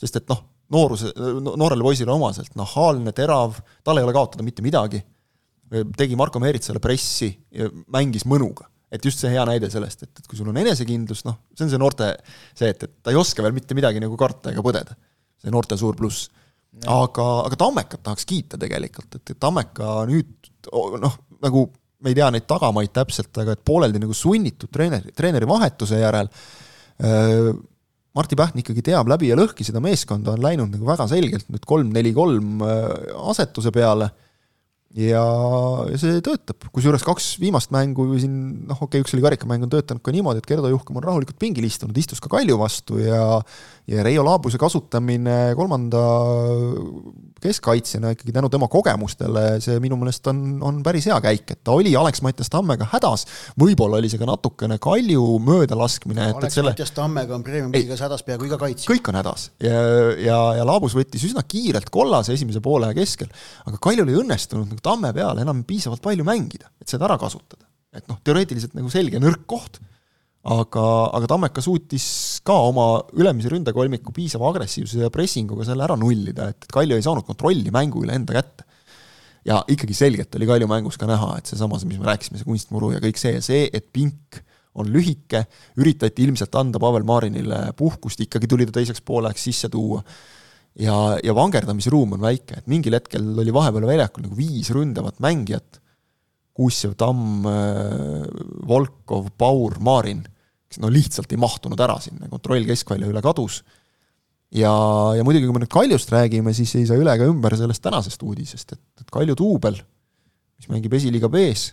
sest 0.00 0.16
et 0.20 0.28
noh, 0.30 0.42
nooruse, 0.72 1.10
noorele 1.16 1.84
poisile 1.84 2.12
omaselt 2.14 2.54
nahaalne, 2.58 3.12
terav, 3.16 3.58
tal 3.86 3.98
ei 3.98 4.06
ole 4.06 4.14
kaotada 4.14 4.44
mitte 4.46 4.64
midagi, 4.64 5.00
tegi 5.98 6.18
Marko 6.18 6.40
Meeritsale 6.42 6.82
pressi 6.82 7.30
ja 7.54 7.68
mängis 7.92 8.26
mõnuga. 8.28 8.70
et 8.86 9.02
just 9.04 9.18
see 9.18 9.32
hea 9.32 9.42
näide 9.44 9.66
sellest, 9.66 10.04
et, 10.06 10.20
et 10.20 10.28
kui 10.30 10.38
sul 10.38 10.46
on 10.46 10.56
enesekindlus, 10.60 11.24
noh, 11.26 11.40
see 11.58 11.64
on 11.66 11.70
see 11.72 11.80
noorte 11.80 12.06
see, 12.54 12.68
et, 12.70 12.84
et 12.86 12.92
ta 13.02 13.10
ei 13.10 13.18
oska 13.18 13.42
veel 13.42 13.52
mitte 13.56 13.74
midagi 13.74 13.98
nagu 14.00 14.14
karta 14.16 14.52
ega 14.52 14.62
põdeda. 14.62 14.94
see 15.42 15.50
noorte 15.50 15.76
suur 15.76 15.98
pluss. 15.98 16.28
aga, 16.86 17.26
aga 17.48 17.58
Tammekat 17.58 18.04
tahaks 18.06 18.28
kiita 18.28 18.60
tegelikult, 18.62 19.18
et, 19.18 19.34
et 19.34 19.40
Tammeka 19.42 20.04
nüüd 20.06 20.52
noh, 21.02 21.18
nagu 21.42 21.66
me 22.02 22.12
ei 22.12 22.18
tea 22.18 22.28
neid 22.34 22.46
tagamaid 22.48 22.92
täpselt, 22.94 23.32
aga 23.42 23.56
et 23.56 23.64
pooleldi 23.66 24.02
nagu 24.02 24.14
sunnitud 24.16 24.72
treeneri, 24.72 25.14
treeneri 25.16 25.48
vahetuse 25.48 26.02
järel 26.02 26.28
äh, 26.28 27.50
Martti 28.16 28.36
Pähn 28.38 28.62
ikkagi 28.62 28.84
teab 28.84 29.10
läbi 29.12 29.28
ja 29.28 29.36
lõhki 29.36 29.64
seda 29.66 29.82
meeskonda, 29.84 30.32
on 30.32 30.44
läinud 30.44 30.72
nagu 30.72 30.86
väga 30.88 31.04
selgelt 31.10 31.50
nüüd 31.52 31.66
kolm-neli-kolm 31.68 32.62
asetuse 33.28 33.72
peale 33.76 34.08
ja, 34.96 35.22
ja 35.90 36.00
see 36.00 36.20
töötab, 36.24 36.68
kusjuures 36.72 37.04
kaks 37.06 37.34
viimast 37.42 37.72
mängu 37.74 38.08
siin 38.16 38.36
noh, 38.70 38.78
okei 38.78 38.96
okay,, 38.96 39.04
üks 39.04 39.14
oli 39.16 39.24
karikamäng, 39.24 39.66
on 39.66 39.72
töötanud 39.72 40.04
ka 40.04 40.14
niimoodi, 40.14 40.40
et 40.40 40.48
Gerdo 40.48 40.70
Juhkum 40.72 41.00
on 41.00 41.04
rahulikult 41.04 41.38
pingil 41.40 41.66
istunud, 41.68 41.96
istus 42.00 42.22
ka 42.24 42.32
Kalju 42.32 42.58
vastu 42.60 43.00
ja 43.02 43.20
ja 43.86 44.02
Reio 44.02 44.24
Laabuse 44.26 44.58
kasutamine 44.58 45.54
kolmanda 45.54 46.00
keskkaitsjana 47.42 48.10
ikkagi 48.16 48.32
tänu 48.34 48.48
tema 48.50 48.66
kogemustele, 48.68 49.60
see 49.62 49.76
minu 49.82 49.98
meelest 50.00 50.26
on, 50.32 50.40
on 50.64 50.80
päris 50.82 51.06
hea 51.06 51.18
käik, 51.22 51.52
et 51.52 51.60
ta 51.64 51.76
oli 51.76 51.92
Alex-Mattias 51.98 52.50
Tammega 52.50 52.88
hädas, 52.90 53.26
võib-olla 53.60 54.00
oli 54.00 54.10
see 54.10 54.18
ka 54.18 54.26
natukene 54.26 54.80
Kalju 54.82 55.22
möödalaskmine 55.46 56.32
no,. 56.32 56.40
Alex-Mattias 56.40 56.90
Tammega 56.96 57.36
on 57.36 57.44
Premium-liigas 57.46 58.02
hädas 58.02 58.26
peaaegu 58.26 58.48
iga 58.48 58.58
kaitsja. 58.58 58.90
kõik 58.90 59.12
on 59.12 59.20
hädas 59.20 59.50
ja, 59.62 59.76
ja, 60.18 60.40
ja 60.58 60.66
Laabus 60.66 60.96
võttis 60.98 61.28
üsna 61.28 61.44
kiirelt 61.46 61.92
kollase 61.94 62.34
esimese 62.34 62.64
poole 62.64 62.90
keskel, 62.96 63.30
aga 63.70 63.78
Kaljul 63.86 64.10
ei 64.10 64.18
õnnestunud 64.24 64.72
nagu 64.72 64.82
Tamme 64.86 65.12
peale 65.16 65.42
enam 65.42 65.64
piisavalt 65.66 66.04
palju 66.04 66.24
mängida, 66.26 66.70
et 66.80 66.88
seda 66.90 67.08
ära 67.08 67.18
kasutada. 67.20 67.64
et 67.96 68.04
noh, 68.10 68.18
teoreetiliselt 68.20 68.74
nagu 68.76 68.90
selge 68.92 69.16
nõrk 69.22 69.46
koht 69.48 69.78
aga, 70.46 70.84
aga 71.16 71.28
Tammeka 71.30 71.62
suutis 71.64 72.06
ka 72.46 72.54
oma 72.68 72.86
ülemise 73.18 73.50
ründekolmiku 73.52 74.14
piisava 74.14 74.50
agressiivsuse 74.52 75.06
ja 75.06 75.12
pressinguga 75.12 75.66
selle 75.66 75.86
ära 75.86 75.96
nullida, 75.98 76.50
et, 76.52 76.66
et 76.66 76.74
Kalju 76.74 76.98
ei 76.98 77.04
saanud 77.04 77.26
kontrolli 77.26 77.72
mängu 77.74 78.04
üle 78.04 78.14
enda 78.16 78.36
kätte. 78.36 78.66
ja 79.46 79.60
ikkagi 79.70 79.94
selgelt 79.94 80.34
oli 80.34 80.48
Kalju 80.48 80.68
mängus 80.70 80.98
ka 80.98 81.08
näha, 81.10 81.36
et 81.38 81.50
seesama, 81.50 81.78
mis 81.86 81.98
me 81.98 82.10
rääkisime, 82.10 82.38
see 82.40 82.48
kunstmuru 82.48 82.92
ja 82.94 83.02
kõik 83.02 83.20
see 83.20 83.36
ja 83.36 83.42
see, 83.44 83.66
et 83.72 83.90
pink 83.94 84.40
on 84.76 84.90
lühike, 84.92 85.46
üritati 85.80 86.26
ilmselt 86.26 86.54
anda 86.60 86.80
Pavel 86.82 87.06
Marinile 87.08 87.70
puhkust, 87.78 88.20
ikkagi 88.20 88.50
tuli 88.50 88.66
ta 88.68 88.76
teiseks 88.76 89.00
pooleks 89.06 89.46
sisse 89.48 89.70
tuua 89.72 90.02
ja, 90.82 90.96
ja 91.24 91.34
vangerdamisruum 91.36 92.16
on 92.16 92.24
väike, 92.24 92.60
et 92.60 92.70
mingil 92.70 92.96
hetkel 92.98 93.26
oli 93.42 93.54
vahepeal 93.54 93.88
väljakul 93.88 94.26
nagu 94.26 94.38
viis 94.38 94.70
ründavat 94.74 95.20
mängijat, 95.24 95.80
Kuussev, 96.56 96.94
Tamm, 96.96 97.44
Volkov, 98.64 99.26
Paur, 99.36 99.74
Marin 99.84 100.22
kes 100.76 100.82
no 100.82 100.90
lihtsalt 100.92 101.32
ei 101.32 101.40
mahtunud 101.40 101.80
ära 101.80 101.96
sinna, 102.02 102.28
kontroll 102.30 102.66
keskvälja 102.68 103.08
üle 103.10 103.22
kadus. 103.24 103.62
ja, 104.54 104.72
ja 105.16 105.24
muidugi, 105.26 105.46
kui 105.46 105.56
me 105.56 105.62
nüüd 105.62 105.72
Kaljust 105.72 106.12
räägime, 106.12 106.54
siis 106.56 106.74
ei 106.78 106.86
saa 106.88 106.98
üle 107.00 107.14
ega 107.16 107.26
ümber 107.28 107.56
sellest 107.58 107.82
tänasest 107.84 108.22
uudisest, 108.22 108.76
et, 108.76 108.82
et 109.00 109.10
Kalju 109.12 109.36
duubel, 109.38 109.78
mis 110.56 110.70
mängib 110.72 110.94
esiliiga 110.96 111.30
B-s, 111.32 111.72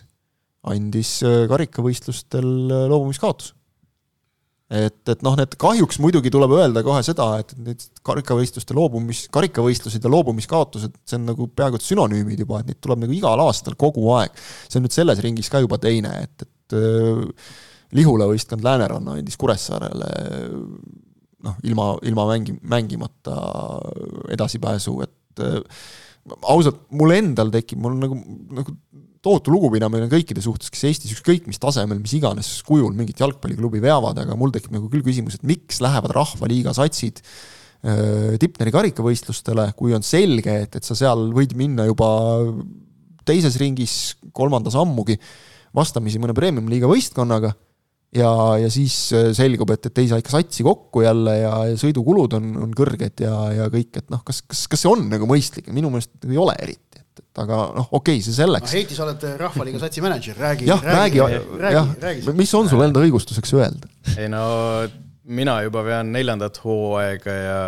andis 0.70 1.18
äh, 1.26 1.44
karikavõistlustel 1.50 2.48
äh, 2.48 2.86
loobumiskaotuse. 2.90 3.54
Et, 4.70 4.96
et 5.12 5.22
noh, 5.24 5.34
need 5.36 5.56
kahjuks 5.60 5.98
muidugi 6.00 6.32
tuleb 6.32 6.54
öelda 6.56 6.82
kohe 6.86 7.02
seda, 7.04 7.26
et 7.42 7.52
need 7.60 7.84
karikavõistluste 8.06 8.76
loobumis, 8.76 9.26
karikavõistlused 9.34 10.04
ja 10.04 10.12
loobumiskaotused, 10.12 10.96
see 11.04 11.18
on 11.20 11.28
nagu 11.28 11.48
peaaegu 11.52 11.80
et 11.80 11.86
sünonüümid 11.86 12.40
juba, 12.44 12.62
et 12.62 12.72
neid 12.72 12.80
tuleb 12.84 13.04
nagu 13.04 13.16
igal 13.16 13.44
aastal 13.44 13.76
kogu 13.80 14.08
aeg. 14.16 14.34
see 14.68 14.80
on 14.80 14.86
nüüd 14.86 14.96
selles 14.96 15.20
ringis 15.24 15.52
ka 15.52 15.60
juba 15.64 15.78
teine, 15.82 16.14
et, 16.24 16.46
et 16.46 16.78
äh, 16.80 17.50
Lihula 17.94 18.26
võistkond 18.30 18.64
Lääneranna 18.64 19.18
andis 19.20 19.36
Kuressaarele 19.38 20.08
noh, 21.44 21.60
ilma, 21.68 21.90
ilma 22.08 22.24
mängi-, 22.32 22.56
mängimata 22.64 23.36
edasipääsu, 24.34 24.96
et 25.04 25.44
äh, 25.44 25.84
ausalt, 26.40 26.86
mul 26.96 27.12
endal 27.14 27.52
tekib, 27.52 27.82
mul 27.84 27.98
nagu, 28.00 28.16
nagu 28.56 28.78
tohutu 29.24 29.52
lugupidamine 29.54 30.08
kõikide 30.12 30.42
suhtes, 30.44 30.70
kes 30.72 30.84
Eestis 30.90 31.14
ükskõik 31.16 31.48
mis 31.48 31.60
tasemel, 31.60 32.00
mis 32.02 32.14
iganes 32.18 32.50
kujul 32.66 32.92
mingit 32.96 33.22
jalgpalliklubi 33.22 33.82
veavad, 33.84 34.20
aga 34.20 34.36
mul 34.38 34.52
tekib 34.54 34.74
nagu 34.76 34.90
küll 34.92 35.04
küsimus, 35.06 35.38
et 35.38 35.46
miks 35.48 35.80
lähevad 35.84 36.12
Rahvaliiga 36.14 36.74
satsid 36.76 37.22
äh, 37.22 38.34
Tipneri 38.40 38.74
karikavõistlustele, 38.74 39.70
kui 39.78 39.96
on 39.96 40.04
selge, 40.06 40.58
et, 40.66 40.80
et 40.80 40.86
sa 40.86 40.96
seal 40.98 41.30
võid 41.36 41.56
minna 41.58 41.88
juba 41.88 42.08
teises 43.24 43.56
ringis, 43.60 44.16
kolmandas 44.36 44.76
ammugi, 44.76 45.16
vastamisi 45.74 46.20
mõne 46.22 46.36
premium-liiga 46.36 46.90
võistkonnaga 46.90 47.54
ja, 48.14 48.30
ja 48.60 48.70
siis 48.72 48.96
äh, 49.16 49.30
selgub, 49.36 49.72
et, 49.74 49.88
et 49.88 50.02
ei 50.02 50.10
saa 50.10 50.20
ikka 50.22 50.36
satsi 50.36 50.66
kokku 50.66 51.04
jälle 51.04 51.38
ja, 51.40 51.54
ja 51.70 51.78
sõidukulud 51.80 52.36
on, 52.38 52.52
on 52.66 52.76
kõrged 52.76 53.24
ja, 53.24 53.38
ja 53.56 53.70
kõik, 53.72 53.94
et 54.00 54.12
noh, 54.12 54.22
kas, 54.26 54.42
kas, 54.46 54.66
kas 54.70 54.84
see 54.84 54.92
on 54.92 55.08
nagu 55.10 55.28
mõistlik, 55.30 55.70
minu 55.74 55.92
meelest 55.92 56.28
ei 56.28 56.40
ole 56.40 56.56
eriti, 56.62 57.03
aga 57.42 57.60
noh, 57.74 57.88
okei 57.90 58.18
okay,, 58.18 58.24
see 58.24 58.36
selleks 58.36 58.70
no,. 58.70 58.78
Heiti, 58.78 58.96
sa 58.96 59.06
oled 59.06 59.24
Rahvaliiga 59.40 59.80
satsi 59.82 60.04
mänedžer, 60.04 60.36
räägi, 60.38 60.68
räägi, 60.70 61.22
räägi, 61.60 61.84
räägi, 62.04 62.34
mis 62.38 62.52
on 62.54 62.68
sul 62.70 62.84
enda 62.86 63.02
õigustuseks 63.02 63.54
öelda? 63.58 63.90
ei 64.16 64.28
no 64.32 64.44
mina 65.24 65.60
juba 65.66 65.84
vean 65.86 66.12
neljandat 66.14 66.60
hooaega 66.64 67.38
ja 67.38 67.62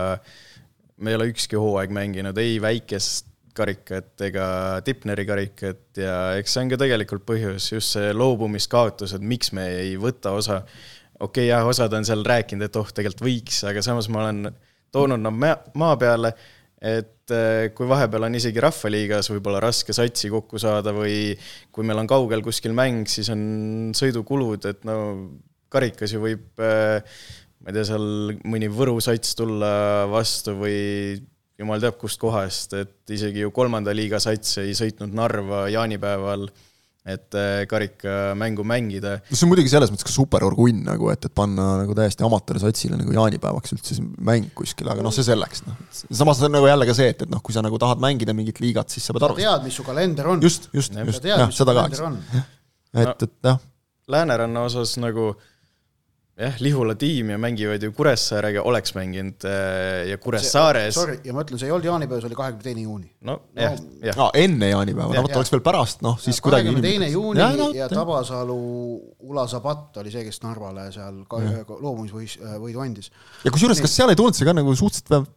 me 1.03 1.13
ei 1.13 1.19
ole 1.19 1.31
ükski 1.33 1.59
hooaeg 1.59 1.95
mänginud 1.95 2.39
ei 2.41 2.61
väikest 2.63 3.33
karikat 3.57 4.21
ega 4.27 4.47
Tipneri 4.85 5.25
karikat 5.29 5.99
ja 6.01 6.17
eks 6.37 6.53
see 6.55 6.65
on 6.65 6.73
ka 6.73 6.79
tegelikult 6.81 7.25
põhjus, 7.29 7.71
just 7.73 7.97
see 7.97 8.13
loobumiskaotus, 8.13 9.17
et 9.17 9.25
miks 9.25 9.53
me 9.57 9.67
ei 9.81 9.97
võta 10.01 10.35
osa 10.37 10.61
okei 11.21 11.47
okay, 11.47 11.49
jah, 11.49 11.65
osad 11.67 11.95
on 11.97 12.05
seal 12.07 12.25
rääkinud, 12.27 12.67
et 12.69 12.77
oh, 12.77 12.91
tegelikult 12.93 13.25
võiks, 13.25 13.63
aga 13.69 13.83
samas 13.85 14.11
ma 14.13 14.27
olen 14.27 14.51
toonud 14.95 15.23
nad 15.23 15.37
maa, 15.37 15.57
maa 15.81 15.97
peale, 16.01 16.33
et 16.83 17.33
äh, 17.33 17.69
kui 17.77 17.89
vahepeal 17.89 18.27
on 18.29 18.37
isegi 18.37 18.61
Rahvaliigas 18.61 19.31
võib-olla 19.33 19.63
raske 19.65 19.95
satsi 19.97 20.29
kokku 20.33 20.61
saada 20.61 20.93
või 20.97 21.33
kui 21.73 21.87
meil 21.87 22.03
on 22.03 22.11
kaugel 22.11 22.45
kuskil 22.45 22.77
mäng, 22.77 23.09
siis 23.09 23.31
on 23.33 23.95
sõidukulud, 23.97 24.69
et 24.69 24.85
no 24.89 24.99
karikas 25.73 26.13
ju 26.13 26.21
võib, 26.23 26.45
äh, 26.61 27.01
ma 27.63 27.73
ei 27.73 27.79
tea, 27.79 27.87
seal 27.89 28.37
mõni 28.45 28.69
Võru 28.73 28.99
sats 29.05 29.35
tulla 29.39 30.05
vastu 30.13 30.57
või 30.61 30.77
jumal 31.57 31.81
teab 31.81 31.97
kust 32.01 32.21
kohast, 32.21 32.77
et 32.77 33.17
isegi 33.17 33.41
ju 33.47 33.53
kolmanda 33.57 33.95
liiga 33.97 34.21
sats 34.21 34.59
ei 34.61 34.77
sõitnud 34.77 35.17
Narva 35.17 35.67
jaanipäeval 35.73 36.51
et 37.07 37.37
äh, 37.39 37.63
karikamängu 37.71 38.65
mängida. 38.67 39.17
no 39.31 39.39
see 39.39 39.47
on 39.47 39.53
muidugi 39.53 39.71
selles 39.71 39.93
mõttes 39.93 40.07
ka 40.09 40.13
super 40.13 40.43
orgunn 40.47 40.83
nagu, 40.89 41.11
et, 41.13 41.29
et 41.29 41.35
panna 41.35 41.69
nagu 41.83 41.95
täiesti 41.95 42.27
amatöörsatsile 42.27 42.99
nagu 42.99 43.15
jaanipäevaks 43.15 43.77
üldse 43.77 43.99
see 43.99 44.09
mäng 44.27 44.51
kuskile, 44.59 44.91
aga 44.95 45.07
noh, 45.07 45.15
see 45.15 45.27
selleks, 45.27 45.63
noh. 45.69 45.79
samas 46.11 46.43
on 46.43 46.57
nagu 46.57 46.67
jälle 46.67 46.89
ka 46.89 46.97
see, 46.99 47.13
et, 47.15 47.23
et 47.23 47.33
noh, 47.33 47.43
kui 47.47 47.55
sa 47.55 47.65
nagu 47.65 47.79
tahad 47.83 48.03
mängida 48.03 48.35
mingit 48.37 48.59
liigat, 48.65 48.91
siis 48.91 49.07
sa 49.07 49.15
pead 49.17 49.29
aru. 49.29 49.39
tead, 49.39 49.67
mis 49.69 49.79
su 49.79 49.87
kalender 49.87 50.33
on. 50.35 50.43
just, 50.43 50.71
just, 50.75 50.99
just, 51.07 51.31
jah, 51.31 51.47
seda 51.55 51.77
ka, 51.79 51.89
eks. 51.93 52.03
et, 52.97 53.29
et 53.29 53.53
jah. 53.53 53.63
Lääneranna 54.07 54.61
osas 54.69 54.93
nagu 55.03 55.33
äh, 55.33 55.47
jah, 56.37 56.57
Lihula 56.61 56.95
tiim 57.01 57.31
ja 57.33 57.39
mängivad 57.41 57.83
ju 57.83 57.93
Kuressaarega, 57.97 58.63
oleks 58.69 58.93
mänginud 58.95 59.45
äh, 59.49 60.11
ja 60.11 60.19
Kuressaares. 60.21 60.95
Sorry, 60.95 61.17
ja 61.25 61.33
ma 61.33 61.45
ütlen, 61.47 61.61
see 61.61 61.71
ei 61.71 61.73
olnud 61.73 61.89
jaanipäev, 61.89 62.21
see 62.21 62.29
oli 62.29 62.37
kahekümne 62.37 62.67
teine 62.67 62.85
juuni. 62.85 63.09
no 63.27 63.39
jah, 63.57 63.77
jah. 64.05 64.19
aa, 64.21 64.29
enne 64.39 64.69
jaanipäeva, 64.71 65.15
no 65.17 65.23
vot 65.25 65.37
oleks 65.41 65.53
veel 65.55 65.63
pärast, 65.65 66.03
noh 66.05 66.19
siis 66.21 66.39
kuidagi 66.45 66.69
kahekümne 66.69 66.85
teine 66.85 67.09
juuni 67.11 67.41
ja, 67.41 67.49
no, 67.57 67.71
ja 67.75 67.89
Tabasalu 67.91 68.59
Ula 69.27 69.47
Sabat 69.51 69.97
oli 70.03 70.13
see, 70.13 70.27
kes 70.29 70.43
Narvale 70.45 70.85
seal 70.95 71.23
loobumisvõidu 71.25 72.85
andis. 72.85 73.09
ja 73.43 73.55
kusjuures, 73.55 73.81
kas 73.83 73.97
seal 73.97 74.13
ei 74.13 74.21
tulnud 74.21 74.37
see 74.37 74.47
ka 74.47 74.55
nagu 74.57 74.77
suhteliselt, 74.77 75.33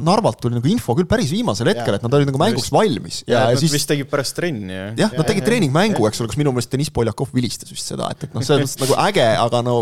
Narvalt 0.00 0.40
tuli 0.40 0.56
nagu 0.56 0.72
info 0.72 0.96
küll 0.98 1.10
päris 1.10 1.30
viimasel 1.34 1.68
hetkel, 1.74 1.98
et 1.98 2.06
nad 2.06 2.16
olid 2.16 2.32
nagu 2.32 2.40
mänguks 2.40 2.72
valmis. 2.72 3.20
ja, 3.28 3.50
ja 3.52 3.60
siis 3.60 3.76
vist 3.76 3.90
tegid 3.92 4.08
pärast 4.10 4.38
trenni, 4.40 4.72
jah? 4.72 4.96
jah, 5.04 5.14
nad 5.20 5.28
tegid 5.28 5.44
treeningmängu, 5.46 6.08
eks 6.08 6.24
ole, 6.24 6.32
kus 6.32 6.40
minu 6.40 6.56
meelest 6.56 6.72
Deniss 6.72 6.96
Poljakov 6.96 7.30
vilistas 7.36 7.70
vist 7.70 7.92
seda, 7.92 8.08
et, 8.14 8.24
et 8.26 8.34
noh, 8.34 8.44
selles 8.46 8.66
mõttes 8.66 8.82
nagu 8.86 8.98
äge, 9.04 9.28
aga 9.44 9.62
no 9.66 9.76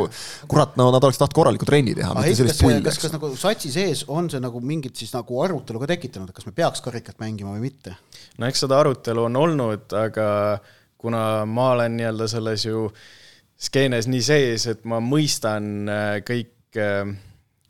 kurat, 0.49 0.75
no 0.81 0.89
nad 0.95 1.05
oleks 1.05 1.21
tahtnud 1.21 1.37
korralikku 1.37 1.69
trenni 1.69 1.95
teha, 1.99 2.15
mitte 2.17 2.35
sellist 2.39 2.65
pulli. 2.65 2.81
kas, 2.87 2.99
kas 3.03 3.15
nagu 3.15 3.31
satsi 3.39 3.71
sees 3.75 4.05
on 4.09 4.31
see 4.33 4.41
nagu 4.43 4.63
mingit 4.65 4.97
siis 4.99 5.13
nagu 5.15 5.43
arutelu 5.45 5.83
ka 5.85 5.91
tekitanud, 5.93 6.33
et 6.33 6.41
kas 6.41 6.49
me 6.49 6.55
peaks 6.57 6.83
karikat 6.85 7.21
mängima 7.23 7.55
või 7.57 7.69
mitte? 7.69 7.95
no 8.39 8.49
eks 8.49 8.65
seda 8.67 8.81
arutelu 8.83 9.29
on 9.29 9.39
olnud, 9.43 9.87
aga 9.99 10.29
kuna 10.99 11.23
ma 11.47 11.73
olen 11.77 11.97
nii-öelda 11.99 12.29
selles 12.31 12.67
ju 12.67 12.89
skeenes 13.59 14.09
nii 14.11 14.23
sees, 14.23 14.67
et 14.71 14.85
ma 14.89 15.01
mõistan 15.03 15.89
äh, 15.91 16.09
kõik, 16.27 16.55
äh, 16.79 17.11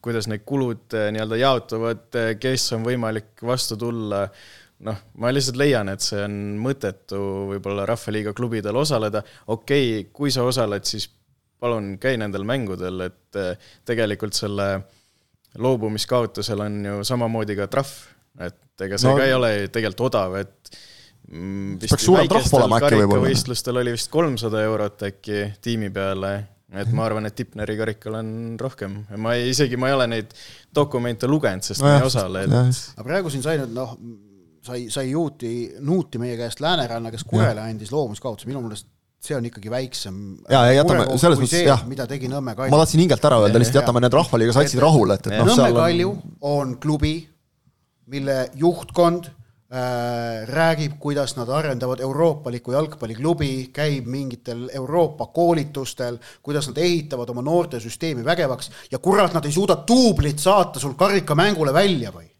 kuidas 0.04 0.28
need 0.30 0.44
kulud 0.48 0.96
äh, 0.96 1.10
nii-öelda 1.14 1.40
jaotuvad, 1.40 2.08
kes 2.40 2.70
on 2.76 2.86
võimalik 2.86 3.44
vastu 3.44 3.78
tulla, 3.80 4.26
noh, 4.86 5.04
ma 5.20 5.32
lihtsalt 5.32 5.58
leian, 5.60 5.90
et 5.92 6.04
see 6.04 6.20
on 6.24 6.36
mõttetu 6.62 7.20
võib-olla 7.54 7.86
Rahvaliiga 7.88 8.34
klubidel 8.36 8.76
osaleda, 8.80 9.24
okei 9.46 9.88
okay,, 10.00 10.10
kui 10.12 10.32
sa 10.34 10.44
osaled, 10.48 10.84
siis 10.88 11.08
palun 11.60 11.96
käi 12.02 12.18
nendel 12.20 12.46
mängudel, 12.48 13.06
et 13.08 13.38
eh, 13.38 13.70
tegelikult 13.88 14.36
selle 14.38 14.68
loobumiskaotusel 15.58 16.60
on 16.60 16.84
ju 16.84 17.00
samamoodi 17.06 17.56
ka 17.58 17.66
trahv, 17.72 17.94
et 18.44 18.86
ega 18.86 19.00
see 19.00 19.10
no, 19.10 19.16
ka 19.18 19.26
ei 19.26 19.34
ole 19.34 19.50
tegelikult 19.72 20.06
odav, 20.10 20.36
et 20.42 20.70
mm, 21.30 21.80
peaks 21.82 22.06
suurem 22.06 22.30
trahv 22.30 22.54
olema 22.60 22.78
äkki 22.82 23.00
võib-olla. 23.02 23.24
võistlustel 23.26 23.82
oli 23.82 23.96
vist 23.96 24.12
kolmsada 24.12 24.62
eurot 24.66 25.08
äkki 25.08 25.42
tiimi 25.64 25.90
peale, 25.94 26.32
et 26.78 26.92
ma 26.92 27.06
arvan, 27.08 27.26
et 27.26 27.34
Tipneri 27.38 27.78
karikal 27.80 28.20
on 28.20 28.30
rohkem. 28.60 29.00
ma 29.16 29.34
ei, 29.38 29.48
isegi 29.54 29.80
ma 29.80 29.90
ei 29.90 29.98
ole 29.98 30.08
neid 30.14 30.36
dokumente 30.74 31.30
lugenud, 31.30 31.64
sest 31.64 31.82
no, 31.82 31.90
ma 31.90 31.98
ei 31.98 32.08
osale, 32.10 32.44
et 32.46 32.56
aga 32.58 33.08
praegu 33.08 33.32
siin 33.32 33.44
sai 33.46 33.58
nüüd 33.62 33.74
noh, 33.74 33.96
sai, 34.68 34.86
sai 34.92 35.10
juuti, 35.10 35.54
nuuti 35.80 36.20
meie 36.22 36.36
käest 36.38 36.62
Lääneranna, 36.62 37.10
kes 37.14 37.24
Kurele 37.26 37.64
andis 37.64 37.92
loobumiskaotuse, 37.94 38.50
minu 38.50 38.62
meelest 38.62 38.86
see 39.18 39.34
on 39.36 39.46
ikkagi 39.48 39.70
väiksem 39.70 40.18
ja, 40.46 40.60
ja 40.68 40.76
jätame 40.78 41.06
selles 41.18 41.40
mõttes 41.42 41.64
jah, 41.66 41.82
mida 41.90 42.06
tegi 42.10 42.30
Nõmme 42.30 42.54
Kalju. 42.54 42.70
ma 42.70 42.78
tahtsin 42.84 43.02
hingelt 43.02 43.24
ära 43.26 43.40
öelda, 43.42 43.58
lihtsalt 43.58 43.80
jätame 43.80 44.02
need 44.04 44.14
Rahvaliiga 44.14 44.54
satsid 44.54 44.82
rahule, 44.82 45.18
et, 45.18 45.26
et 45.26 45.40
noh, 45.42 45.50
Nõmme 45.50 45.74
Kalju 45.74 46.12
on... 46.12 46.22
on 46.52 46.76
klubi, 46.78 47.14
mille 48.14 48.36
juhtkond 48.60 49.26
äh, 49.26 50.46
räägib, 50.48 50.94
kuidas 51.02 51.34
nad 51.36 51.50
arendavad 51.50 52.00
euroopalikku 52.06 52.76
jalgpalliklubi, 52.76 53.52
käib 53.74 54.06
mingitel 54.06 54.68
Euroopa 54.78 55.26
koolitustel, 55.34 56.20
kuidas 56.42 56.70
nad 56.70 56.78
ehitavad 56.86 57.34
oma 57.34 57.42
noortesüsteemi 57.42 58.22
vägevaks 58.26 58.70
ja 58.92 59.02
kurat, 59.02 59.34
nad 59.34 59.48
ei 59.50 59.56
suuda 59.56 59.80
duublit 59.88 60.38
saata 60.38 60.78
sul 60.78 60.94
karikamängule 60.98 61.74
välja 61.74 62.14
või? 62.14 62.30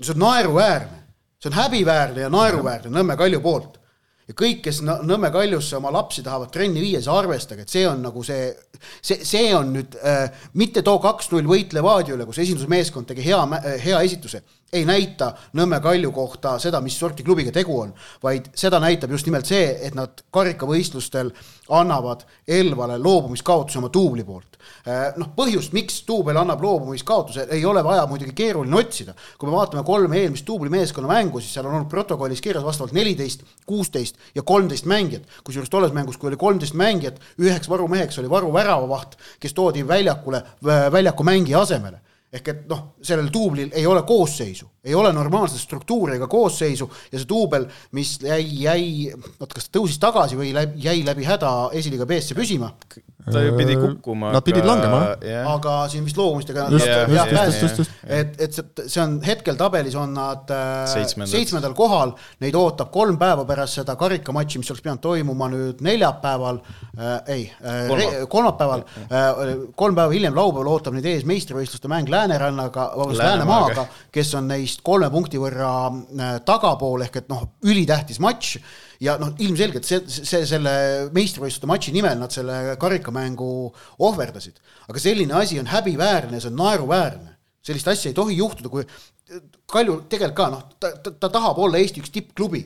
see 0.00 0.14
on 0.14 0.22
naeruväärne, 0.22 1.02
see 1.42 1.50
on 1.50 1.58
häbiväärne 1.58 2.24
ja 2.24 2.32
naeruväärne 2.32 2.94
Nõmme 2.94 3.18
Kalju 3.20 3.42
poolt 3.44 3.78
ja 4.28 4.36
kõik, 4.36 4.60
kes 4.66 4.82
Nõmme 4.84 5.30
Kaljusse 5.32 5.78
oma 5.78 5.92
lapsi 5.94 6.22
tahavad 6.24 6.52
trenni 6.52 6.82
viia, 6.84 7.00
siis 7.00 7.10
arvestage, 7.12 7.64
et 7.64 7.72
see 7.72 7.86
on 7.88 8.02
nagu 8.04 8.22
see, 8.26 8.50
see, 9.00 9.24
see 9.24 9.48
on 9.56 9.72
nüüd 9.78 9.96
äh, 10.02 10.28
mitte 10.60 10.84
too 10.86 11.00
kaks-null 11.02 11.48
võit 11.48 11.72
Levadia 11.76 12.16
üle, 12.16 12.26
kus 12.28 12.42
esindusmeeskond 12.44 13.08
tegi 13.08 13.24
hea, 13.24 13.40
hea 13.84 14.02
esituse, 14.04 14.42
ei 14.72 14.84
näita 14.88 15.32
Nõmme 15.56 15.80
Kalju 15.84 16.12
kohta 16.12 16.58
seda, 16.60 16.82
mis 16.84 16.98
sorti 17.00 17.24
klubiga 17.24 17.52
tegu 17.54 17.78
on, 17.86 17.94
vaid 18.22 18.50
seda 18.58 18.80
näitab 18.84 19.14
just 19.16 19.28
nimelt 19.28 19.48
see, 19.48 19.72
et 19.88 19.96
nad 19.96 20.20
karikavõistlustel 20.34 21.32
annavad 21.78 22.26
Elvale 22.48 22.98
loobumiskaotuse 23.00 23.80
oma 23.80 23.92
duubli 23.92 24.26
poolt. 24.28 24.57
Äh, 24.88 25.12
noh, 25.20 25.30
põhjust, 25.36 25.74
miks 25.76 26.00
duubel 26.08 26.38
annab 26.40 26.62
loobumiskaotuse, 26.64 27.46
ei 27.54 27.64
ole 27.68 27.82
vaja 27.84 28.06
muidugi 28.10 28.34
keeruline 28.36 28.76
otsida. 28.76 29.14
kui 29.38 29.48
me 29.48 29.56
vaatame 29.56 29.84
kolme 29.84 30.18
eelmist 30.20 30.46
duubli 30.46 30.70
meeskonna 30.70 31.08
mängu, 31.08 31.40
siis 31.40 31.54
seal 31.54 31.66
on 31.66 31.74
olnud 31.74 31.90
protokollis 31.90 32.40
kirjas 32.40 32.64
vastavalt 32.64 32.96
neliteist, 32.96 33.44
kuusteist 33.66 34.16
ja 34.34 34.42
kolmteist 34.42 34.86
mängijat. 34.86 35.22
kusjuures 35.44 35.70
tolles 35.70 35.92
mängus, 35.92 36.16
kui 36.16 36.28
oli 36.28 36.36
kolmteist 36.36 36.74
mängijat, 36.74 37.20
üheks 37.38 37.68
varumeheks 37.68 38.18
oli 38.18 38.30
varu 38.30 38.52
väravavaht, 38.52 39.18
kes 39.40 39.54
toodi 39.54 39.86
väljakule, 39.88 40.42
väljaku 40.92 41.24
mängija 41.24 41.60
asemele 41.60 42.00
ehk 42.32 42.48
et 42.52 42.64
noh, 42.68 42.80
sellel 43.04 43.30
duublil 43.32 43.70
ei 43.72 43.86
ole 43.88 44.02
koosseisu, 44.08 44.66
ei 44.84 44.94
ole 44.94 45.12
normaalset 45.16 45.62
struktuuri 45.62 46.18
ega 46.18 46.28
koosseisu 46.28 46.88
ja 47.12 47.16
see 47.16 47.28
duubel, 47.28 47.64
mis 47.96 48.18
jäi, 48.20 48.42
jäi, 48.64 48.82
oot, 49.38 49.54
kas 49.54 49.70
tõusis 49.72 50.00
tagasi 50.02 50.36
või 50.36 50.52
läbi, 50.56 50.82
jäi 50.84 51.00
läbi 51.06 51.24
häda 51.28 51.52
esiliiga 51.78 52.06
B-sse 52.08 52.36
püsima? 52.36 52.74
Ta 53.32 53.42
ju 53.44 53.54
pidi 53.58 53.76
kukkuma. 53.78 54.32
Nad 54.34 54.44
pidid 54.46 54.66
langema, 54.66 55.00
jah. 55.24 55.48
aga 55.54 55.74
siin 55.92 56.06
vist 56.06 56.18
loomustega 56.18 56.68
jah, 56.72 57.30
pääses, 57.30 57.90
et, 58.04 58.38
et 58.40 58.58
see, 58.58 59.02
on 59.02 59.18
hetkel 59.24 59.58
tabelis 59.58 59.96
on 59.98 60.14
nad 60.16 60.50
äh, 60.54 61.26
seitsmendal 61.28 61.74
kohal, 61.78 62.14
neid 62.44 62.56
ootab 62.58 62.92
kolm 62.94 63.18
päeva 63.20 63.44
pärast 63.48 63.80
seda 63.80 63.96
karikamatši, 64.00 64.62
mis 64.62 64.72
oleks 64.72 64.84
pidanud 64.84 65.04
toimuma 65.04 65.50
nüüd 65.52 65.84
neljapäeval 65.84 66.60
äh,, 66.62 67.14
ei 67.34 67.46
äh,, 67.62 68.26
kolmapäeval. 68.30 68.84
äh,, 69.06 69.54
kolm 69.78 69.98
päeva 69.98 70.14
hiljem, 70.14 70.36
laupäeval 70.38 70.72
ootab 70.74 70.96
neid 70.96 71.08
ees 71.08 71.26
meistrivõistluste 71.28 71.90
mäng 71.90 72.10
Läänerannaga, 72.12 72.90
vabandust, 72.96 73.22
Läänemaaga, 73.22 73.86
kes 74.14 74.34
on 74.38 74.50
neist 74.52 74.84
kolme 74.86 75.10
punkti 75.12 75.40
võrra 75.40 75.72
äh, 75.88 76.36
tagapool, 76.48 77.06
ehk 77.06 77.22
et 77.22 77.32
noh, 77.32 77.48
ülitähtis 77.66 78.20
matš 78.22 78.58
ja 79.02 79.14
noh, 79.20 79.30
ilmselgelt 79.42 79.86
see, 79.86 80.00
see, 80.08 80.42
selle 80.48 80.72
meistrivõistluste 81.14 81.68
matši 81.70 81.94
nimel 81.94 82.18
nad 82.18 82.34
selle 82.34 82.76
karikamängu 82.80 83.50
ohverdasid. 84.08 84.58
aga 84.88 85.02
selline 85.02 85.36
asi 85.38 85.60
on 85.60 85.70
häbiväärne, 85.70 86.40
see 86.40 86.50
on 86.50 86.58
naeruväärne. 86.58 87.36
sellist 87.62 87.88
asja 87.88 88.10
ei 88.10 88.18
tohi 88.18 88.38
juhtuda, 88.38 88.68
kui 88.68 88.86
Kalju 89.68 89.98
tegelikult 90.08 90.36
ka 90.38 90.48
noh, 90.48 90.62
ta, 90.80 90.90
ta, 91.04 91.12
ta 91.12 91.28
tahab 91.28 91.58
olla 91.60 91.78
Eesti 91.78 92.00
üks 92.00 92.10
tippklubi. 92.10 92.62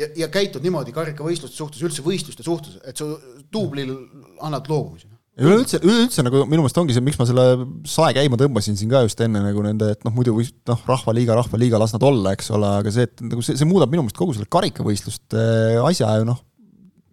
ja, 0.00 0.08
ja 0.16 0.28
käitud 0.32 0.64
niimoodi 0.64 0.94
karikavõistluste 0.96 1.56
suhtes, 1.56 1.82
üldse 1.84 2.02
võistluste 2.02 2.46
suhtes, 2.46 2.80
et 2.84 2.96
sa 2.96 3.12
duublil 3.52 3.94
annad 4.40 4.70
loobumise 4.70 5.17
üleüldse, 5.38 5.80
üleüldse 5.84 6.24
nagu 6.26 6.42
minu 6.48 6.62
meelest 6.64 6.80
ongi 6.80 6.96
see, 6.96 7.04
miks 7.04 7.18
ma 7.20 7.26
selle 7.28 7.46
sae 7.88 8.14
käima 8.16 8.38
tõmbasin 8.40 8.78
siin 8.78 8.90
ka 8.92 9.04
just 9.06 9.20
enne 9.24 9.42
nagu 9.44 9.62
nende, 9.64 9.92
et 9.94 10.04
noh, 10.06 10.14
muidu 10.14 10.34
võis 10.36 10.50
noh, 10.68 10.82
Rahvaliiga, 10.88 11.36
Rahvaliiga, 11.38 11.80
las 11.80 11.94
nad 11.94 12.06
olla, 12.06 12.34
eks 12.36 12.50
ole, 12.56 12.70
aga 12.82 12.92
see, 12.94 13.06
et 13.08 13.24
nagu 13.24 13.44
see, 13.44 13.58
see 13.58 13.68
muudab 13.68 13.92
minu 13.92 14.04
meelest 14.04 14.18
kogu 14.18 14.36
selle 14.36 14.50
karikavõistluste 14.50 15.44
asja 15.84 16.16
ju 16.20 16.28
noh, 16.28 16.40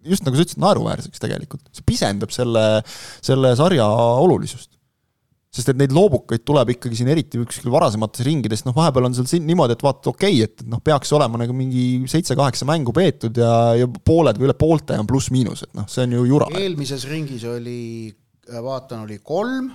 just 0.06 0.26
nagu 0.26 0.38
sa 0.38 0.46
ütlesid, 0.46 0.62
naeruväärseks 0.62 1.22
tegelikult. 1.22 1.66
see 1.74 1.86
pisendab 1.86 2.34
selle, 2.34 2.64
selle 3.24 3.52
sarja 3.58 3.86
olulisust. 4.22 4.75
Sest 5.56 5.72
et 5.72 5.78
neid 5.80 5.94
loobukaid 5.96 6.44
tuleb 6.46 6.74
ikkagi 6.76 6.98
siin 6.98 7.10
eriti 7.12 7.40
kuskil 7.40 7.72
varasemates 7.72 8.24
ringides, 8.26 8.66
noh 8.66 8.76
vahepeal 8.76 9.08
on 9.08 9.16
seal 9.16 9.28
siin 9.30 9.46
niimoodi, 9.48 9.76
et 9.76 9.86
vaata, 9.86 10.12
okei 10.12 10.42
okay,, 10.42 10.50
et 10.50 10.66
noh, 10.68 10.82
peaks 10.84 11.12
olema 11.16 11.40
nagu 11.40 11.56
mingi 11.56 12.04
seitse-kaheksa 12.12 12.68
mängu 12.68 12.94
peetud 12.96 13.40
ja, 13.40 13.54
ja 13.80 13.88
pooled 13.88 14.38
või 14.40 14.50
üle 14.50 14.58
poolte 14.58 14.98
on 15.00 15.08
pluss-miinus, 15.08 15.66
et 15.66 15.74
noh, 15.78 15.88
see 15.90 16.04
on 16.06 16.18
ju 16.18 16.28
jura. 16.34 16.50
eelmises 16.60 17.08
ringis 17.08 17.46
oli, 17.48 17.80
vaatan, 18.52 19.06
oli 19.08 19.20
kolm 19.24 19.72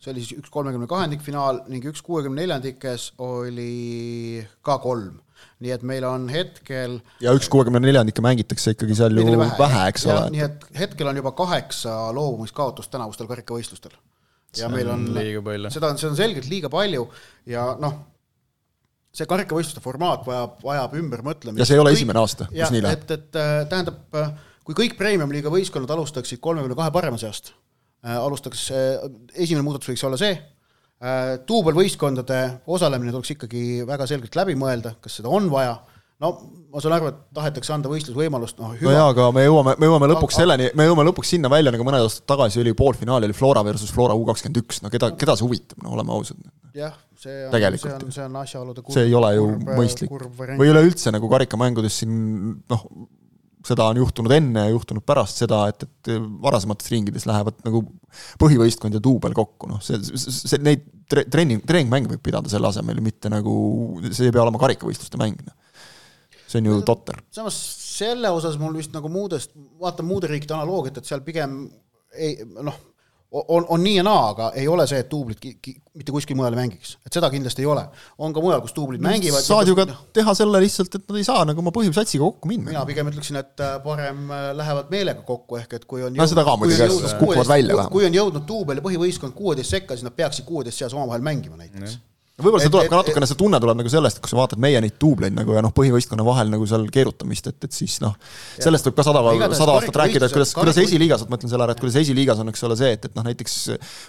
see 0.00 0.14
oli 0.14 0.22
siis 0.24 0.38
üks 0.40 0.52
kolmekümne 0.52 0.88
kahendikfinaal 0.88 1.64
ning 1.68 1.84
üks 1.90 2.00
kuuekümne 2.04 2.40
neljandikes 2.40 3.10
oli 3.20 4.40
ka 4.64 4.78
kolm. 4.80 5.18
nii 5.60 5.72
et 5.72 5.84
meil 5.88 6.04
on 6.08 6.26
hetkel 6.32 6.98
ja 7.20 7.32
üks 7.36 7.48
kuuekümne 7.52 7.82
neljandikke 7.84 8.24
mängitakse 8.24 8.74
ikkagi 8.74 8.96
seal 8.96 9.16
ju 9.16 9.26
vähe, 9.28 9.52
vähe, 9.58 9.82
eks 9.92 10.06
ole. 10.08 10.22
nii 10.36 10.44
et 10.46 10.64
hetkel 10.78 11.12
on 11.12 11.20
juba 11.20 11.34
kaheksa 11.36 11.96
loobumiskaotust 12.16 12.92
tänavustel 12.92 13.28
karikavõistlustel. 13.28 13.92
Ja 14.56 14.66
See 14.66 14.72
meil 14.72 14.90
on 14.90 15.04
on, 15.06 15.16
liiga 15.16 15.42
palju. 15.46 15.72
seda 15.74 15.90
on, 15.92 15.98
see 16.00 16.08
on 16.10 16.16
selgelt 16.18 16.48
liiga 16.50 16.70
palju 16.72 17.06
ja 17.50 17.66
noh, 17.80 17.96
see 19.14 19.26
karikavõistluste 19.30 19.82
formaat 19.84 20.24
vajab, 20.26 20.60
vajab 20.64 20.94
ümbermõtlemist. 21.00 21.62
ja 21.62 21.68
see 21.68 21.78
ei 21.78 21.82
ole 21.82 21.94
esimene 21.96 22.22
aasta, 22.22 22.48
kus 22.50 22.74
nii 22.74 22.84
läheb. 22.86 23.04
et, 23.04 23.16
et 23.16 23.40
äh, 23.40 23.56
tähendab, 23.70 24.00
äh, 24.18 24.32
kui 24.66 24.78
kõik 24.84 24.96
premium-liiga 24.98 25.52
võistkonnad 25.52 25.92
alustaksid 25.96 26.42
kolmekümne 26.42 26.78
kahe 26.78 26.94
parema 26.94 27.18
seast, 27.20 27.52
alustaks, 28.00 28.70
esimene 29.34 29.64
muudatus 29.66 29.90
võiks 29.90 30.04
olla 30.08 30.16
see, 30.20 30.32
duubelvõistkondade 31.48 32.38
osalemine 32.72 33.12
tuleks 33.12 33.34
ikkagi 33.34 33.62
väga 33.88 34.06
selgelt 34.08 34.36
läbi 34.36 34.54
mõelda, 34.56 34.94
kas 35.00 35.18
seda 35.20 35.32
on 35.32 35.48
vaja 35.52 35.74
no 36.20 36.32
ma 36.70 36.80
saan 36.82 36.94
aru, 36.94 37.10
et 37.10 37.20
tahetakse 37.34 37.72
anda 37.74 37.90
võistlusvõimalust, 37.90 38.58
noh 38.60 38.74
no 38.76 38.94
jaa, 38.94 39.10
aga 39.10 39.26
me 39.34 39.44
jõuame, 39.46 39.74
me 39.80 39.88
jõuame 39.88 40.08
lõpuks 40.12 40.36
aga, 40.36 40.44
selleni, 40.44 40.70
me 40.78 40.86
jõuame 40.86 41.06
lõpuks 41.08 41.32
sinna 41.34 41.50
välja, 41.52 41.72
nagu 41.74 41.86
mõned 41.86 42.06
aastad 42.06 42.28
tagasi 42.30 42.60
oli 42.62 42.74
poolfinaal 42.78 43.26
oli 43.26 43.36
Flora 43.36 43.64
versus 43.66 43.92
Flora 43.94 44.16
U 44.18 44.26
kakskümmend 44.28 44.60
üks, 44.62 44.82
no 44.84 44.92
keda, 44.92 45.12
keda 45.18 45.36
see 45.38 45.46
huvitab, 45.48 45.80
no 45.82 45.96
oleme 45.96 46.14
ausad. 46.14 46.42
jah, 46.76 46.94
see 47.18 47.46
on, 47.48 47.56
see 47.56 47.94
on, 47.94 48.04
see 48.14 48.26
on 48.26 48.36
asjaolude 48.42 48.84
kurb, 48.84 48.94
see 48.94 49.08
ei 49.08 49.16
ole 49.18 49.32
ju 49.34 49.48
kurb, 49.48 49.72
mõistlik. 49.80 50.12
või 50.60 50.70
üleüldse 50.70 51.14
nagu 51.14 51.30
karikamängudes 51.32 52.02
siin 52.04 52.20
noh, 52.70 52.84
seda 53.66 53.90
on 53.90 53.98
juhtunud 54.00 54.32
enne 54.32 54.62
ja 54.68 54.72
juhtunud 54.72 55.04
pärast 55.04 55.42
seda, 55.42 55.64
et, 55.72 55.82
et 55.84 56.12
varasemates 56.40 56.86
ringides 56.92 57.26
lähevad 57.28 57.58
nagu 57.66 57.82
põhivõistkond 58.40 58.94
ja 58.96 59.02
duubel 59.02 59.34
kokku, 59.36 59.68
noh, 59.68 59.82
see, 59.84 59.98
see, 60.16 60.62
neid 60.64 60.86
tre-, 61.10 61.26
treening, 61.28 61.66
treeningmänge 61.66 62.14
võib 62.14 62.22
pidada 62.24 62.48
selle 62.52 62.70
asemel, 62.70 63.02
mitte 63.04 63.32
nagu, 63.32 63.52
see 64.06 64.30
ei 64.30 64.36
pea 64.36 64.46
olema 64.46 64.62
karikavõistluste 64.62 65.20
mäng, 65.20 65.42
noh 65.44 65.58
see 66.50 66.62
on 66.62 66.70
ju 66.70 66.80
totter. 66.86 67.20
samas 67.34 67.58
selle 68.00 68.30
osas 68.34 68.58
mul 68.60 68.76
vist 68.80 68.94
nagu 68.96 69.10
muudest, 69.12 69.54
vaatan 69.80 70.08
muude 70.08 70.30
riikide 70.30 70.56
analoogiat, 70.58 71.00
et 71.00 71.10
seal 71.10 71.24
pigem 71.26 71.62
ei 72.10 72.40
noh, 72.42 72.78
on, 73.30 73.66
on 73.68 73.82
nii 73.82 73.96
ja 73.96 74.02
naa, 74.02 74.22
aga 74.32 74.48
ei 74.58 74.66
ole 74.68 74.86
see, 74.90 74.98
et 75.04 75.10
duublid 75.10 75.38
ki, 75.40 75.52
ki, 75.62 75.74
mitte 76.00 76.14
kuskil 76.14 76.38
mujal 76.38 76.56
ei 76.56 76.60
mängiks, 76.64 76.96
et 77.06 77.14
seda 77.14 77.30
kindlasti 77.30 77.62
ei 77.62 77.68
ole. 77.70 77.84
on 78.18 78.34
ka 78.34 78.42
mujal, 78.42 78.62
kus 78.64 78.74
duublid 78.74 79.02
mängivad. 79.04 79.44
saad 79.46 79.70
ju 79.70 79.76
ka 79.78 79.86
noh, 79.92 80.02
teha 80.16 80.34
selle 80.34 80.62
lihtsalt, 80.64 80.98
et 80.98 81.06
nad 81.06 81.20
ei 81.20 81.26
saa 81.28 81.44
nagu 81.46 81.62
oma 81.62 81.72
põhisatsiga 81.74 82.26
kokku 82.26 82.50
minna. 82.50 82.72
mina 82.72 82.84
pigem 82.88 83.12
ütleksin, 83.12 83.38
et 83.38 83.62
äh, 83.62 83.78
parem 83.84 84.26
äh, 84.34 84.50
lähevad 84.58 84.90
meelega 84.90 85.22
kokku, 85.26 85.60
ehk 85.62 85.78
et 85.78 85.86
kui 85.90 86.02
on 86.06 86.18
no 86.18 86.26
seda 86.30 86.46
ka 86.46 86.58
muidugi, 86.58 86.90
kukuvad 87.22 87.54
välja 87.54 87.76
vähemalt. 87.76 87.94
kui 87.94 88.08
on 88.10 88.18
jõudnud 88.18 88.46
duubel 88.48 88.82
ja 88.82 88.86
põhivõistkond 88.88 89.38
kuueteist 89.38 89.78
sekka, 89.78 89.94
siis 89.94 90.08
nad 90.08 90.16
peaksid 90.18 90.48
kuueteist 90.48 90.82
seas 90.82 90.96
omavahel 90.98 91.22
mängima 91.22 91.60
näiteks 91.60 92.00
võib-olla 92.42 92.62
see 92.64 92.72
tuleb 92.72 92.88
et, 92.88 92.92
ka 92.92 93.00
natukene, 93.00 93.28
see 93.30 93.38
tunne 93.40 93.60
tuleb 93.62 93.80
nagu 93.80 93.92
sellest, 93.92 94.18
et 94.18 94.24
kui 94.24 94.32
sa 94.32 94.38
vaatad 94.38 94.60
meie 94.62 94.80
neid 94.82 94.96
duubleid 95.00 95.36
nagu 95.36 95.56
ja 95.56 95.62
noh, 95.64 95.72
põhivõistkonna 95.76 96.24
vahel 96.26 96.50
nagu 96.52 96.66
seal 96.68 96.86
keerutamist, 96.92 97.50
et, 97.52 97.68
et 97.68 97.76
siis 97.76 97.98
noh, 98.02 98.16
sellest 98.56 98.88
võib 98.88 98.98
ka 98.98 99.06
sada, 99.06 99.22
sada 99.58 99.76
aastat 99.76 100.00
rääkida, 100.02 100.28
et 100.28 100.36
kuidas, 100.36 100.54
kuidas 100.56 100.80
esiliigas, 100.82 101.24
ma 101.26 101.36
mõtlen 101.36 101.52
selle 101.52 101.66
ära, 101.66 101.76
et 101.76 101.82
kuidas 101.82 101.98
esiliigas 102.00 102.42
on, 102.42 102.50
eks 102.52 102.66
ole, 102.68 102.78
see, 102.80 102.92
et, 102.96 103.08
et 103.08 103.16
noh, 103.18 103.26
näiteks 103.26 103.56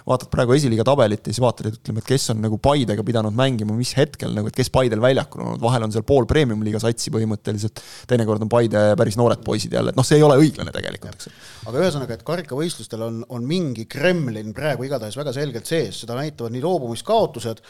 vaatad 0.08 0.30
praegu 0.32 0.56
esiliiga 0.56 0.86
tabelit 0.86 1.26
ja 1.26 1.34
siis 1.34 1.42
vaatad, 1.44 1.70
et 1.70 1.78
ütleme, 1.80 2.02
et 2.02 2.08
kes 2.08 2.28
on 2.34 2.42
nagu 2.44 2.58
Paidega 2.62 3.04
pidanud 3.06 3.36
mängima, 3.36 3.76
mis 3.76 3.94
hetkel 3.98 4.34
nagu, 4.36 4.50
et 4.50 4.56
kes 4.56 4.72
Paidel 4.74 5.02
väljakul 5.02 5.42
on 5.42 5.52
olnud, 5.52 5.62
vahel 5.62 5.86
on 5.86 5.94
seal 5.94 6.06
pool 6.08 6.28
premium-liiga 6.30 6.80
satsi 6.82 7.12
põhimõtteliselt, 7.14 7.82
teinekord 8.10 8.44
on 8.44 8.52
Paide 8.52 8.84
päris 8.98 9.18
noored 9.20 9.42
poisid 9.44 9.74
jälle, 9.76 9.92
et 9.92 9.98
noh, 9.98 10.06
see 10.06 10.20
ei 10.20 10.26
ole 10.26 10.38
õiglane 10.40 10.74
tegelikult, 10.74 11.18
eks. 11.18 11.30
aga 11.68 11.82
ühesõnaga, 11.82 12.18
et 12.18 12.26
karikavõistlustel 12.26 13.06
on, 13.06 13.22
on 13.32 13.46
mingi 13.48 13.86
Kremlin 13.90 14.54
praegu 14.56 14.86
igatahes 14.88 15.16
väga 15.18 15.34
selgelt 15.36 15.68
sees, 15.68 16.02
seda 16.04 16.16
näitavad 16.18 16.54
nii 16.54 16.62
loobumiskaotused 16.64 17.62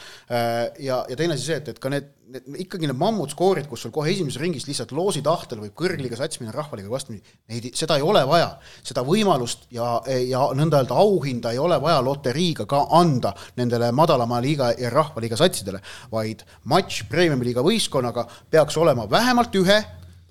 ja, 0.79 1.03
ja 1.09 1.15
teine 1.17 1.35
asi 1.37 1.45
see, 1.45 1.57
et, 1.61 1.69
et 1.73 1.79
ka 1.81 1.91
need, 1.91 2.09
need 2.33 2.57
ikkagi 2.65 2.89
need 2.89 2.99
mammutskoorid, 2.99 3.67
kus 3.69 3.85
sul 3.85 3.93
kohe 3.95 4.11
esimeses 4.11 4.41
ringis 4.41 4.65
lihtsalt 4.67 4.93
loosi 4.95 5.23
tahtel 5.25 5.61
võib 5.63 5.75
kõrgliiga 5.79 6.17
sats 6.19 6.41
minna 6.41 6.53
rahvaliiga 6.55 6.91
vastu, 6.91 7.15
neid, 7.51 7.69
seda 7.77 7.97
ei 7.99 8.05
ole 8.05 8.23
vaja. 8.29 8.49
seda 8.83 9.05
võimalust 9.07 9.67
ja, 9.73 9.95
ja 10.27 10.43
nõnda 10.57 10.81
öelda 10.81 10.99
auhinda 11.03 11.53
ei 11.53 11.61
ole 11.61 11.79
vaja 11.83 12.01
loteriiga 12.05 12.67
ka 12.69 12.85
anda 12.99 13.33
nendele 13.59 13.91
madalama 13.95 14.41
liiga 14.43 14.73
ja 14.79 14.91
rahvaliiga 14.93 15.39
satsidele, 15.39 15.83
vaid 16.11 16.45
matš 16.71 17.05
premium-liiga 17.11 17.63
võistkonnaga 17.65 18.27
peaks 18.51 18.77
olema 18.81 19.09
vähemalt 19.09 19.55
ühe, 19.61 19.79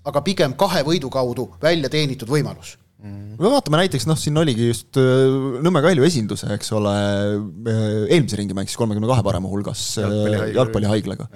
aga 0.05 0.23
pigem 0.27 0.59
kahe 0.59 0.83
võidu 0.87 1.11
kaudu 1.13 1.53
välja 1.63 1.93
teenitud 1.93 2.31
võimalus 2.31 2.77
me 3.03 3.51
vaatame 3.51 3.81
näiteks 3.83 4.07
noh, 4.09 4.19
siin 4.19 4.39
oligi 4.39 4.69
just 4.69 4.99
äh, 5.01 5.63
Nõmme 5.65 5.83
Kalju 5.85 6.07
esinduse, 6.07 6.51
eks 6.57 6.71
ole, 6.77 6.93
äh, 6.93 7.81
eelmise 8.09 8.39
ringi 8.39 8.57
mängis 8.57 8.77
kolmekümne 8.79 9.11
kahe 9.11 9.25
parema 9.27 9.51
hulgas 9.51 9.87
äh, 10.03 10.53
jalgpallihaiglaga. 10.55 11.27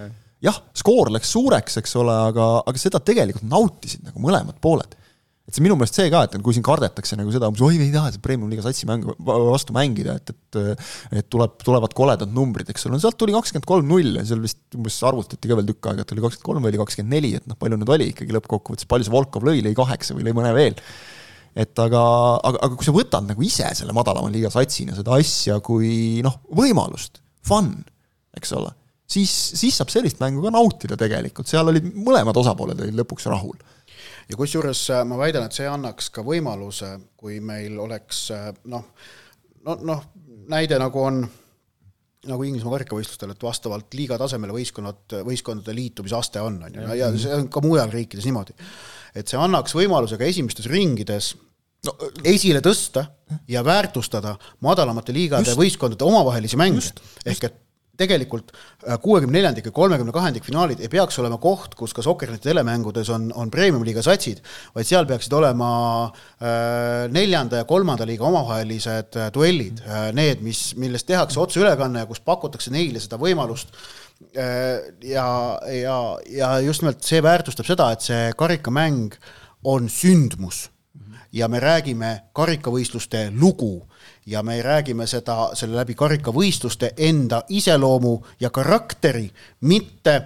jah, 0.47 0.61
skoor 0.77 1.11
läks 1.15 1.33
suureks, 1.35 1.81
eks 1.81 1.99
ole, 1.99 2.15
aga, 2.31 2.53
aga 2.69 2.83
seda 2.83 3.03
tegelikult 3.03 3.49
nautisid 3.51 4.07
nagu 4.07 4.23
mõlemad 4.23 4.61
pooled. 4.63 4.95
et 5.47 5.55
see 5.55 5.63
minu 5.63 5.77
meelest 5.79 5.99
see 5.99 6.11
ka, 6.11 6.25
et 6.27 6.33
kui 6.43 6.55
siin 6.55 6.65
kardetakse 6.67 7.19
nagu 7.19 7.35
seda, 7.35 7.51
oi, 7.51 7.81
me 7.81 7.87
ei 7.87 7.95
taha 7.95 8.13
seda 8.15 8.23
Premium-liiga 8.23 8.65
satsi 8.67 8.87
mängu, 8.87 9.15
vastu 9.27 9.75
mängida, 9.75 10.17
et, 10.21 10.33
et 10.35 10.61
et 11.21 11.29
tuleb, 11.31 11.59
tulevad 11.63 11.93
koledad 11.99 12.31
numbrid, 12.35 12.71
eks 12.73 12.87
ole, 12.87 12.97
no 12.97 13.03
sealt 13.03 13.19
tuli 13.21 13.35
kakskümmend 13.35 13.67
kolm 13.69 13.91
null 13.91 14.19
ja 14.19 14.25
seal 14.27 14.43
vist 14.43 14.63
umbes 14.75 14.97
arvutati 15.07 15.51
ka 15.51 15.59
veel 15.59 15.69
tükk 15.71 15.91
aega, 15.91 16.07
et 16.07 16.15
oli 16.15 16.25
kakskümmend 16.25 16.49
kolm 16.51 16.67
või 16.67 16.75
oli 16.75 16.83
kakskümmend 16.83 17.15
neli, 17.15 17.35
et 17.39 17.47
noh, 17.47 17.59
palju 17.59 17.79
nüüd 17.79 17.95
oli 17.95 18.11
ikkagi 18.15 18.39
lõppkokkuvõttes, 18.39 18.91
palju 18.91 19.07
see 19.07 19.15
Volkov 19.15 19.47
lõi, 19.47 19.63
lõi 19.67 19.77
kaheksa 19.79 20.19
või 20.19 20.27
lõi 20.27 20.35
mõne 20.41 20.55
veel 20.57 20.83
et 21.57 21.81
aga, 21.81 22.01
aga, 22.45 22.61
aga 22.67 22.77
kui 22.77 22.87
sa 22.87 22.95
võtad 22.95 23.29
nagu 23.31 23.45
ise 23.45 23.69
selle 23.79 23.95
madalama 23.97 24.29
liiga 24.33 24.51
satsina 24.53 24.97
seda 24.97 25.17
asja 25.17 25.59
kui 25.65 26.21
noh, 26.25 26.43
võimalust, 26.57 27.23
fun, 27.47 27.71
eks 28.37 28.53
ole, 28.59 28.73
siis, 29.09 29.33
siis 29.57 29.79
saab 29.79 29.93
sellist 29.93 30.21
mängu 30.21 30.45
ka 30.45 30.53
nautida 30.53 30.99
tegelikult, 31.01 31.49
seal 31.49 31.73
olid 31.73 31.89
mõlemad 31.95 32.37
osapooled 32.43 32.83
olid 32.85 33.01
lõpuks 33.01 33.29
rahul. 33.33 33.57
ja 34.29 34.37
kusjuures 34.37 34.83
äh, 34.93 35.05
ma 35.09 35.19
väidan, 35.21 35.49
et 35.49 35.57
see 35.57 35.69
annaks 35.71 36.11
ka 36.13 36.25
võimaluse, 36.27 36.93
kui 37.17 37.41
meil 37.41 37.81
oleks 37.81 38.27
äh, 38.37 38.51
noh, 38.73 38.85
no 39.65 39.81
noh, 39.81 40.05
näide 40.53 40.79
nagu 40.83 41.03
on 41.03 41.25
nagu 42.31 42.47
Inglismaa 42.47 42.77
karikavõistlustel, 42.77 43.33
et 43.35 43.43
vastavalt 43.43 43.97
liiga 43.99 44.19
tasemele 44.21 44.55
võistkonnad, 44.57 45.19
võistkondade 45.27 45.75
liitumisaste 45.77 46.43
on, 46.45 46.61
on 46.69 46.79
ju, 46.79 46.87
ja 47.01 47.11
see 47.17 47.35
on 47.41 47.51
ka 47.53 47.63
mujal 47.65 47.93
riikides 47.93 48.29
niimoodi. 48.29 48.57
et 49.17 49.29
see 49.29 49.41
annaks 49.41 49.77
võimaluse 49.77 50.19
ka 50.21 50.29
esimestes 50.29 50.69
ringides 50.73 51.35
no, 51.87 51.97
esile 52.25 52.63
tõsta 52.65 53.07
ja 53.51 53.63
väärtustada 53.67 54.37
madalamate 54.65 55.15
liigade 55.17 55.51
just, 55.51 55.61
võistkondade 55.61 56.07
omavahelisi 56.07 56.59
mänge. 56.61 56.93
ehk 57.27 57.49
et 57.51 57.63
tegelikult 57.99 58.53
äh, 58.53 58.99
kuuekümne 59.03 59.39
neljandik 59.39 59.69
ja 59.69 59.75
kolmekümne 59.75 60.15
kahendik 60.15 60.45
finaalid 60.47 60.81
ei 60.85 60.91
peaks 60.93 61.19
olema 61.23 61.39
koht, 61.43 61.75
kus 61.79 61.95
ka 61.97 62.05
Sokkerneti 62.05 62.49
telemängudes 62.49 63.11
on, 63.15 63.29
on 63.35 63.51
premium-liiga 63.53 64.05
satsid, 64.05 64.43
vaid 64.75 64.89
seal 64.89 65.09
peaksid 65.09 65.35
olema 65.37 65.71
äh, 66.07 67.07
neljanda 67.13 67.63
ja 67.63 67.69
kolmanda 67.69 68.07
liiga 68.09 68.29
omavahelised 68.29 69.21
äh, 69.21 69.31
duellid. 69.35 69.83
Äh,, 69.87 70.11
need, 70.17 70.45
mis, 70.47 70.69
millest 70.81 71.09
tehakse 71.09 71.41
otseülekanne 71.43 72.05
ja 72.05 72.11
kus 72.11 72.23
pakutakse 72.25 72.73
neile 72.75 73.03
seda 73.03 73.19
võimalust. 73.21 73.75
Äh, 74.37 74.93
ja, 75.05 75.29
ja, 75.73 75.99
ja 76.33 76.55
just 76.65 76.85
nimelt 76.85 77.05
see 77.05 77.21
väärtustab 77.25 77.69
seda, 77.69 77.91
et 77.93 78.07
see 78.07 78.31
karikamäng 78.39 79.17
on 79.67 79.91
sündmus. 79.93 80.71
Ja 81.37 81.51
me 81.53 81.61
räägime 81.61 82.31
karikavõistluste 82.37 83.27
lugu 83.35 83.83
ja 84.27 84.43
me 84.43 84.63
räägime 84.63 85.07
seda, 85.07 85.51
selle 85.55 85.77
läbi 85.77 85.95
karikavõistluste 85.95 86.93
enda 86.97 87.43
iseloomu 87.49 88.19
ja 88.41 88.51
karakteri, 88.51 89.29
mitte 89.61 90.17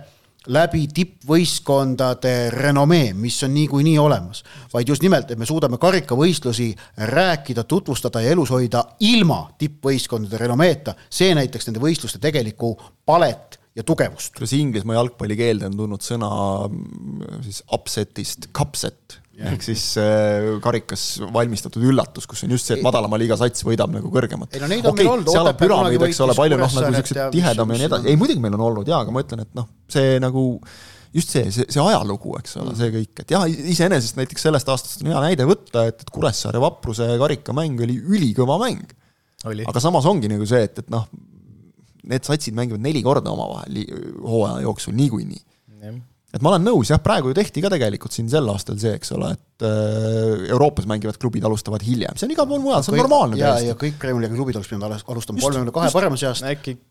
läbi 0.48 0.86
tippvõistkondade 0.94 2.34
renomee, 2.54 3.12
mis 3.12 3.36
on 3.44 3.52
niikuinii 3.54 3.98
olemas, 4.00 4.42
vaid 4.72 4.88
just 4.88 5.04
nimelt, 5.04 5.30
et 5.30 5.38
me 5.38 5.46
suudame 5.46 5.78
karikavõistlusi 5.78 6.70
rääkida, 7.12 7.64
tutvustada 7.68 8.24
ja 8.24 8.32
elus 8.32 8.50
hoida 8.54 8.84
ilma 9.04 9.42
tippvõistkondade 9.60 10.40
renomeeta, 10.40 10.96
see 11.10 11.34
näitaks 11.36 11.68
nende 11.68 11.82
võistluste 11.84 12.22
tegelikku 12.22 12.72
palet 13.06 13.60
ja 13.76 13.84
tugevust. 13.84 14.32
kuidas 14.34 14.52
Inglismaa 14.56 14.96
jalgpallikeelde 14.96 15.68
on 15.68 15.76
tulnud 15.76 16.04
sõna 16.04 16.30
mm, 16.68 17.42
siis 17.44 17.62
upset'ist 17.72 18.48
cupset 18.56 19.19
ehk 19.48 19.64
siis 19.64 19.84
äh, 20.00 20.46
karikas 20.64 21.04
valmistatud 21.32 21.84
üllatus, 21.86 22.26
kus 22.28 22.44
on 22.44 22.54
just 22.54 22.68
see, 22.68 22.78
et 22.78 22.84
madalama 22.84 23.18
liiga 23.20 23.38
sats 23.40 23.64
võidab 23.66 23.92
nagu 23.94 24.12
kõrgemat. 24.12 24.52
ei 24.54 24.62
no 24.62 24.68
neid 24.70 24.84
on 24.84 24.92
okay, 24.92 25.06
meil 25.06 25.12
olnud, 25.16 25.52
püramiid, 25.60 26.04
eks 26.08 26.20
ole, 26.26 26.36
palju 26.36 26.58
noh, 26.60 26.72
nagu 26.76 26.94
siuksed 26.98 27.20
tihedam 27.34 27.74
ja 27.74 27.80
nii 27.80 27.88
edasi, 27.88 28.10
ei 28.12 28.20
muidugi 28.20 28.44
meil 28.44 28.56
on 28.58 28.66
olnud 28.68 28.90
jaa, 28.90 29.02
aga 29.06 29.14
ma 29.14 29.24
ütlen, 29.24 29.44
et 29.46 29.52
noh, 29.56 29.68
see 29.92 30.18
nagu 30.22 30.44
just 31.16 31.32
see, 31.34 31.46
see, 31.54 31.66
see 31.72 31.82
ajalugu, 31.82 32.36
eks 32.40 32.58
ole, 32.60 32.76
see 32.78 32.92
kõik, 32.94 33.24
et 33.24 33.34
jah, 33.34 33.48
iseenesest 33.48 34.20
näiteks 34.20 34.46
sellest 34.48 34.70
aastast 34.72 35.04
on 35.04 35.12
hea 35.14 35.24
näide 35.24 35.48
võtta, 35.48 35.86
et, 35.90 36.04
et 36.04 36.12
Kuressaare 36.14 36.60
Vapruse 36.62 37.08
karikamäng 37.22 37.80
oli 37.86 37.96
ülikõva 37.98 38.60
mäng. 38.62 38.94
aga 39.48 39.82
samas 39.82 40.06
ongi 40.10 40.30
nagu 40.30 40.46
see, 40.48 40.62
et, 40.68 40.84
et 40.84 40.92
noh, 40.92 41.08
need 42.10 42.26
satsid 42.26 42.56
mängivad 42.56 42.82
neli 42.84 43.02
korda 43.04 43.32
omavahel 43.32 43.82
hooaja 44.20 44.64
jooksul 44.66 44.96
niikuinii 44.98 45.42
et 46.30 46.42
ma 46.44 46.52
olen 46.52 46.66
nõus, 46.68 46.92
jah, 46.92 47.00
praegu 47.02 47.32
ju 47.32 47.36
tehti 47.38 47.62
ka 47.64 47.72
tegelikult 47.72 48.14
siin 48.14 48.30
sel 48.30 48.48
aastal 48.52 48.78
see, 48.80 48.94
eks 48.98 49.14
ole, 49.16 49.32
et 49.34 49.66
äh, 49.66 50.46
Euroopas 50.50 50.86
mängivad 50.90 51.18
klubid 51.20 51.46
alustavad 51.46 51.84
hiljem, 51.86 52.18
see 52.18 52.28
on 52.28 52.36
igal 52.36 52.48
pool 52.50 52.62
mujal, 52.62 52.84
see 52.86 52.94
on 52.94 52.98
kõik, 52.98 53.06
normaalne. 53.06 53.40
ja, 53.40 53.56
ja 53.70 53.76
kõik 53.78 54.06
League'i 54.06 54.36
klubid 54.36 54.60
oleks 54.60 54.70
pidanud 54.70 55.04
alustama 55.14 55.42
kolmekümne 55.42 55.74
kahe 55.74 55.92
parema 55.94 56.20
seast. 56.20 56.46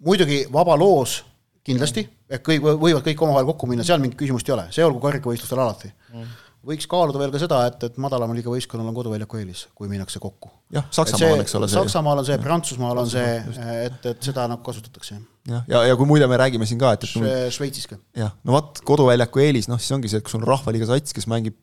Muidugi 0.05 0.43
vaba 0.53 0.75
loos 0.79 1.21
kindlasti, 1.69 2.05
ehk 2.31 2.45
kõik 2.45 2.67
võivad 2.67 3.05
kõik 3.05 3.25
omavahel 3.25 3.49
kokku 3.51 3.69
minna, 3.69 3.87
seal 3.87 4.01
mingit 4.01 4.19
küsimust 4.19 4.47
ei 4.49 4.55
ole, 4.55 4.69
see 4.75 4.85
olgu 4.85 5.01
karikavõistlustel 5.03 5.63
alati. 5.63 5.91
Mm 6.13 6.37
võiks 6.67 6.87
kaaluda 6.91 7.21
veel 7.21 7.31
ka 7.33 7.39
seda, 7.41 7.59
et, 7.69 7.83
et 7.87 7.99
madalama 8.01 8.35
liiga 8.35 8.51
võistkonnal 8.51 8.89
on 8.91 8.97
koduväljaku 8.97 9.39
eelis, 9.39 9.63
kui 9.77 9.89
minnakse 9.91 10.19
kokku. 10.21 10.51
jah, 10.75 10.87
Saksamaal 10.93 11.43
eks 11.43 11.55
ole 11.55 11.69
see. 11.69 11.77
Saksamaal 11.77 12.21
on 12.21 12.27
see, 12.27 12.39
Prantsusmaal 12.43 13.01
on 13.03 13.11
see, 13.11 13.37
et, 13.85 14.09
et 14.11 14.27
seda 14.29 14.47
nagu 14.51 14.63
kasutatakse. 14.65 15.15
jah, 15.15 15.63
ja, 15.63 15.63
ja, 15.77 15.85
ja 15.91 15.97
kui 15.99 16.09
muide 16.09 16.27
me 16.31 16.39
räägime 16.41 16.67
siin 16.69 16.81
ka, 16.81 16.93
et, 16.97 17.07
et 17.07 17.55
Šveitsis 17.55 17.87
ka. 17.89 17.99
jah, 18.17 18.35
no 18.43 18.57
vot, 18.57 18.83
koduväljaku 18.87 19.45
eelis, 19.45 19.69
noh 19.71 19.79
siis 19.81 19.95
ongi 19.95 20.11
see, 20.11 20.19
et 20.19 20.27
kui 20.27 20.35
sul 20.35 20.43
on 20.43 20.49
rahvaliiga 20.51 20.89
sats, 20.91 21.15
kes 21.15 21.29
mängib 21.31 21.57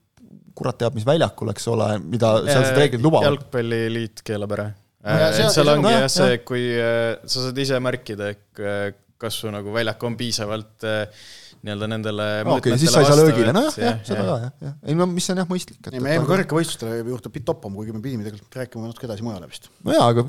kurat 0.56 0.78
teab 0.80 0.96
mis 0.96 1.04
väljakul, 1.04 1.52
eks 1.52 1.66
ole, 1.68 1.90
mida 2.00 2.32
sealsed 2.46 2.78
reeglid 2.80 3.04
lubavad. 3.04 3.28
jalgpalliliit 3.28 4.24
keelab 4.24 4.56
ära. 4.56 4.70
seal 5.52 5.74
ongi 5.76 5.92
jah 5.92 6.08
see, 6.12 6.38
kui 6.48 6.70
äh, 6.72 7.18
sa 7.28 7.48
saad 7.48 7.60
ise 7.60 7.80
märkida, 7.84 8.32
et 8.32 8.64
kas 9.20 9.42
su 9.42 9.52
nagu 9.52 9.72
väljak 9.72 10.02
on 10.08 10.16
piisavalt 10.16 10.84
äh, 10.88 11.26
nii-öelda 11.66 11.88
nendele 11.90 12.28
okei 12.44 12.56
okay,, 12.56 12.78
siis 12.80 12.94
sa 12.94 13.02
ei 13.02 13.10
saa 13.10 13.18
löögile, 13.18 13.52
nojah, 13.56 13.76
jah, 13.82 13.98
seda 14.06 14.24
ka 14.24 14.38
jah, 14.44 14.54
jah. 14.68 14.78
ei 14.86 14.96
no 14.98 15.08
mis 15.10 15.26
on 15.32 15.42
jah 15.42 15.50
mõistlik. 15.50 15.80
ei, 15.90 16.00
me 16.02 16.14
jäime 16.14 16.28
kõrgvõistlustele 16.30 17.02
juurde 17.02 17.32
bitt 17.34 17.46
toppama, 17.48 17.78
kuigi 17.80 17.94
me 17.96 18.02
pidime 18.04 18.26
tegelikult 18.26 18.58
rääkima 18.62 18.88
natuke 18.88 19.08
edasi 19.10 19.26
mujale 19.26 19.50
vist. 19.50 19.70
no 19.86 19.96
jaa, 19.96 20.08
aga 20.14 20.26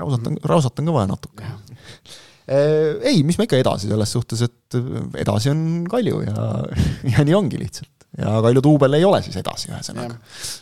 rausat 0.00 0.30
on, 0.30 0.38
rausat 0.52 0.82
on 0.82 0.90
ka 0.90 0.96
vaja 0.98 1.10
natuke. 1.10 1.50
Eh, 2.44 3.00
ei, 3.08 3.22
mis 3.24 3.38
me 3.40 3.46
ikka 3.46 3.56
edasi 3.56 3.88
selles 3.88 4.10
suhtes, 4.12 4.42
et 4.44 4.78
edasi 5.22 5.48
on 5.48 5.60
Kalju 5.88 6.18
ja, 6.26 6.48
ja 7.14 7.24
nii 7.24 7.36
ongi 7.38 7.60
lihtsalt. 7.62 7.92
ja 8.20 8.34
Kalju 8.44 8.62
duubel 8.66 8.98
ei 8.98 9.06
ole 9.08 9.22
siis 9.24 9.38
edasi, 9.40 9.70
ühesõnaga. 9.72 10.18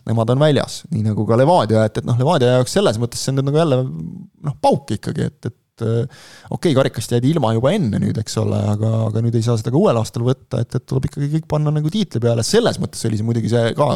Nemad 0.07 0.31
on 0.37 0.45
väljas, 0.45 0.83
nii 0.93 1.09
nagu 1.09 1.27
ka 1.27 1.41
Levadia, 1.41 1.83
et, 1.89 1.99
et 1.99 2.07
noh, 2.07 2.21
Levadia 2.21 2.55
jaoks 2.59 2.79
selles 2.79 3.01
mõttes 3.03 3.25
see 3.25 3.35
on 3.35 3.41
nüüd 3.41 3.51
nagu 3.51 3.63
jälle 3.65 3.81
noh, 3.83 4.57
pauk 4.63 4.95
ikkagi, 4.95 5.27
et, 5.33 5.51
et 5.51 5.59
et 5.83 6.09
äh, 6.09 6.25
okei 6.51 6.73
okay,, 6.73 6.77
karikast 6.79 7.15
jäädi 7.15 7.33
ilma 7.35 7.53
juba 7.57 7.73
enne 7.77 8.01
nüüd, 8.03 8.19
eks 8.23 8.39
ole, 8.43 8.59
aga, 8.73 8.91
aga 9.09 9.23
nüüd 9.25 9.37
ei 9.39 9.45
saa 9.47 9.59
seda 9.61 9.73
ka 9.75 9.81
uuel 9.81 9.99
aastal 10.01 10.25
võtta, 10.27 10.63
et, 10.65 10.77
et 10.79 10.87
tuleb 10.89 11.09
ikkagi 11.11 11.31
kõik 11.37 11.49
panna 11.51 11.73
nagu 11.75 11.93
tiitli 11.93 12.23
peale, 12.23 12.45
selles 12.47 12.79
mõttes 12.83 13.03
oli 13.09 13.21
see 13.21 13.29
muidugi 13.29 13.53
see 13.53 13.73
ka 13.79 13.89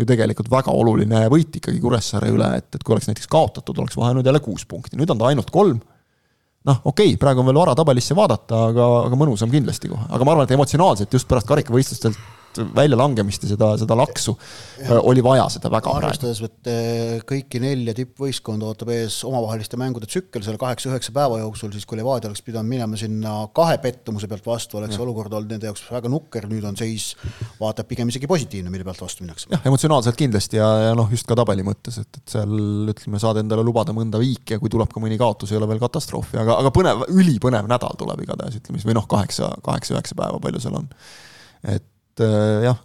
ju 0.00 0.08
tegelikult 0.08 0.50
väga 0.52 0.74
oluline 0.74 1.24
võit 1.32 1.60
ikkagi 1.60 1.82
Kuressaare 1.82 2.30
üle, 2.34 2.52
et, 2.60 2.70
et 2.74 2.84
kui 2.84 2.96
oleks 2.96 3.10
näiteks 3.10 3.30
kaotatud, 3.30 3.82
oleks 3.82 3.98
vahe 4.00 4.14
nüüd 4.16 4.30
jälle 4.30 4.42
kuus 4.44 4.64
punkti, 4.68 4.98
nüüd 5.00 5.12
on 5.12 5.20
ta 5.20 5.30
ainult 5.30 5.52
kolm. 5.54 5.82
Noh, 6.64 6.78
okei 6.88 7.12
okay,, 7.12 7.20
praegu 7.20 7.42
on 7.42 7.50
veel 7.50 7.60
vara 7.60 7.74
tabelisse 7.76 8.16
vaadata, 8.16 8.70
aga, 8.70 8.86
aga 9.10 9.18
mõnusam 9.20 9.52
kindlasti 9.52 9.90
kohe, 9.92 10.06
aga 10.08 10.24
ma 10.24 10.32
arvan, 10.32 10.48
et 10.48 10.56
emotsionaalselt 10.56 11.12
just 11.12 11.28
pärast 11.28 11.50
karikavõistlustelt 11.50 12.16
väljalangemist 12.76 13.44
ja 13.44 13.52
seda, 13.54 13.70
seda 13.80 13.96
laksu 13.98 14.34
ja. 14.80 14.98
oli 15.00 15.22
vaja 15.24 15.46
seda 15.52 15.70
väga 15.72 15.94
arvestades, 15.98 16.40
et 16.44 16.70
eh, 16.70 17.24
kõiki 17.26 17.60
nelja 17.62 17.94
tippvõistkonda 17.96 18.68
ootab 18.70 18.92
ees 18.94 19.20
omavaheliste 19.26 19.78
mängude 19.80 20.08
tsükkel 20.10 20.44
selle 20.46 20.60
kaheksa-üheksa 20.60 21.14
päeva 21.14 21.40
jooksul, 21.42 21.72
siis 21.74 21.86
kui 21.88 21.98
Levadia 21.98 22.30
oleks 22.30 22.44
pidanud 22.44 22.70
minema 22.70 22.98
sinna 23.00 23.36
kahe 23.56 23.78
pettumuse 23.82 24.28
pealt 24.30 24.46
vastu, 24.46 24.78
oleks 24.80 24.98
ja. 24.98 25.02
olukord 25.04 25.32
olnud 25.32 25.54
nende 25.54 25.70
jaoks 25.70 25.84
väga 25.90 26.10
nukker, 26.12 26.48
nüüd 26.50 26.66
on 26.68 26.78
seis 26.78 27.12
vaata 27.60 27.86
pigem 27.88 28.10
isegi 28.12 28.30
positiivne, 28.30 28.72
mille 28.72 28.86
pealt 28.86 29.02
vastu 29.04 29.24
minnakse. 29.24 29.50
jah, 29.52 29.64
emotsionaalselt 29.70 30.18
kindlasti 30.18 30.60
ja, 30.60 30.68
ja 30.88 30.98
noh, 30.98 31.10
just 31.12 31.28
ka 31.28 31.38
tabeli 31.38 31.66
mõttes, 31.66 32.00
et, 32.02 32.20
et 32.20 32.36
seal 32.36 32.54
ütleme, 32.92 33.22
saad 33.22 33.42
endale 33.42 33.64
lubada 33.66 33.94
mõnda 33.96 34.20
viiki 34.22 34.56
ja 34.56 34.62
kui 34.62 34.72
tuleb 34.72 34.92
ka 34.92 35.02
mõni 35.02 35.18
kaotus, 35.20 35.54
ei 35.54 35.60
ole 35.60 35.70
veel 35.70 35.82
katastroofi, 35.82 36.38
aga, 36.42 36.58
aga 36.62 36.74
põnev, 36.74 37.06
ülipõnev 37.14 37.70
nädal 37.70 37.98
tuleb 38.00 38.24
igatahes, 38.26 38.60
ütleme 38.60 38.80
siis, 38.80 38.88
või 38.88 38.98
noh, 38.98 39.08
kaheksa, 39.10 39.50
kaheksa-üheksa 39.64 40.18
päeva, 40.18 40.40
palju 40.42 40.62
seal 40.62 40.78
on. 40.82 40.88
et 41.74 41.84
et 42.14 42.24
äh, 42.24 42.64
jah, 42.68 42.78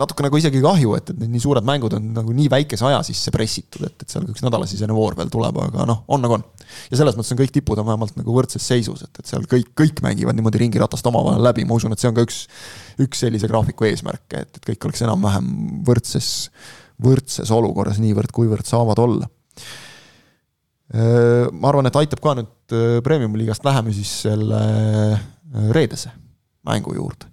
natuke 0.00 0.24
nagu 0.24 0.38
isegi 0.40 0.60
kahju, 0.64 0.94
et, 0.96 1.10
et 1.12 1.18
need 1.20 1.34
nii 1.34 1.42
suured 1.42 1.66
mängud 1.66 1.92
on 1.96 2.06
nagu 2.16 2.32
nii 2.34 2.48
väikese 2.52 2.86
aja 2.88 3.00
sisse 3.04 3.32
pressitud, 3.34 3.84
et, 3.88 4.04
et 4.04 4.12
seal 4.12 4.24
üks 4.30 4.42
nädalasisene 4.44 4.94
voor 4.96 5.16
veel 5.18 5.30
tuleb, 5.32 5.58
aga 5.66 5.86
noh, 5.88 6.02
on 6.14 6.22
nagu 6.24 6.38
on. 6.38 6.44
ja 6.88 7.00
selles 7.00 7.18
mõttes 7.18 7.34
on 7.34 7.40
kõik 7.40 7.52
tipud 7.56 7.80
on 7.82 7.88
vähemalt 7.88 8.16
nagu 8.16 8.36
võrdses 8.36 8.64
seisus, 8.64 9.02
et, 9.04 9.20
et 9.20 9.30
seal 9.30 9.44
kõik, 9.50 9.72
kõik 9.76 10.00
mängivad 10.04 10.38
niimoodi 10.38 10.62
ringiratast 10.62 11.10
omavahel 11.10 11.44
läbi, 11.44 11.66
ma 11.68 11.76
usun, 11.76 11.92
et 11.92 12.02
see 12.02 12.08
on 12.10 12.16
ka 12.16 12.24
üks, 12.24 12.44
üks 13.04 13.24
sellise 13.26 13.50
graafiku 13.50 13.88
eesmärke, 13.90 14.44
et, 14.46 14.60
et 14.60 14.70
kõik 14.72 14.88
oleks 14.88 15.04
enam-vähem 15.04 15.50
võrdses, 15.88 16.30
võrdses 17.02 17.52
olukorras, 17.56 18.00
niivõrd-kuivõrd 18.00 18.68
saavad 18.68 19.02
olla. 19.04 19.28
Äh, 20.90 21.50
ma 21.52 21.68
arvan, 21.70 21.90
et 21.90 21.98
aitab 22.00 22.22
ka 22.24 22.38
nüüd 22.38 22.76
äh, 22.76 22.96
Premium-liigast 23.04 23.66
läheme 23.68 23.92
siis 23.96 24.14
selle 24.24 24.62
reedese 25.74 26.14
mängu 26.66 26.94
juurde 26.94 27.28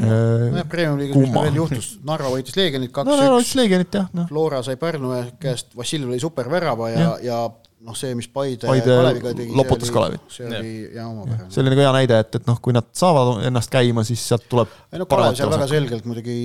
nojah, 0.00 0.68
Premium-liigas, 0.70 1.20
mis 1.20 1.34
meil 1.34 1.48
veel 1.48 1.60
juhtus, 1.62 1.90
Narva 2.06 2.32
võitis 2.32 2.56
Leegionit 2.58 2.92
kaks-üks 2.94 3.20
no,. 3.22 3.36
Võitis 3.38 3.58
Leegionit, 3.60 4.00
jah 4.00 4.08
no.. 4.16 4.26
Flora 4.30 4.62
sai 4.66 4.78
Pärnu 4.80 5.12
käest, 5.42 5.72
Vassiljev 5.78 6.14
lõi 6.14 6.22
supervärava 6.22 6.90
ja, 6.94 7.04
ja, 7.04 7.12
ja 7.28 7.42
noh, 7.84 7.96
see, 7.98 8.14
mis 8.16 8.28
Paide, 8.32 8.68
Paide 8.68 8.96
Kaleviga 8.96 9.34
tegi, 9.36 9.54
loputas 9.58 9.92
Kalevit. 9.94 10.24
see 10.32 10.48
oli 10.48 10.72
jah, 10.94 11.10
omapärane. 11.10 11.50
see 11.52 11.62
oli 11.62 11.74
nagu 11.74 11.84
hea 11.84 11.92
näide, 11.98 12.18
et, 12.24 12.40
et 12.40 12.48
noh, 12.48 12.58
kui 12.64 12.74
nad 12.76 12.88
saavad 12.96 13.44
ennast 13.50 13.72
käima, 13.72 14.04
siis 14.08 14.24
sealt 14.32 14.48
tuleb 14.50 14.72
ei 14.90 15.02
no 15.02 15.08
Kalev 15.10 15.36
seal 15.38 15.52
väga 15.52 15.68
selgelt 15.70 16.08
muidugi 16.08 16.40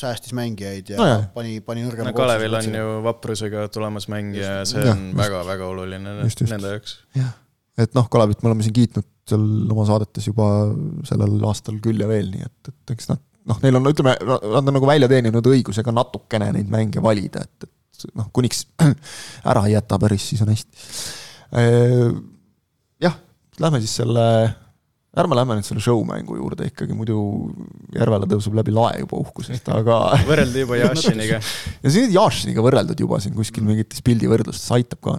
säästis 0.00 0.32
mängijaid 0.36 0.94
ja 0.94 0.98
no, 1.00 1.08
jah. 1.08 1.26
pani, 1.34 1.58
pani 1.64 1.84
nõrgema 1.84 2.10
no 2.10 2.16
Kalevil 2.16 2.58
on 2.60 2.78
ju 2.78 2.96
vaprusega 3.04 3.66
tulemas 3.74 4.08
mängija 4.12 4.60
ja 4.60 4.66
see 4.68 4.84
on 4.88 5.10
väga-väga 5.18 5.68
oluline 5.68 6.16
just, 6.22 6.44
just. 6.44 6.52
nende 6.54 6.74
jaoks. 6.76 6.96
jah, 7.18 7.34
et 7.78 7.94
noh, 7.96 8.08
Kalevit 8.10 8.42
me 8.42 8.50
oleme 8.50 8.66
siin 8.66 8.76
kiitnud 8.76 9.06
seal 9.30 9.44
oma 9.70 9.84
saadetes 9.86 10.26
juba 10.26 10.46
sellel 11.06 11.36
aastal 11.46 11.76
küll 11.82 12.02
ja 12.02 12.08
veel, 12.10 12.32
nii 12.32 12.46
et, 12.46 12.72
et 12.72 12.94
eks 12.96 13.12
nad 13.12 13.22
noh, 13.50 13.58
neil 13.64 13.78
on, 13.78 13.90
ütleme, 13.90 14.14
nad 14.20 14.62
on 14.62 14.74
nagu 14.76 14.88
välja 14.88 15.08
teeninud 15.10 15.46
õiguse 15.52 15.84
ka 15.86 15.94
natukene 15.94 16.50
neid 16.56 16.70
mänge 16.72 17.02
valida, 17.04 17.44
et, 17.46 17.68
et 17.68 18.08
noh, 18.18 18.30
kuniks 18.34 18.66
ära 19.50 19.66
ei 19.68 19.76
jäta 19.76 19.98
päris, 20.02 20.30
siis 20.32 20.42
on 20.44 20.52
hästi. 20.52 20.84
Jah, 23.02 23.16
lähme 23.62 23.80
siis 23.82 23.96
selle, 24.00 24.24
ärme 25.18 25.38
lähme 25.38 25.56
nüüd 25.58 25.66
selle 25.66 25.82
show-mängu 25.84 26.38
juurde 26.38 26.68
ikkagi, 26.70 26.94
muidu 26.96 27.18
Järvele 27.96 28.28
tõuseb 28.30 28.54
läbi 28.60 28.74
lae 28.74 29.02
juba 29.02 29.18
uhkusest, 29.24 29.72
aga 29.74 29.98
võrreldi 30.28 30.64
juba 30.66 30.78
Jašiniga. 30.84 31.40
ja 31.82 31.92
siin 31.92 32.14
Jašiniga 32.14 32.64
võrreldud 32.64 33.06
juba 33.06 33.20
siin 33.22 33.34
kuskil 33.36 33.66
mingites 33.66 34.04
pildivõrdlustes, 34.06 34.70
aitab 34.76 35.02
ka. 35.06 35.18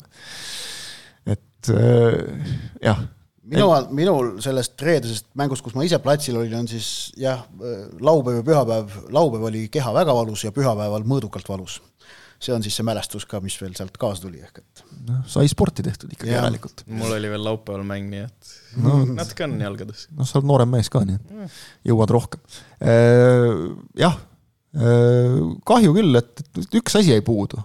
Et 1.61 1.73
äh, 1.77 2.53
jah 2.81 3.05
minu, 3.51 3.67
minul 3.95 4.31
sellest 4.43 4.81
reedesest 4.85 5.29
mängust, 5.39 5.63
kus 5.65 5.75
ma 5.77 5.85
ise 5.85 5.99
platsil 6.03 6.37
olin, 6.39 6.61
on 6.61 6.67
siis 6.69 7.11
jah, 7.19 7.43
laupäev 8.03 8.41
ja 8.41 8.47
pühapäev, 8.47 8.97
laupäev 9.13 9.47
oli 9.51 9.65
keha 9.73 9.93
väga 9.95 10.15
valus 10.15 10.45
ja 10.45 10.53
pühapäeval 10.55 11.07
mõõdukalt 11.07 11.49
valus. 11.51 11.79
see 12.41 12.53
on 12.55 12.63
siis 12.65 12.73
see 12.73 12.85
mälestus 12.85 13.27
ka, 13.29 13.37
mis 13.37 13.53
veel 13.61 13.75
sealt 13.77 13.99
kaasa 14.01 14.23
tuli, 14.23 14.39
ehk 14.41 14.63
et. 14.63 14.83
noh, 15.05 15.19
sai 15.29 15.49
sporti 15.51 15.83
tehtud 15.85 16.09
ikkagi 16.15 16.33
järelikult. 16.33 16.83
mul 16.89 17.13
oli 17.17 17.29
veel 17.29 17.43
laupäeval 17.45 17.85
mäng, 17.85 18.09
nii 18.09 18.23
et 18.25 18.53
no, 18.81 19.03
natuke 19.13 19.45
on 19.45 19.59
jalgades. 19.61 20.07
noh, 20.15 20.25
sa 20.25 20.39
oled 20.39 20.49
noorem 20.49 20.73
mees 20.73 20.89
ka, 20.89 21.03
nii 21.05 21.19
et 21.19 21.59
jõuad 21.91 22.13
rohkem. 22.17 22.41
Äh, 22.81 23.51
jah, 24.01 24.17
äh, 24.73 25.37
kahju 25.69 25.93
küll, 25.99 26.17
et 26.17 26.73
üks 26.81 26.97
asi 26.97 27.13
jäi 27.13 27.25
puudu 27.25 27.61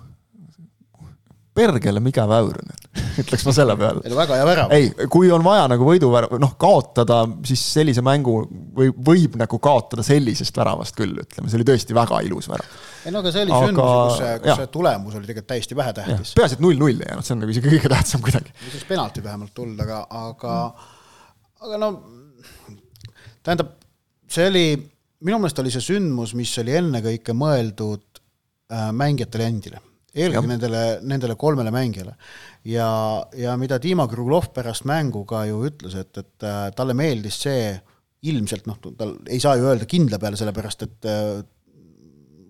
pergele 1.57 2.01
mikä 2.05 2.25
väyrynen, 2.29 2.81
ütleks 3.23 3.45
ma 3.47 3.55
selle 3.57 3.77
peale. 3.81 4.03
ei 4.05 4.13
no 4.13 4.19
väga 4.19 4.39
hea 4.39 4.47
värav. 4.49 4.75
ei, 4.77 4.91
kui 5.13 5.31
on 5.33 5.45
vaja 5.45 5.67
nagu 5.73 5.87
võiduvärav, 5.89 6.37
noh 6.43 6.57
kaotada, 6.61 7.23
siis 7.49 7.63
sellise 7.77 8.05
mängu 8.05 8.39
või 8.77 8.91
võib 9.09 9.39
nagu 9.41 9.61
kaotada 9.63 10.05
sellisest 10.07 10.57
väravast 10.61 10.97
küll, 10.99 11.17
ütleme, 11.23 11.51
see 11.51 11.61
oli 11.61 11.69
tõesti 11.71 11.97
väga 11.97 12.21
ilus 12.29 12.51
värav. 12.53 12.77
ei 13.05 13.15
no 13.15 13.23
aga 13.25 13.33
see 13.35 13.47
oli 13.47 13.57
aga... 13.57 13.71
sündmus, 13.71 13.95
kus 13.97 14.21
see, 14.21 14.35
kus 14.45 14.61
see 14.61 14.71
tulemus 14.77 15.17
oli 15.17 15.31
tegelikult 15.31 15.53
täiesti 15.55 15.81
vähetähtis. 15.81 16.35
peaasi, 16.37 16.59
et 16.59 16.67
null-null 16.67 17.01
ei 17.01 17.11
jäänud, 17.11 17.29
see 17.29 17.37
on 17.37 17.43
nagu 17.45 17.57
isegi 17.57 17.73
kõige 17.77 17.93
tähtsam 17.95 18.27
kuidagi. 18.27 18.55
võiks 18.67 18.87
penalti 18.91 19.25
vähemalt 19.25 19.57
tulla, 19.57 19.89
aga, 19.89 20.03
aga 20.27 20.59
mm., 20.69 20.95
aga 21.67 21.81
no 21.81 21.91
tähendab, 23.47 23.75
see 24.31 24.49
oli, 24.51 24.69
minu 25.27 25.41
meelest 25.41 25.65
oli 25.65 25.73
see 25.75 25.91
sündmus, 25.93 26.37
mis 26.39 26.53
oli 26.61 26.77
ennekõike 26.77 27.35
mõeldud 27.37 28.21
äh, 28.21 28.91
mängijatele 28.93 29.53
endile 29.55 29.83
eelkõige 30.17 30.51
nendele, 30.51 30.85
nendele 31.07 31.37
kolmele 31.39 31.73
mängijale. 31.75 32.15
ja, 32.65 32.89
ja 33.37 33.57
mida 33.61 33.79
Dima 33.83 34.09
Kruglov 34.09 34.51
pärast 34.55 34.87
mängu 34.89 35.25
ka 35.29 35.45
ju 35.49 35.61
ütles, 35.69 35.97
et, 35.99 36.13
et 36.17 36.47
äh, 36.47 36.71
talle 36.77 36.97
meeldis 36.97 37.41
see, 37.47 37.75
ilmselt 38.27 38.67
noh, 38.67 38.81
tal 38.99 39.19
ei 39.29 39.39
saa 39.43 39.59
ju 39.59 39.69
öelda 39.69 39.87
kindla 39.89 40.19
peale, 40.23 40.39
sellepärast 40.41 40.87
et 40.87 41.11
äh, 41.11 41.45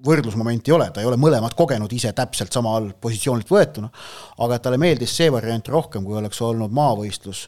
võrdlusmomenti 0.07 0.71
ei 0.71 0.77
ole, 0.77 0.91
ta 0.95 1.03
ei 1.03 1.09
ole 1.09 1.19
mõlemad 1.21 1.57
kogenud 1.59 1.93
ise 1.93 2.13
täpselt 2.17 2.55
samal 2.55 2.93
positsioonilt 3.03 3.51
võetuna, 3.51 3.91
aga 4.45 4.61
talle 4.63 4.79
meeldis 4.81 5.15
see 5.19 5.33
variant 5.33 5.69
rohkem, 5.73 6.05
kui 6.07 6.19
oleks 6.19 6.41
olnud 6.45 6.75
maavõistlus, 6.77 7.47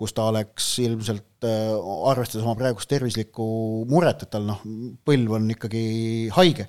kus 0.00 0.14
ta 0.16 0.26
oleks 0.30 0.72
ilmselt 0.82 1.46
äh,, 1.46 1.74
arvestades 2.10 2.46
oma 2.46 2.56
praegust 2.58 2.88
tervislikku 2.90 3.46
muret, 3.90 4.24
et 4.24 4.32
tal 4.32 4.46
noh, 4.48 4.62
põlv 5.06 5.36
on 5.36 5.50
ikkagi 5.54 5.82
haige, 6.34 6.66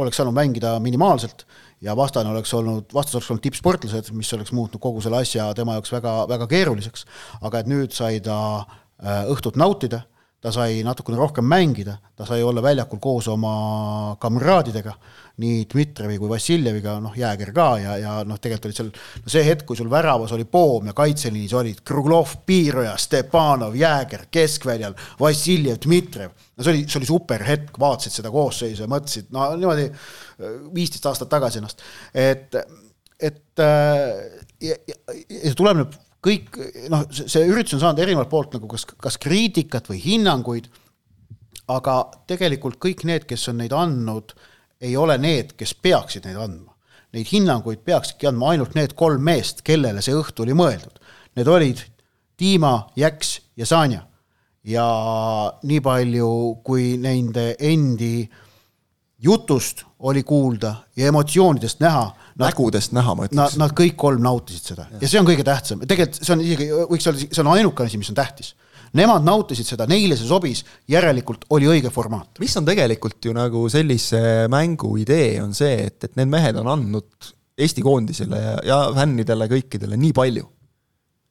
oleks 0.00 0.20
saanud 0.20 0.36
mängida 0.36 0.76
minimaalselt 0.82 1.46
ja 1.80 1.96
vastane 1.96 2.30
oleks 2.30 2.52
olnud, 2.54 2.92
vastas 2.94 3.16
oleks 3.16 3.30
olnud 3.30 3.44
tippsportlased, 3.44 4.12
mis 4.16 4.32
oleks 4.36 4.52
muutnud 4.56 4.82
kogu 4.82 5.02
selle 5.04 5.22
asja 5.24 5.48
tema 5.56 5.78
jaoks 5.78 5.92
väga, 5.96 6.14
väga 6.28 6.48
keeruliseks, 6.50 7.06
aga 7.40 7.62
et 7.62 7.70
nüüd 7.70 7.96
sai 7.96 8.20
ta 8.24 8.38
äh, 8.60 9.24
õhtut 9.32 9.56
nautida, 9.60 10.04
ta 10.40 10.52
sai 10.52 10.80
natukene 10.84 11.18
rohkem 11.20 11.44
mängida, 11.44 11.98
ta 12.16 12.24
sai 12.24 12.42
olla 12.42 12.62
väljakul 12.64 13.00
koos 13.02 13.28
oma 13.28 14.16
kamraadidega, 14.20 14.94
nii 15.40 15.66
Dmitrijevi 15.68 16.16
kui 16.20 16.30
Vassiljeviga, 16.30 16.94
noh, 17.04 17.12
Jääger 17.16 17.52
ka 17.56 17.66
ja, 17.80 17.96
ja 18.00 18.14
noh, 18.28 18.40
tegelikult 18.40 18.70
olid 18.70 18.78
seal, 18.78 18.90
no 19.24 19.32
see 19.32 19.44
hetk, 19.44 19.66
kui 19.68 19.76
sul 19.76 19.90
väravas 19.92 20.32
oli 20.36 20.46
Poom 20.48 20.88
ja 20.88 20.96
kaitseliinis 20.96 21.54
olid 21.60 21.84
Kruglov, 21.84 22.38
Piiroja, 22.48 22.96
Stepanov, 23.00 23.76
Jääger 23.76 24.26
keskväljal, 24.32 24.96
Vassiljev, 25.20 25.80
Dmitrijev, 25.84 26.32
no 26.56 26.64
see 26.64 26.74
oli, 26.74 26.84
see 26.88 27.00
oli 27.02 27.12
super 27.12 27.44
hetk, 27.44 27.76
vaatasid 27.80 28.16
seda 28.20 28.32
koosseisu 28.32 28.86
ja 28.86 28.92
mõtlesid, 28.92 29.28
no 29.36 29.50
niimoodi 29.60 29.90
viisteist 30.72 31.08
aastat 31.12 31.32
tagasi 31.32 31.60
ennast, 31.60 31.84
et, 32.16 32.56
et 33.20 33.60
ja, 33.60 34.76
ja, 34.88 35.02
ja 35.12 35.44
see 35.44 35.58
tuleb 35.60 35.84
nüüd 35.84 36.00
kõik 36.24 36.56
noh, 36.92 37.06
see 37.10 37.46
üritus 37.48 37.78
on 37.78 37.84
saanud 37.84 38.02
erinevalt 38.04 38.30
poolt 38.30 38.56
nagu 38.56 38.68
kas, 38.70 38.84
kas 38.84 39.16
kriitikat 39.20 39.88
või 39.90 40.00
hinnanguid, 40.04 40.68
aga 41.70 41.96
tegelikult 42.28 42.80
kõik 42.82 43.04
need, 43.08 43.26
kes 43.28 43.48
on 43.52 43.60
neid 43.62 43.72
andnud, 43.76 44.34
ei 44.80 44.96
ole 44.96 45.16
need, 45.20 45.54
kes 45.58 45.74
peaksid 45.76 46.26
neid 46.26 46.40
andma. 46.40 46.74
Neid 47.14 47.26
hinnanguid 47.32 47.82
peaksidki 47.86 48.28
andma 48.30 48.52
ainult 48.52 48.76
need 48.78 48.94
kolm 48.98 49.22
meest, 49.26 49.64
kellele 49.66 50.02
see 50.04 50.14
õhtu 50.16 50.44
oli 50.44 50.54
mõeldud. 50.56 51.00
Need 51.38 51.50
olid 51.50 51.82
Dima, 52.40 52.74
Jaks 52.96 53.40
ja 53.56 53.66
Sanja. 53.66 54.06
ja 54.64 54.84
nii 55.64 55.80
palju, 55.80 56.30
kui 56.64 56.98
nende 57.00 57.54
endi 57.64 58.28
jutust 59.24 59.84
oli 60.04 60.22
kuulda 60.22 60.74
ja 60.96 61.08
emotsioonidest 61.08 61.80
näha 61.80 62.02
nägudest 62.40 62.94
näha, 62.96 63.14
ma 63.16 63.28
ütleks. 63.28 63.56
Nad, 63.56 63.58
nad 63.60 63.74
kõik 63.76 63.96
kolm 64.00 64.22
nautisid 64.24 64.72
seda 64.72 64.86
ja. 64.88 65.00
ja 65.02 65.10
see 65.10 65.20
on 65.20 65.28
kõige 65.28 65.46
tähtsam, 65.46 65.84
tegelikult 65.84 66.20
see 66.20 66.34
on 66.34 66.44
isegi, 66.44 66.68
võiks 66.90 67.08
öelda, 67.08 67.28
see 67.28 67.44
on 67.44 67.52
ainukene 67.54 67.92
asi, 67.92 68.00
mis 68.00 68.12
on 68.12 68.18
tähtis. 68.18 68.54
Nemad 68.98 69.22
nautisid 69.22 69.68
seda, 69.68 69.86
neile 69.86 70.16
see 70.18 70.26
sobis, 70.26 70.64
järelikult 70.90 71.44
oli 71.54 71.68
õige 71.70 71.92
formaat. 71.94 72.40
mis 72.42 72.56
on 72.58 72.66
tegelikult 72.66 73.28
ju 73.28 73.34
nagu 73.36 73.66
sellise 73.70 74.48
mängu 74.50 74.96
idee, 74.98 75.36
on 75.42 75.54
see, 75.54 75.76
et, 75.86 76.00
et 76.08 76.16
need 76.18 76.32
mehed 76.32 76.58
on 76.60 76.72
andnud 76.76 77.34
Eesti 77.60 77.82
koondisele 77.84 78.38
ja, 78.40 78.54
ja 78.64 78.78
fännidele 78.96 79.44
kõikidele 79.50 79.98
nii 80.00 80.14
palju. 80.16 80.46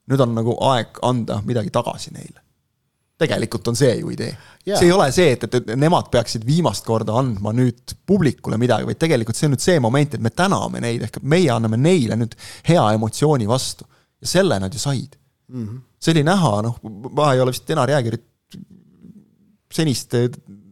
nüüd 0.10 0.22
on 0.24 0.38
nagu 0.38 0.56
aeg 0.70 1.02
anda 1.06 1.42
midagi 1.46 1.74
tagasi 1.74 2.14
neile 2.14 2.42
tegelikult 3.20 3.68
on 3.72 3.78
see 3.78 3.96
ju 4.00 4.12
idee 4.14 4.32
yeah.. 4.32 4.78
see 4.80 4.88
ei 4.88 4.96
ole 4.96 5.10
see, 5.16 5.34
et, 5.36 5.46
et, 5.48 5.58
et 5.60 5.80
nemad 5.80 6.10
peaksid 6.14 6.46
viimast 6.48 6.86
korda 6.88 7.18
andma 7.20 7.54
nüüd 7.56 7.96
publikule 8.08 8.60
midagi, 8.62 8.88
vaid 8.88 9.02
tegelikult 9.02 9.40
see 9.40 9.50
on 9.50 9.56
nüüd 9.56 9.66
see 9.66 9.80
moment, 9.84 10.16
et 10.16 10.24
me 10.24 10.32
täname 10.32 10.84
neid, 10.84 11.06
ehk 11.08 11.22
meie 11.22 11.52
anname 11.54 11.80
neile 11.82 12.20
nüüd 12.20 12.38
hea 12.70 12.86
emotsiooni 12.96 13.50
vastu. 13.50 13.88
ja 14.20 14.28
selle 14.28 14.60
nad 14.60 14.74
ju 14.74 14.80
said 14.80 15.16
mm. 15.48 15.66
-hmm. 15.66 15.82
see 16.00 16.16
oli 16.16 16.26
näha, 16.28 16.54
noh, 16.66 16.80
ma 17.16 17.34
ei 17.34 17.44
ole 17.44 17.56
vist 17.56 17.70
Enar 17.70 17.90
Jäägerit 17.90 18.26
seniste 19.74 20.30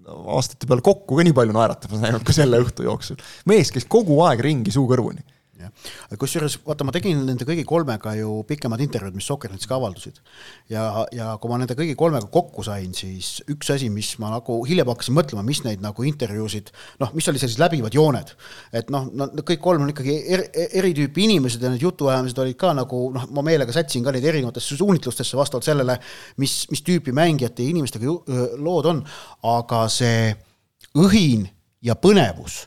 aastate 0.08 0.68
peale 0.68 0.82
kokku 0.82 1.18
ka 1.18 1.26
nii 1.26 1.36
palju 1.36 1.56
naeratamas 1.56 2.04
näinud 2.04 2.24
kui 2.26 2.36
selle 2.36 2.60
õhtu 2.64 2.86
jooksul. 2.88 3.20
mees 3.46 3.72
käis 3.72 3.86
kogu 3.86 4.22
aeg 4.26 4.42
ringi 4.46 4.72
suu 4.74 4.88
kõrvuni 4.90 5.24
jah, 5.68 6.18
kusjuures 6.20 6.58
vaata, 6.66 6.86
ma 6.88 6.94
tegin 6.96 7.24
nende 7.28 7.46
kõigi 7.48 7.66
kolmega 7.68 8.14
ju 8.20 8.42
pikemad 8.48 8.82
intervjuud, 8.84 9.18
mis 9.18 9.28
Sokkernetsis 9.30 9.70
ka 9.70 9.78
avaldusid. 9.78 10.22
ja, 10.74 11.06
ja 11.16 11.34
kui 11.42 11.52
ma 11.52 11.60
nende 11.62 11.78
kõigi 11.78 11.96
kolmega 12.00 12.30
kokku 12.32 12.66
sain, 12.66 12.94
siis 12.98 13.42
üks 13.52 13.72
asi, 13.74 13.90
mis 13.94 14.14
ma 14.22 14.32
nagu 14.34 14.60
hiljem 14.68 14.90
hakkasin 14.92 15.18
mõtlema, 15.18 15.46
mis 15.48 15.64
neid 15.66 15.84
nagu 15.84 16.08
intervjuusid, 16.08 16.72
noh, 17.04 17.14
mis 17.18 17.28
olid 17.32 17.44
sellised 17.44 17.62
läbivad 17.62 17.96
jooned. 17.96 18.34
et 18.74 18.92
noh, 18.94 19.10
nad 19.14 19.36
kõik 19.48 19.62
kolm 19.64 19.86
on 19.86 19.94
ikkagi 19.94 20.18
er, 20.36 20.48
eri 20.68 20.94
tüüpi 20.98 21.28
inimesed 21.28 21.64
ja 21.64 21.72
need 21.74 21.86
jutuajamised 21.86 22.40
olid 22.44 22.60
ka 22.60 22.74
nagu 22.78 23.04
noh, 23.16 23.28
ma 23.34 23.46
meelega 23.46 23.76
sätsin 23.76 24.06
ka 24.06 24.14
neid 24.16 24.26
erinevatesse 24.26 24.80
suunitlustesse 24.80 25.38
vastavalt 25.38 25.68
sellele, 25.68 25.98
mis, 26.42 26.60
mis 26.72 26.84
tüüpi 26.86 27.14
mängijate 27.16 27.66
ja 27.66 27.74
inimestega 27.74 28.08
ju, 28.08 28.18
lood 28.64 28.90
on, 28.90 29.04
aga 29.48 29.86
see 29.92 30.34
õhin 30.98 31.48
ja 31.84 31.96
põnevus 32.00 32.66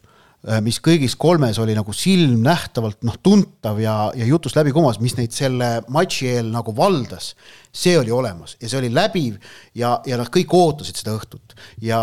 mis 0.65 0.79
kõigis 0.81 1.13
kolmes 1.21 1.59
oli 1.61 1.75
nagu 1.77 1.93
silmnähtavalt 1.93 3.03
noh, 3.05 3.17
tuntav 3.23 3.81
ja, 3.83 3.95
ja 4.17 4.29
jutust 4.29 4.57
läbi 4.57 4.73
kumas, 4.73 4.97
mis 5.03 5.17
neid 5.19 5.35
selle 5.37 5.69
matši 5.93 6.31
eel 6.31 6.49
nagu 6.53 6.73
valdas, 6.77 7.35
see 7.73 7.99
oli 8.01 8.13
olemas 8.15 8.57
ja 8.61 8.71
see 8.71 8.81
oli 8.81 8.93
läbiv 8.95 9.37
ja, 9.77 9.99
ja 10.09 10.21
nad 10.21 10.31
kõik 10.33 10.55
ootasid 10.57 10.97
seda 10.97 11.13
õhtut. 11.19 11.57
ja 11.85 12.01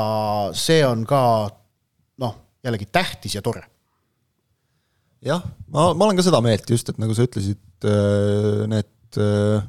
see 0.53 0.83
on 0.85 1.01
ka 1.09 1.21
noh, 2.21 2.35
jällegi 2.65 2.89
tähtis 2.91 3.37
ja 3.37 3.41
tore. 3.41 3.65
jah, 5.25 5.41
ma, 5.73 5.89
ma 5.97 6.05
olen 6.05 6.19
ka 6.19 6.27
seda 6.27 6.41
meelt 6.45 6.69
just, 6.69 6.93
et 6.93 7.01
nagu 7.01 7.17
sa 7.17 7.25
ütlesid, 7.25 7.63
äh, 7.89 8.67
need 8.69 9.17
äh, 9.17 9.65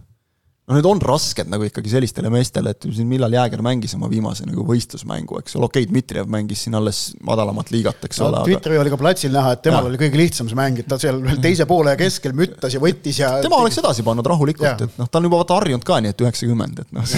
no 0.68 0.76
need 0.76 0.86
on 0.88 1.00
rasked 1.00 1.48
nagu 1.48 1.64
ikkagi 1.64 1.90
sellistele 1.92 2.28
meestele, 2.32 2.74
et 2.74 2.86
siin 2.92 3.08
millal 3.08 3.32
Jääger 3.32 3.62
mängis 3.64 3.94
oma 3.96 4.10
viimase 4.12 4.44
nagu 4.44 4.64
võistlusmängu, 4.68 5.38
eks 5.40 5.56
ole, 5.56 5.68
okei 5.68 5.86
okay,, 5.86 5.90
Dmitrijev 5.90 6.28
mängis 6.32 6.66
siin 6.66 6.76
alles 6.76 7.00
madalamat 7.24 7.72
liigat, 7.72 8.04
eks 8.04 8.20
no, 8.20 8.28
ole. 8.28 8.42
Dmitrijev 8.44 8.76
aga... 8.76 8.84
oli 8.84 8.92
ka 8.92 8.98
platsil 9.00 9.32
näha, 9.32 9.54
et 9.56 9.62
temal 9.64 9.86
ja. 9.86 9.88
oli 9.88 10.00
kõige 10.02 10.20
lihtsam 10.20 10.50
see 10.50 10.58
mäng, 10.58 10.82
et 10.82 10.90
ta 10.90 10.98
seal 11.00 11.22
veel 11.24 11.40
teise 11.44 11.64
poole 11.70 11.94
keskel 12.00 12.36
müttas 12.36 12.76
ja 12.76 12.82
võttis 12.82 13.20
ja. 13.22 13.30
tema 13.44 13.62
oleks 13.62 13.80
edasi 13.80 14.04
pannud 14.04 14.28
rahulikult, 14.28 14.84
et 14.84 15.00
noh, 15.00 15.08
ta 15.08 15.22
on 15.22 15.28
juba 15.30 15.40
vaata 15.40 15.56
harjunud 15.62 15.86
ka 15.88 16.00
nii, 16.04 16.12
et 16.12 16.24
üheksakümmend, 16.26 16.84
et 16.84 16.92
noh, 16.98 17.08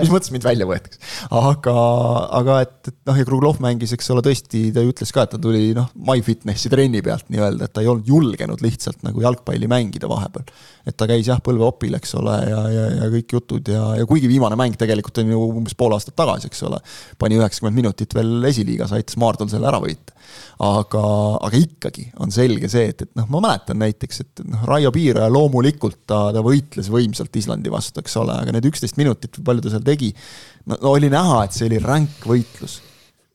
mis 0.00 0.12
mõttes 0.16 0.34
mind 0.34 0.48
välja 0.48 0.66
võetakse. 0.66 0.98
aga, 1.38 1.76
aga 2.40 2.58
et, 2.66 2.76
et 2.90 2.98
noh, 3.12 3.22
ja 3.22 3.28
Kruglov 3.30 3.62
mängis, 3.62 3.94
eks 3.94 4.10
ole, 4.14 4.26
tõesti, 4.26 4.64
ta 4.74 4.82
ju 4.82 4.90
ütles 4.90 5.14
ka, 5.14 5.28
et 5.28 5.36
ta 5.36 5.42
tuli 5.42 5.70
noh, 5.78 5.92
MyFitnessi 6.10 6.72
trenni 6.74 7.04
pealt 7.06 7.30
nii-öelda, 7.30 7.70
et 7.70 7.76
ta 7.78 7.86
ei 7.86 7.92
olnud 7.94 8.10
julgenud 8.10 8.66
lihtsalt 8.66 9.06
nagu 9.06 9.22
jalgpalli 9.22 9.70
mängida 9.70 10.10
vahepeal. 10.10 10.50
et 10.88 10.96
ta 10.96 11.06
käis 11.06 11.28
jah, 11.28 11.38
põlveopil, 11.44 11.94
eks 11.98 12.14
ole, 12.16 12.34
ja, 12.48 12.60
ja 12.72 12.87
ja 12.88 13.08
kõik 13.12 13.34
jutud 13.36 13.70
ja, 13.72 13.82
ja 14.00 14.06
kuigi 14.08 14.30
viimane 14.30 14.56
mäng 14.58 14.76
tegelikult 14.78 15.20
on 15.22 15.32
ju 15.32 15.40
umbes 15.60 15.76
pool 15.78 15.94
aastat 15.96 16.16
tagasi, 16.18 16.50
eks 16.50 16.62
ole, 16.68 16.80
pani 17.20 17.38
üheksakümmend 17.38 17.78
minutit 17.78 18.14
veel 18.16 18.48
esiliigas, 18.50 18.94
aitas 18.96 19.18
Maardul 19.20 19.50
selle 19.52 19.68
ära 19.70 19.80
võita. 19.82 20.16
aga, 20.64 21.02
aga 21.46 21.60
ikkagi 21.60 22.08
on 22.22 22.32
selge 22.34 22.68
see, 22.72 22.90
et, 22.92 23.06
et 23.06 23.12
noh, 23.18 23.28
ma 23.32 23.42
mäletan 23.46 23.80
näiteks, 23.80 24.20
et 24.24 24.44
noh, 24.44 24.66
Raio 24.68 24.92
Piiraja 24.94 25.30
loomulikult 25.32 26.02
ta, 26.06 26.28
ta 26.34 26.42
võitles 26.44 26.90
võimsalt 26.92 27.36
Islandi 27.40 27.72
vastu, 27.72 28.02
eks 28.02 28.18
ole, 28.20 28.36
aga 28.36 28.54
need 28.54 28.68
üksteist 28.68 28.98
minutit, 29.00 29.40
palju 29.44 29.64
ta 29.64 29.72
seal 29.74 29.86
tegi, 29.86 30.12
no 30.68 30.78
oli 30.92 31.10
näha, 31.12 31.44
et 31.46 31.56
see 31.56 31.70
oli 31.70 31.80
ränk 31.82 32.26
võitlus 32.28 32.80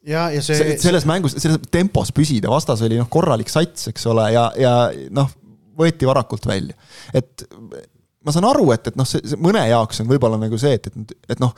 ja, 0.07 0.27
ja 0.33 0.43
see 0.43 0.75
selles 0.81 1.07
mängus, 1.09 1.37
selles 1.39 1.61
tempos 1.71 2.11
püsida, 2.15 2.51
vastas 2.51 2.83
oli 2.85 2.99
noh, 2.99 3.09
korralik 3.11 3.51
sats, 3.51 3.89
eks 3.91 4.05
ole, 4.11 4.27
ja, 4.35 4.49
ja 4.59 4.73
noh, 5.15 5.31
võeti 5.79 6.07
varakult 6.07 6.45
välja. 6.49 6.75
et 7.13 7.45
ma 8.23 8.33
saan 8.33 8.47
aru, 8.47 8.69
et, 8.75 8.87
et 8.91 8.99
noh, 8.99 9.07
see, 9.07 9.35
mõne 9.41 9.63
jaoks 9.67 10.01
on 10.03 10.09
võib-olla 10.09 10.39
nagu 10.39 10.59
see, 10.59 10.77
et, 10.77 10.87
et, 10.89 11.13
et 11.35 11.43
noh, 11.43 11.53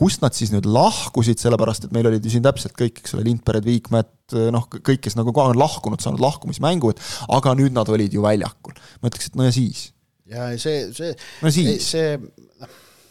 kust 0.00 0.22
nad 0.24 0.36
siis 0.36 0.52
nüüd 0.52 0.66
lahkusid, 0.68 1.40
sellepärast 1.40 1.86
et 1.86 1.94
meil 1.96 2.08
olid 2.08 2.24
ju 2.24 2.32
siin 2.32 2.44
täpselt 2.44 2.76
kõik, 2.78 3.00
eks 3.02 3.16
ole, 3.16 3.24
Lindpered, 3.26 3.64
Viikmed, 3.66 4.12
noh, 4.54 4.68
kõik, 4.74 5.02
kes 5.04 5.16
nagu 5.18 5.32
ka 5.36 5.48
on 5.52 5.60
lahkunud, 5.60 6.02
saanud 6.04 6.22
lahkumismängu, 6.24 6.94
et 6.94 7.02
aga 7.36 7.54
nüüd 7.58 7.76
nad 7.76 7.88
olid 7.92 8.14
ju 8.14 8.24
väljakul. 8.24 8.76
ma 9.00 9.12
ütleks, 9.12 9.30
et 9.30 9.40
no 9.40 9.48
ja 9.48 9.54
siis? 9.54 9.88
ja 10.30 10.48
see, 10.60 10.86
see 10.96 11.12
no 11.44 11.52
siis? 11.52 11.88
see 11.92 12.14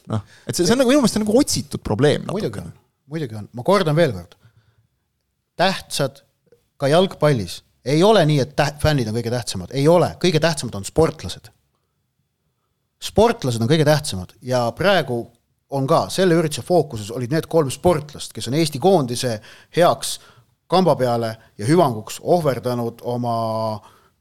noh, 0.09 0.23
et 0.47 0.55
see, 0.55 0.65
see 0.65 0.73
on 0.73 0.81
nagu 0.81 0.89
minu 0.89 1.03
meelest 1.03 1.19
nagu 1.21 1.35
otsitud 1.37 1.83
probleem 1.85 2.25
muidugi 2.25 2.61
on, 2.63 2.71
muidugi 3.11 3.37
on, 3.37 3.45
ma 3.53 3.65
kordan 3.65 3.97
veel 3.97 4.15
kord, 4.15 4.33
tähtsad 5.59 6.23
ka 6.81 6.89
jalgpallis. 6.89 7.61
Ei 7.83 7.99
ole 8.03 8.21
nii, 8.25 8.39
et 8.39 8.53
täht-, 8.55 8.79
fännid 8.79 9.09
on 9.11 9.15
kõige 9.17 9.31
tähtsamad, 9.33 9.73
ei 9.75 9.83
ole, 9.91 10.13
kõige 10.21 10.39
tähtsamad 10.41 10.77
on 10.79 10.85
sportlased 10.87 11.49
sportlased 13.03 13.61
on 13.63 13.69
kõige 13.71 13.85
tähtsamad 13.87 14.35
ja 14.45 14.65
praegu 14.77 15.25
on 15.73 15.87
ka 15.89 16.05
selle 16.13 16.37
ürituse 16.37 16.63
fookuses 16.65 17.11
olid 17.11 17.33
need 17.33 17.47
kolm 17.51 17.71
sportlast, 17.73 18.33
kes 18.35 18.47
on 18.49 18.57
Eesti 18.59 18.79
koondise 18.81 19.39
heaks 19.75 20.17
kamba 20.69 20.95
peale 20.97 21.33
ja 21.59 21.67
hüvanguks 21.67 22.19
ohverdanud 22.21 23.01
oma 23.09 23.35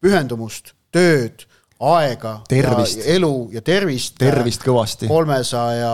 pühendumust, 0.03 0.73
tööd, 0.93 1.45
aega, 1.83 2.35
elu 2.51 3.33
ja 3.55 3.63
tervist. 3.65 4.17
tervist 4.21 4.65
kõvasti. 4.67 5.09
kolmesaja 5.11 5.93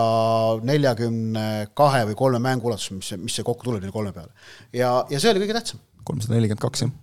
neljakümne 0.65 1.69
kahe 1.77 2.05
või 2.09 2.17
kolme 2.17 2.41
mängu 2.43 2.69
ulatuses, 2.69 2.93
mis 2.97 3.11
see, 3.13 3.21
mis 3.21 3.37
see 3.37 3.45
kokku 3.45 3.65
tuli 3.67 3.81
neil 3.83 3.93
kolme 3.93 4.13
peale. 4.15 4.33
ja, 4.73 4.99
ja 5.09 5.21
see 5.21 5.31
oli 5.33 5.45
kõige 5.45 5.57
tähtsam. 5.57 5.81
kolmsada 6.03 6.37
nelikümmend 6.37 6.65
kaks, 6.65 6.85
jah. 6.85 6.93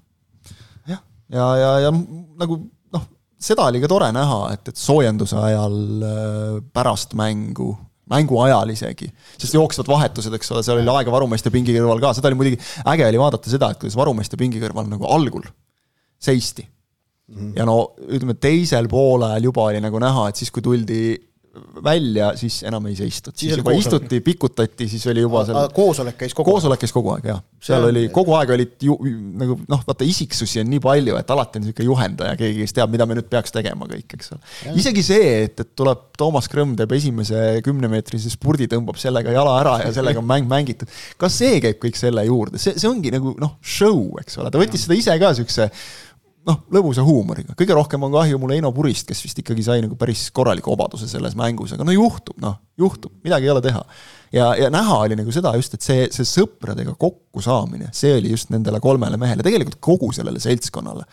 jah, 0.95 1.05
ja, 1.31 1.47
ja, 1.47 1.57
ja, 1.61 1.73
ja 1.87 1.95
nagu 2.43 2.61
seda 3.39 3.67
oli 3.71 3.83
ka 3.83 3.91
tore 3.91 4.09
näha, 4.15 4.41
et, 4.55 4.71
et 4.73 4.81
soojenduse 4.81 5.37
ajal 5.41 5.77
äh, 6.07 6.55
pärast 6.75 7.17
mängu, 7.19 7.73
mängu 8.13 8.41
ajal 8.45 8.73
isegi, 8.73 9.09
sest 9.37 9.57
jooksvad 9.57 9.91
vahetused, 9.91 10.35
eks 10.39 10.53
ole, 10.55 10.65
seal 10.67 10.81
oli 10.81 10.93
aega 10.93 11.13
varumeeste 11.15 11.53
pingi 11.55 11.75
kõrval 11.77 12.03
ka, 12.03 12.15
seda 12.17 12.31
oli 12.31 12.41
muidugi, 12.41 12.61
äge 12.93 13.09
oli 13.09 13.21
vaadata 13.21 13.53
seda, 13.53 13.71
et 13.73 13.83
kuidas 13.83 13.99
varumeeste 13.99 14.41
pingi 14.41 14.63
kõrval 14.63 14.89
nagu 14.91 15.09
algul 15.11 15.47
seisti. 16.23 16.65
-hmm. 17.33 17.53
ja 17.59 17.67
no 17.69 17.93
ütleme, 18.09 18.39
teisel 18.41 18.89
poolel 18.89 19.51
juba 19.51 19.69
oli 19.71 19.81
nagu 19.85 20.01
näha, 20.01 20.29
et 20.31 20.37
siis, 20.37 20.51
kui 20.51 20.63
tuldi 20.63 21.01
välja, 21.85 22.31
siis 22.37 22.61
enam 22.67 22.87
ei 22.91 22.97
seistud, 22.99 23.35
Siis 23.37 23.57
juba 23.57 23.71
koosolek. 23.73 24.03
istuti, 24.03 24.21
pikutati, 24.21 24.89
siis 24.89 25.07
oli 25.11 25.25
juba 25.25 25.45
seal 25.49 25.69
koosolek 25.75 26.19
käis 26.21 26.35
kogu 26.35 26.51
aeg. 26.51 26.55
koosolek 26.55 26.83
käis 26.83 26.95
kogu 26.95 27.13
aeg 27.15 27.29
jah, 27.31 27.41
seal 27.69 27.87
oli, 27.89 28.07
kogu 28.15 28.35
aeg 28.39 28.53
olid 28.57 28.87
ju 28.89 28.97
nagu 29.41 29.59
noh, 29.69 29.83
vaata 29.87 30.07
isiksusi 30.09 30.61
on 30.63 30.71
nii 30.73 30.83
palju, 30.85 31.17
et 31.21 31.33
alati 31.35 31.61
on 31.61 31.67
niisugune 31.67 31.89
juhendaja, 31.91 32.37
keegi, 32.41 32.65
kes 32.65 32.77
teab, 32.77 32.93
mida 32.93 33.09
me 33.09 33.19
nüüd 33.19 33.29
peaks 33.33 33.55
tegema 33.55 33.89
kõik, 33.91 34.17
eks 34.19 34.33
ole. 34.37 34.77
isegi 34.83 35.05
see, 35.07 35.29
et, 35.47 35.65
et 35.65 35.73
tuleb 35.79 36.07
Toomas 36.17 36.49
Krõmm 36.53 36.77
teeb 36.79 36.93
esimese 36.97 37.43
kümnemeetrise 37.67 38.33
spurdi, 38.33 38.69
tõmbab 38.73 39.01
sellega 39.01 39.35
jala 39.35 39.59
ära 39.61 39.77
ja 39.85 39.93
sellega 39.97 40.23
on 40.23 40.29
mäng 40.29 40.49
mängitud. 40.51 40.91
ka 41.21 41.31
see 41.33 41.61
käib 41.65 41.81
kõik 41.83 42.01
selle 42.01 42.25
juurde, 42.29 42.61
see, 42.63 42.77
see 42.79 42.91
ongi 42.91 43.13
nagu 43.15 43.37
noh, 43.41 43.57
show, 43.63 44.17
eks 44.23 44.41
ole, 44.41 44.53
ta 44.53 44.61
võttis 44.61 44.87
seda 44.87 44.99
ise 44.99 45.17
ka 45.21 45.33
niisuguse 45.33 45.71
noh, 46.47 46.61
lõbusa 46.73 47.03
huumoriga, 47.07 47.57
kõige 47.59 47.75
rohkem 47.75 48.05
on 48.07 48.13
kahju 48.15 48.39
mul 48.39 48.55
Heino 48.55 48.71
Purist, 48.75 49.09
kes 49.09 49.23
vist 49.25 49.41
ikkagi 49.43 49.65
sai 49.67 49.83
nagu 49.83 49.97
päris 49.99 50.29
korraliku 50.35 50.73
obaduse 50.77 51.09
selles 51.11 51.35
mängus, 51.39 51.75
aga 51.75 51.87
no 51.87 51.95
juhtub, 51.95 52.37
noh, 52.43 52.61
juhtub, 52.79 53.17
midagi 53.27 53.49
ei 53.49 53.51
ole 53.51 53.63
teha. 53.65 53.81
ja, 54.35 54.47
ja 54.59 54.69
näha 54.71 54.99
oli 55.07 55.17
nagu 55.19 55.33
seda 55.35 55.53
just, 55.59 55.75
et 55.75 55.87
see, 55.87 56.05
see 56.15 56.27
sõpradega 56.29 56.95
kokkusaamine, 57.01 57.89
see 57.97 58.13
oli 58.19 58.31
just 58.35 58.53
nendele 58.55 58.79
kolmele 58.83 59.19
mehele, 59.19 59.43
tegelikult 59.47 59.81
kogu 59.83 60.13
sellele 60.15 60.43
seltskonnale 60.43 61.07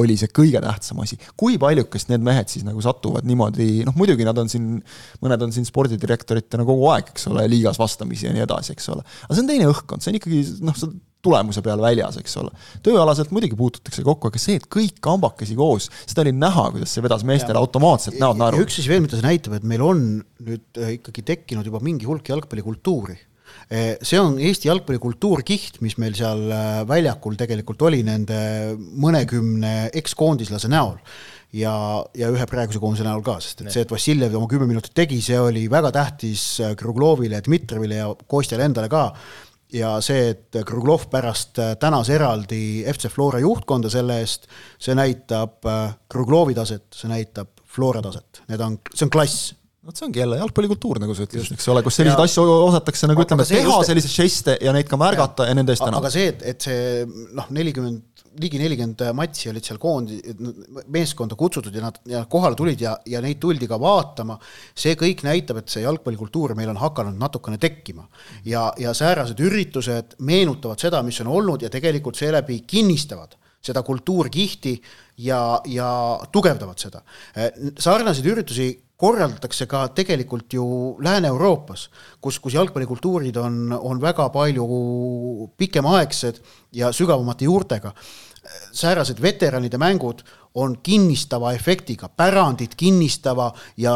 oli 0.00 0.16
see 0.18 0.32
kõige 0.34 0.62
tähtsam 0.64 1.02
asi. 1.04 1.18
kui 1.38 1.58
paljukest 1.60 2.10
need 2.10 2.24
mehed 2.26 2.50
siis 2.50 2.66
nagu 2.66 2.82
satuvad 2.82 3.28
niimoodi, 3.28 3.84
noh 3.86 3.98
muidugi 3.98 4.26
nad 4.26 4.38
on 4.42 4.50
siin, 4.50 4.72
mõned 5.22 5.46
on 5.46 5.54
siin 5.54 5.68
spordidirektoritena 5.68 6.66
kogu 6.66 6.90
aeg, 6.94 7.14
eks 7.14 7.30
ole, 7.30 7.46
liigas 7.52 7.78
vastamisi 7.78 8.26
ja 8.26 8.34
nii 8.34 8.46
edasi, 8.48 8.74
eks 8.74 8.90
ole. 8.96 9.06
aga 9.06 9.36
see 9.36 9.44
on 9.44 9.54
teine 9.54 9.70
õhkkond, 9.70 10.02
see 10.02 10.14
on 10.14 10.20
ikkagi 10.22 10.42
noh, 10.66 10.78
sa 10.78 10.90
tulemuse 11.24 11.62
peal 11.64 11.80
väljas, 11.82 12.18
eks 12.20 12.36
ole. 12.40 12.52
tööalaselt 12.86 13.32
muidugi 13.34 13.58
puututakse 13.58 14.04
kokku, 14.06 14.30
aga 14.30 14.42
see, 14.42 14.58
et 14.60 14.68
kõik 14.72 15.00
kambakesi 15.04 15.56
koos, 15.58 15.90
seda 16.04 16.24
oli 16.24 16.34
näha, 16.36 16.68
kuidas 16.74 16.94
see 16.94 17.04
vedas 17.04 17.24
meestele 17.28 17.60
automaatselt 17.60 18.20
näod 18.20 18.38
ja 18.38 18.44
naeru. 18.44 18.62
üks 18.66 18.80
asi 18.80 18.92
veel, 18.92 19.04
mida 19.04 19.18
see 19.18 19.26
näitab, 19.26 19.58
et 19.58 19.66
meil 19.68 19.84
on 19.84 20.06
nüüd 20.20 20.80
äh, 20.80 20.94
ikkagi 20.98 21.26
tekkinud 21.34 21.68
juba 21.68 21.82
mingi 21.84 22.08
hulk 22.08 22.32
jalgpallikultuuri. 22.32 23.18
Eh, 23.70 23.96
see 24.06 24.18
on 24.18 24.36
Eesti 24.38 24.68
jalgpallikultuurkiht, 24.68 25.80
mis 25.84 25.96
meil 25.98 26.14
seal 26.18 26.46
äh, 26.54 26.80
väljakul 26.88 27.36
tegelikult 27.38 27.82
oli 27.88 28.04
nende 28.06 28.38
mõnekümne 28.78 29.90
ekskoondislase 30.00 30.70
näol 30.70 30.96
ja, 31.56 31.74
ja 32.16 32.30
ühe 32.32 32.46
praeguse 32.50 32.80
koondise 32.82 33.06
näol 33.06 33.22
ka, 33.26 33.38
sest 33.42 33.64
et 33.64 33.74
see, 33.74 33.84
et 33.84 33.92
Vassiljev 33.92 34.34
oma 34.38 34.48
kümme 34.50 34.68
minutit 34.70 34.94
tegi, 34.96 35.20
see 35.24 35.38
oli 35.40 35.66
väga 35.70 35.92
tähtis 35.94 36.44
äh, 36.62 36.74
Kruglovile, 36.78 37.42
Dmitrijevile 37.46 38.02
ja 38.02 38.10
Kostjale 38.30 38.68
endale 38.70 38.90
ka 38.92 39.08
ja 39.76 39.92
see, 40.04 40.30
et 40.34 40.60
Kruglov 40.66 41.06
pärast 41.12 41.58
äh, 41.62 41.74
tänas 41.80 42.10
eraldi 42.12 42.82
FC 42.90 43.10
Flora 43.12 43.40
juhtkonda 43.42 43.90
selle 43.92 44.20
eest, 44.24 44.48
see 44.80 44.96
näitab 44.98 45.66
äh, 45.70 45.94
Kruglovi 46.10 46.56
taset, 46.58 46.88
see 46.96 47.10
näitab 47.10 47.52
Flora 47.70 48.02
taset, 48.02 48.42
need 48.50 48.62
on, 48.66 48.78
see 48.94 49.06
on 49.06 49.12
klass. 49.14 49.50
Vot 49.86 49.96
see 49.96 50.04
ongi 50.04 50.20
jälle 50.20 50.36
jalgpallikultuur, 50.36 50.98
nagu 51.00 51.14
sa 51.16 51.24
ütlesid, 51.24 51.54
eks 51.56 51.68
ole, 51.72 51.80
kus 51.86 51.96
selliseid 51.96 52.20
asju 52.20 52.42
osatakse 52.66 53.08
nagu 53.08 53.22
Aga 53.22 53.30
ütleme, 53.30 53.46
teha 53.48 53.62
just- 53.64 53.88
selliseid 53.88 54.12
žeste 54.12 54.56
ja 54.60 54.74
neid 54.76 54.90
ka 54.90 54.98
märgata 55.00 55.46
ja, 55.46 55.54
ja 55.54 55.56
nende 55.56 55.72
eest 55.72 55.86
aga 55.86 55.94
tänada. 55.94 56.10
see, 56.12 56.26
et, 56.34 56.42
et 56.52 56.66
see 56.66 57.06
noh, 57.38 57.46
nelikümmend, 57.56 58.02
ligi 58.38 58.60
nelikümmend 58.60 59.02
matši 59.16 59.50
olid 59.50 59.66
seal 59.66 59.78
koondi-, 59.82 60.20
meeskonda 60.92 61.36
kutsutud 61.38 61.74
ja 61.74 61.82
nad 61.82 61.98
ja 62.08 62.22
kohale 62.30 62.58
tulid 62.58 62.80
ja, 62.80 62.94
ja 63.06 63.22
neid 63.24 63.40
tuldi 63.42 63.68
ka 63.70 63.78
vaatama, 63.80 64.38
see 64.76 64.94
kõik 64.98 65.24
näitab, 65.26 65.62
et 65.62 65.72
see 65.72 65.82
jalgpallikultuur 65.84 66.54
meil 66.58 66.70
on 66.72 66.80
hakanud 66.80 67.18
natukene 67.18 67.58
tekkima. 67.58 68.06
ja, 68.44 68.70
ja 68.78 68.94
säärased 68.94 69.40
üritused 69.40 70.16
meenutavad 70.18 70.80
seda, 70.80 71.02
mis 71.02 71.20
on 71.24 71.32
olnud 71.32 71.62
ja 71.62 71.70
tegelikult 71.72 72.16
seeläbi 72.16 72.62
kinnistavad 72.66 73.36
seda 73.60 73.82
kultuurkihti 73.84 74.76
ja, 75.26 75.60
ja 75.68 75.90
tugevdavad 76.32 76.78
seda. 76.80 77.02
sarnaseid 77.78 78.26
üritusi 78.26 78.70
korraldatakse 79.00 79.66
ka 79.66 79.86
tegelikult 79.96 80.52
ju 80.52 80.64
Lääne-Euroopas, 81.02 81.88
kus, 82.20 82.38
kus 82.38 82.54
jalgpallikultuurid 82.54 83.36
on, 83.40 83.72
on 83.72 84.00
väga 84.00 84.28
palju 84.34 84.66
pikemaaegsed 85.56 86.42
ja 86.72 86.92
sügavamate 86.92 87.48
juurtega. 87.48 87.94
säärased 88.72 89.20
veteranide 89.22 89.78
mängud 89.78 90.22
on 90.54 90.78
kinnistava 90.82 91.52
efektiga, 91.52 92.08
pärandit 92.08 92.74
kinnistava 92.74 93.52
ja 93.76 93.94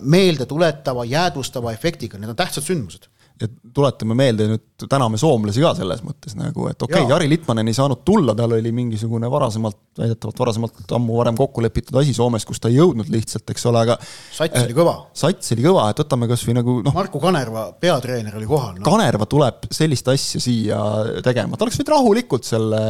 meeldetuletava, 0.00 1.04
jäädvustava 1.04 1.72
efektiga, 1.72 2.18
need 2.18 2.30
on 2.30 2.36
tähtsad 2.36 2.66
sündmused 2.66 3.06
ja 3.40 3.48
tuletame 3.76 4.16
meelde 4.16 4.46
nüüd, 4.48 4.62
täname 4.88 5.18
soomlasi 5.20 5.60
ka 5.60 5.72
selles 5.76 6.00
mõttes 6.04 6.36
nagu, 6.36 6.66
et 6.70 6.82
okei 6.82 7.02
okay. 7.02 7.10
Jari 7.10 7.28
Litmanen 7.28 7.68
ei 7.68 7.76
saanud 7.76 8.00
tulla, 8.06 8.32
tal 8.36 8.54
oli 8.56 8.70
mingisugune 8.72 9.28
varasemalt, 9.32 9.78
väidetavalt 9.98 10.40
varasemalt 10.40 10.94
ammu 10.96 11.18
varem 11.18 11.36
kokku 11.36 11.64
lepitud 11.64 11.98
asi 12.00 12.14
Soomes, 12.16 12.46
kus 12.48 12.60
ta 12.62 12.70
ei 12.72 12.78
jõudnud 12.78 13.10
lihtsalt, 13.12 13.44
eks 13.52 13.66
ole, 13.68 13.82
aga 13.84 13.98
sats 14.00 14.62
oli 14.62 14.76
kõva. 14.76 14.94
sats 15.16 15.52
oli 15.52 15.66
kõva, 15.66 15.88
et 15.92 16.00
võtame 16.00 16.28
kas 16.30 16.44
või 16.48 16.56
nagu 16.58 16.76
noh, 16.86 16.96
Marku 16.96 17.20
Kanerva, 17.20 17.66
peatreener 17.80 18.38
oli 18.40 18.48
kohal 18.48 18.78
no.. 18.78 18.84
Kanerva 18.88 19.28
tuleb 19.28 19.68
sellist 19.76 20.08
asja 20.12 20.40
siia 20.44 20.80
tegema, 21.24 21.60
ta 21.60 21.68
oleks 21.68 21.80
võinud 21.80 21.92
rahulikult 21.96 22.48
selle 22.48 22.82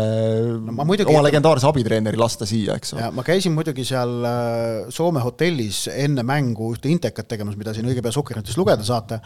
No 0.66 0.74
ma 0.74 0.86
muidugi- 0.86 1.10
oma 1.10 1.24
legendaarse 1.26 1.66
abitreeneri 1.70 2.18
lasta 2.20 2.46
siia, 2.46 2.78
eks 2.78 2.94
ole 2.94 3.10
ma 3.16 3.26
käisin 3.26 3.54
muidugi 3.54 3.86
seal 3.86 4.14
äh, 4.26 4.86
Soome 4.94 5.22
hotellis 5.24 5.86
enne 5.90 6.22
mängu 6.26 6.70
ühte 6.74 6.90
intekat 6.90 7.28
tegemas, 7.30 7.58
mida 7.58 7.74
siin 7.74 7.86
õige 7.90 8.02
pea 8.04 8.14
Sukkernetist 8.14 8.58
lugeda 8.58 8.86
saate. 8.86 9.18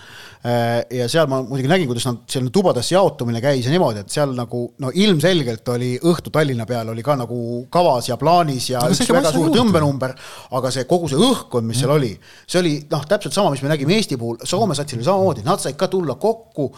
ja 0.97 1.10
seal 1.13 1.29
ma 1.31 1.41
muidugi 1.45 1.71
nägin, 1.71 1.89
kuidas 1.91 2.07
nad, 2.09 2.23
selline 2.31 2.53
tubadesse 2.55 2.95
jaotumine 2.95 3.43
käis 3.43 3.67
ja 3.67 3.73
niimoodi, 3.75 4.05
et 4.05 4.15
seal 4.15 4.33
nagu 4.37 4.63
no 4.83 4.93
ilmselgelt 4.95 5.69
oli 5.75 5.93
õhtu 6.11 6.33
Tallinna 6.35 6.67
peal 6.69 6.93
oli 6.93 7.05
ka 7.07 7.17
nagu 7.21 7.39
kavas 7.73 8.11
ja 8.11 8.19
plaanis 8.21 8.71
ja 8.73 8.85
Aga 8.85 8.97
üks 8.97 9.13
väga 9.13 9.33
suur 9.35 9.53
tõmbenumber, 9.55 10.17
aga 10.59 10.73
see 10.75 10.87
kogu 10.91 11.11
see 11.11 11.21
õhkkond, 11.31 11.69
mis 11.69 11.83
seal 11.83 11.95
oli, 11.95 12.11
see 12.47 12.61
oli 12.63 12.75
noh, 12.91 13.07
täpselt 13.11 13.37
sama, 13.37 13.53
mis 13.55 13.63
me 13.67 13.73
nägime 13.73 13.97
Eesti 13.99 14.19
puhul, 14.21 14.41
Soome 14.49 14.77
satsil 14.79 15.01
oli 15.01 15.09
samamoodi, 15.09 15.47
nad 15.47 15.63
said 15.63 15.79
ka 15.81 15.91
tulla 15.93 16.17
kokku, 16.21 16.71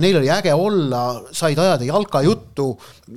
neil 0.00 0.20
oli 0.22 0.32
äge 0.32 0.54
olla, 0.56 1.04
said 1.36 1.58
ajada 1.58 1.88
jalkajuttu, 1.88 2.66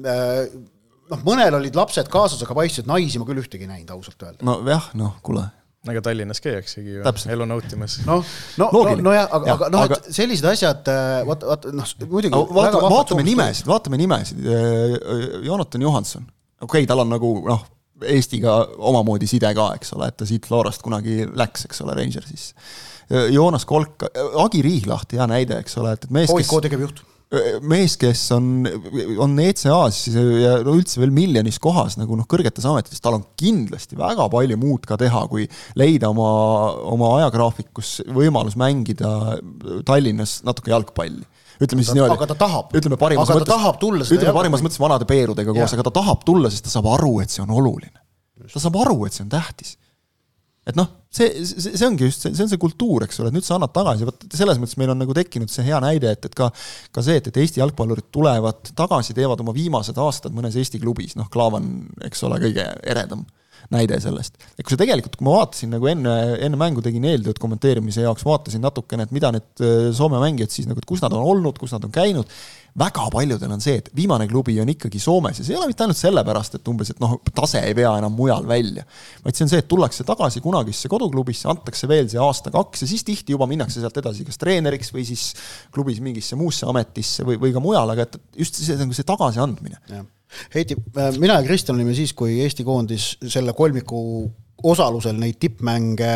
noh, 0.03 1.26
mõnel 1.28 1.59
olid 1.59 1.76
lapsed 1.78 2.09
kaasas, 2.11 2.41
aga 2.45 2.55
paistis, 2.57 2.84
et 2.84 2.89
naisi 2.89 3.22
ma 3.22 3.28
küll 3.30 3.43
ühtegi 3.43 3.68
ei 3.68 3.76
näinud, 3.76 3.91
ausalt 3.97 4.26
öelda. 4.26 4.41
nojah, 4.47 4.93
noh, 4.99 5.20
kuule 5.26 5.47
aga 5.91 6.01
Tallinnas 6.05 6.39
käiaksegi 6.43 6.97
ju 6.97 7.03
elu 7.34 7.47
nautimas. 7.49 7.99
noh, 8.05 8.23
no, 8.57 8.65
no, 8.65 8.69
Loogiline. 8.71 9.03
nojah, 9.03 9.27
aga, 9.38 9.55
aga 9.57 9.69
noh, 9.73 9.86
et 9.91 10.09
sellised 10.15 10.47
asjad, 10.47 10.88
vaata, 11.27 11.49
vaata 11.51 11.73
noh, 11.75 11.93
muidugi 12.07 12.31
väga 12.31 12.55
vaatame, 12.55 12.91
vaatame 12.95 13.27
nimesid, 13.27 13.67
vaatame 13.67 13.99
nimesid, 13.99 14.47
Jonathan 15.43 15.88
Johanson, 15.88 16.27
okei 16.61 16.84
okay,, 16.84 16.89
tal 16.89 17.03
on 17.03 17.11
nagu 17.13 17.36
noh, 17.49 17.67
Eestiga 18.03 18.55
omamoodi 18.84 19.27
side 19.29 19.47
ka, 19.55 19.69
eks 19.77 19.93
ole, 19.95 20.09
et 20.11 20.17
ta 20.19 20.25
siit 20.27 20.47
Florast 20.49 20.81
kunagi 20.84 21.23
läks, 21.39 21.67
eks 21.69 21.84
ole, 21.86 21.93
Rangersisse. 21.95 22.55
Joonas 23.31 23.67
Kolk, 23.69 24.03
Agi 24.43 24.63
Riihlaht, 24.65 25.13
hea 25.13 25.27
näide, 25.29 25.59
eks 25.61 25.77
ole, 25.79 25.93
et, 25.95 26.07
et 26.07 26.15
mees, 26.15 26.31
OIK 26.34 26.49
kes 26.49 26.65
tegevjuht. 26.65 27.03
Mees, 27.65 27.95
kes 27.97 28.21
on, 28.36 28.67
on 29.23 29.36
ECA-s 29.41 30.13
ja 30.13 30.55
no 30.65 30.75
üldse 30.77 31.01
veel 31.01 31.13
miljonis 31.15 31.59
kohas 31.63 31.97
nagu 31.97 32.17
noh, 32.17 32.27
kõrgetes 32.29 32.65
ametites, 32.69 33.01
tal 33.03 33.17
on 33.17 33.25
kindlasti 33.39 33.97
väga 33.99 34.27
palju 34.34 34.57
muud 34.61 34.86
ka 34.89 34.97
teha, 35.01 35.25
kui 35.31 35.47
leida 35.79 36.11
oma, 36.13 36.29
oma 36.93 37.15
ajagraafikus 37.19 37.99
võimalus 38.13 38.57
mängida 38.59 39.39
Tallinnas 39.88 40.41
natuke 40.45 40.73
jalgpalli 40.73 41.25
ütleme 41.61 41.84
siis 41.86 41.93
niimoodi. 41.95 42.15
aga 42.17 42.27
ta 42.34 42.38
tahab. 42.38 42.73
ütleme 42.75 42.97
parimas 42.99 43.29
Aga 43.29 43.34
ta 43.34 43.39
mõttes, 43.39 43.53
tahab 43.53 43.79
tulla 43.81 44.07
seda 44.07 44.19
ütleme 44.19 44.36
parimas 44.36 44.63
mõttes 44.65 44.81
vanade 44.81 45.07
peerudega 45.09 45.55
koos, 45.55 45.75
aga 45.77 45.86
ta 45.89 45.93
tahab 45.99 46.25
tulla, 46.27 46.51
sest 46.53 46.67
ta 46.67 46.73
saab 46.73 46.89
aru, 46.95 47.15
et 47.23 47.34
see 47.34 47.43
on 47.45 47.53
oluline. 47.53 47.99
ta 48.53 48.61
saab 48.61 48.77
aru, 48.84 49.05
et 49.07 49.15
see 49.15 49.25
on 49.25 49.31
tähtis. 49.34 49.77
Et 50.70 50.78
noh, 50.80 50.88
see, 51.11 51.43
see, 51.43 51.74
see 51.76 51.88
ongi 51.88 52.07
just 52.07 52.24
see, 52.24 52.34
see 52.36 52.45
on 52.45 52.51
see 52.51 52.61
kultuur, 52.61 53.05
eks 53.05 53.20
ole, 53.20 53.32
et 53.32 53.38
nüüd 53.38 53.47
sa 53.47 53.57
annad 53.57 53.74
tagasi, 53.76 54.07
vot 54.07 54.26
selles 54.32 54.61
mõttes 54.61 54.80
meil 54.80 54.93
on 54.93 55.01
nagu 55.03 55.16
tekkinud 55.18 55.51
see 55.51 55.66
hea 55.68 55.80
näide, 55.84 56.16
et, 56.16 56.30
et 56.30 56.38
ka 56.38 56.49
ka 56.93 57.03
see, 57.05 57.20
et, 57.20 57.30
et 57.30 57.39
Eesti 57.43 57.61
jalgpallurid 57.61 58.09
tulevad 58.16 58.74
tagasi, 58.78 59.16
teevad 59.18 59.43
oma 59.43 59.55
viimased 59.55 59.99
aastad 59.99 60.36
mõnes 60.36 60.55
Eesti 60.59 60.82
klubis, 60.84 61.18
noh, 61.20 61.30
Klaavan, 61.34 61.70
eks 62.07 62.24
ole, 62.30 62.39
kõige 62.47 62.68
eredam 62.95 63.28
näide 63.74 63.99
sellest. 64.03 64.36
et 64.57 64.66
kui 64.66 64.74
sa 64.74 64.80
tegelikult, 64.80 65.16
kui 65.20 65.28
ma 65.28 65.38
vaatasin 65.39 65.72
nagu 65.76 65.88
enne, 65.91 66.16
enne 66.43 66.59
mängu 66.59 66.84
tegin 66.84 67.05
eeltööd 67.07 67.39
kommenteerimise 67.41 68.03
jaoks, 68.03 68.26
vaatasin 68.28 68.64
natukene, 68.64 69.07
et 69.07 69.16
mida 69.16 69.32
need 69.36 69.64
äh, 69.64 69.88
Soome 69.95 70.20
mängijad 70.22 70.51
siis 70.53 70.68
nagu, 70.70 70.82
et 70.82 70.89
kus 70.89 71.03
nad 71.03 71.14
on 71.16 71.24
olnud, 71.24 71.57
kus 71.61 71.74
nad 71.76 71.86
on 71.88 71.93
käinud, 71.93 72.30
väga 72.80 73.05
paljudel 73.14 73.51
on 73.53 73.61
see, 73.61 73.78
et 73.82 73.89
viimane 73.95 74.26
klubi 74.30 74.55
on 74.61 74.70
ikkagi 74.74 74.99
Soomes 75.01 75.39
ja 75.39 75.45
see 75.45 75.53
ei 75.53 75.59
ole 75.59 75.70
mitte 75.70 75.86
ainult 75.86 75.99
sellepärast, 75.99 76.57
et 76.57 76.72
umbes, 76.72 76.93
et 76.93 77.01
noh, 77.03 77.20
tase 77.36 77.61
ei 77.61 77.76
vea 77.78 77.91
enam 77.99 78.16
mujal 78.18 78.47
välja, 78.49 78.86
vaid 79.26 79.38
see 79.38 79.45
on 79.45 79.53
see, 79.53 79.61
et 79.61 79.70
tullakse 79.70 80.05
tagasi 80.07 80.41
kunagisse 80.43 80.89
koduklubisse, 80.91 81.47
antakse 81.51 81.89
veel 81.89 82.09
see 82.11 82.22
aasta-kaks 82.22 82.86
ja 82.86 82.89
siis 82.89 83.05
tihti 83.05 83.38
juba 83.38 83.47
minnakse 83.49 83.84
sealt 83.84 84.01
edasi 84.01 84.26
kas 84.28 84.41
treeneriks 84.41 84.89
või 84.95 85.05
siis 85.07 85.30
klubis 85.74 86.01
mingisse 86.03 86.39
muusse 86.39 86.68
ametisse 86.70 87.26
või, 87.28 87.38
või 87.41 87.53
ka 87.53 87.61
mujal, 87.64 87.93
aga 87.93 88.07
et 88.07 88.20
just 88.41 88.57
see, 88.57 88.78
nagu 88.80 88.97
see 88.97 89.07
tagasiandmine. 89.07 89.80
Heiti, 90.55 90.77
mina 91.19 91.39
ja 91.39 91.43
Kristjan 91.45 91.77
olime 91.77 91.95
siis, 91.97 92.13
kui 92.17 92.39
Eesti 92.43 92.65
koondis 92.67 93.13
selle 93.27 93.53
kolmiku 93.57 93.99
osalusel 94.63 95.17
neid 95.19 95.39
tippmänge 95.41 96.09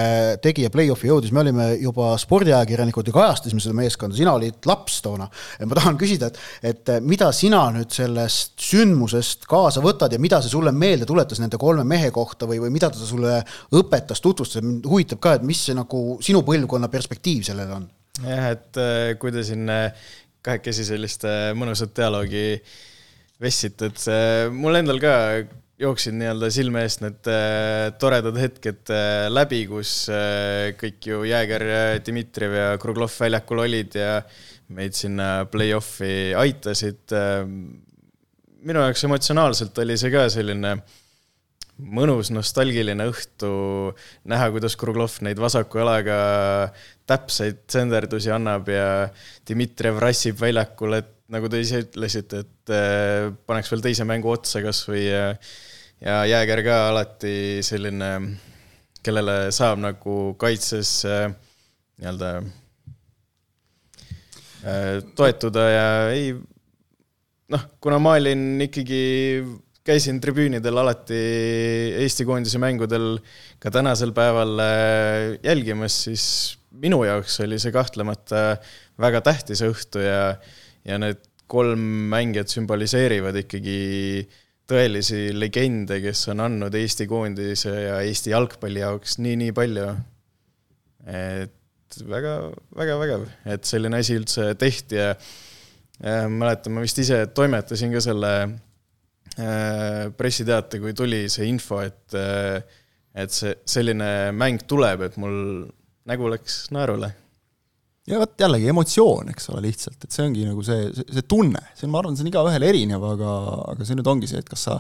tegi 0.44 0.64
ja 0.64 0.72
play-off'i 0.72 1.10
jõudis, 1.10 1.34
me 1.36 1.42
olime 1.42 1.66
juba 1.82 2.14
spordiajakirjanikud 2.22 3.10
ja 3.10 3.16
kajastasime 3.16 3.64
seda 3.64 3.76
meeskonda, 3.76 4.16
sina 4.16 4.36
olid 4.38 4.64
laps 4.70 5.02
toona. 5.04 5.28
ma 5.66 5.78
tahan 5.78 5.98
küsida, 6.00 6.30
et, 6.32 6.40
et 6.72 6.92
mida 7.04 7.30
sina 7.36 7.66
nüüd 7.76 7.92
sellest 7.94 8.56
sündmusest 8.70 9.48
kaasa 9.52 9.84
võtad 9.84 10.16
ja 10.16 10.22
mida 10.24 10.40
see 10.44 10.54
sulle 10.54 10.72
meelde 10.72 11.08
tuletas 11.10 11.42
nende 11.44 11.60
kolme 11.60 11.84
mehe 11.88 12.12
kohta 12.16 12.48
või, 12.48 12.62
või 12.64 12.72
mida 12.78 12.92
ta 12.94 13.02
sulle 13.02 13.42
õpetas, 13.76 14.24
tutvustas, 14.24 14.64
mind 14.64 14.88
huvitab 14.88 15.22
ka, 15.24 15.36
et 15.38 15.48
mis 15.48 15.66
see 15.68 15.76
nagu 15.76 16.22
sinu 16.24 16.44
põlvkonna 16.48 16.92
perspektiiv 16.94 17.44
sellele 17.50 17.82
on? 17.82 17.90
jah, 18.24 18.52
et 18.54 18.80
äh, 18.80 19.16
kui 19.20 19.34
te 19.36 19.44
siin 19.46 19.68
äh, 19.70 19.90
kahekesi 20.46 20.88
sellist 20.88 21.28
äh, 21.28 21.52
mõnusat 21.58 21.92
dialoogi 22.00 22.62
vestsite, 23.42 23.92
et 23.92 24.52
mul 24.54 24.80
endal 24.80 25.02
ka 25.02 25.14
jooksid 25.78 26.16
nii-öelda 26.18 26.50
silme 26.54 26.82
eest 26.86 27.04
need 27.04 27.28
äh, 27.30 27.92
toredad 28.02 28.38
hetked 28.42 28.90
äh, 28.94 29.28
läbi, 29.30 29.62
kus 29.70 30.08
äh, 30.10 30.74
kõik 30.78 31.10
ju 31.12 31.22
Jääger, 31.28 31.66
Dmitrijev 32.06 32.56
ja 32.58 32.70
Kruglov 32.82 33.14
väljakul 33.14 33.62
olid 33.68 33.98
ja 34.00 34.22
meid 34.74 34.98
sinna 34.98 35.46
play-off'i 35.48 36.34
aitasid 36.36 37.14
minu 38.68 38.82
jaoks 38.84 39.06
emotsionaalselt 39.08 39.78
oli 39.80 39.96
see 40.02 40.12
ka 40.12 40.26
selline 40.34 40.74
mõnus 41.78 42.32
nostalgiline 42.34 43.06
õhtu, 43.08 43.52
näha, 44.28 44.50
kuidas 44.52 44.76
Kruglov 44.82 45.20
neid 45.24 45.40
vasaku 45.40 45.84
jalaga 45.84 46.18
täpseid 47.08 47.62
senderdusi 47.70 48.34
annab 48.34 48.74
ja 48.74 48.88
Dmitrijev 49.48 50.02
rassib 50.02 50.42
väljakul, 50.42 50.98
et 50.98 51.14
nagu 51.34 51.50
te 51.52 51.60
ise 51.64 51.82
ütlesite, 51.84 52.44
et 52.46 52.74
äh, 52.74 53.32
paneks 53.50 53.72
veel 53.72 53.84
teise 53.84 54.06
mängu 54.08 54.32
otsa 54.32 54.62
kas 54.64 54.84
või 54.88 55.06
äh, 55.12 55.36
ja 56.04 56.22
Jääger 56.30 56.64
ka 56.66 56.78
alati 56.92 57.64
selline, 57.66 58.12
kellele 59.04 59.38
saab 59.56 59.82
nagu 59.84 60.18
kaitses 60.40 61.00
äh, 61.08 61.32
nii-öelda 61.98 62.32
äh, 64.64 65.00
toetuda 65.18 65.66
ja 65.72 65.88
ei 66.14 66.36
noh, 67.54 67.64
kuna 67.82 68.00
ma 68.04 68.18
olin 68.20 68.62
ikkagi, 68.68 69.02
käisin 69.88 70.20
tribüünidel 70.24 70.82
alati 70.82 71.20
Eesti 72.04 72.28
koondise 72.28 72.60
mängudel 72.62 73.18
ka 73.64 73.72
tänasel 73.74 74.14
päeval 74.16 74.62
äh, 74.62 75.36
jälgimas, 75.44 76.04
siis 76.08 76.26
minu 76.78 77.02
jaoks 77.08 77.40
oli 77.46 77.58
see 77.62 77.74
kahtlemata 77.74 78.60
väga 79.02 79.24
tähtis 79.26 79.64
õhtu 79.66 80.04
ja, 80.04 80.36
ja 80.88 81.00
need 81.02 81.24
kolm 81.48 81.82
mängijat 82.12 82.52
sümboliseerivad 82.52 83.38
ikkagi 83.44 83.80
tõelisi 84.68 85.32
legende, 85.36 86.02
kes 86.04 86.26
on 86.34 86.44
andnud 86.44 86.76
Eesti 86.76 87.08
koondise 87.08 87.72
ja 87.72 88.00
Eesti 88.04 88.34
jalgpalli 88.34 88.84
jaoks 88.84 89.18
nii-nii 89.24 89.54
palju. 89.56 89.88
et 91.08 92.00
väga, 92.04 92.34
väga 92.76 92.98
vägev, 93.00 93.28
et 93.48 93.68
selline 93.68 94.02
asi 94.02 94.18
üldse 94.20 94.50
tehti 94.60 94.98
ja, 95.00 95.14
ja 96.04 96.26
mäletan, 96.28 96.76
ma 96.76 96.84
vist 96.84 97.00
ise 97.00 97.22
toimetasin 97.32 97.96
ka 97.96 98.02
selle 98.04 98.34
äh, 98.44 100.10
pressiteate, 100.20 100.82
kui 100.84 100.92
tuli 100.98 101.24
see 101.32 101.48
info, 101.48 101.80
et 101.86 102.18
äh, 102.20 102.60
et 103.18 103.34
see, 103.34 103.56
selline 103.66 104.34
mäng 104.36 104.68
tuleb, 104.70 105.08
et 105.08 105.16
mul 105.18 105.64
nägu 106.08 106.28
läks 106.30 106.68
naerule 106.76 107.14
ja 108.08 108.22
vot 108.22 108.40
jällegi 108.40 108.72
emotsioon, 108.72 109.34
eks 109.34 109.52
ole, 109.52 109.66
lihtsalt, 109.68 110.00
et 110.00 110.16
see 110.16 110.24
ongi 110.28 110.48
nagu 110.48 110.64
see, 110.66 110.88
see, 110.96 111.10
see 111.18 111.28
tunne, 111.28 111.62
see 111.76 111.88
on, 111.88 111.94
ma 111.94 112.02
arvan, 112.02 112.16
see 112.16 112.26
on 112.26 112.32
igaühel 112.32 112.68
erinev, 112.70 113.04
aga, 113.14 113.36
aga 113.74 113.88
see 113.88 114.00
nüüd 114.00 114.10
ongi 114.14 114.32
see, 114.32 114.42
et 114.44 114.50
kas 114.50 114.68
sa, 114.70 114.80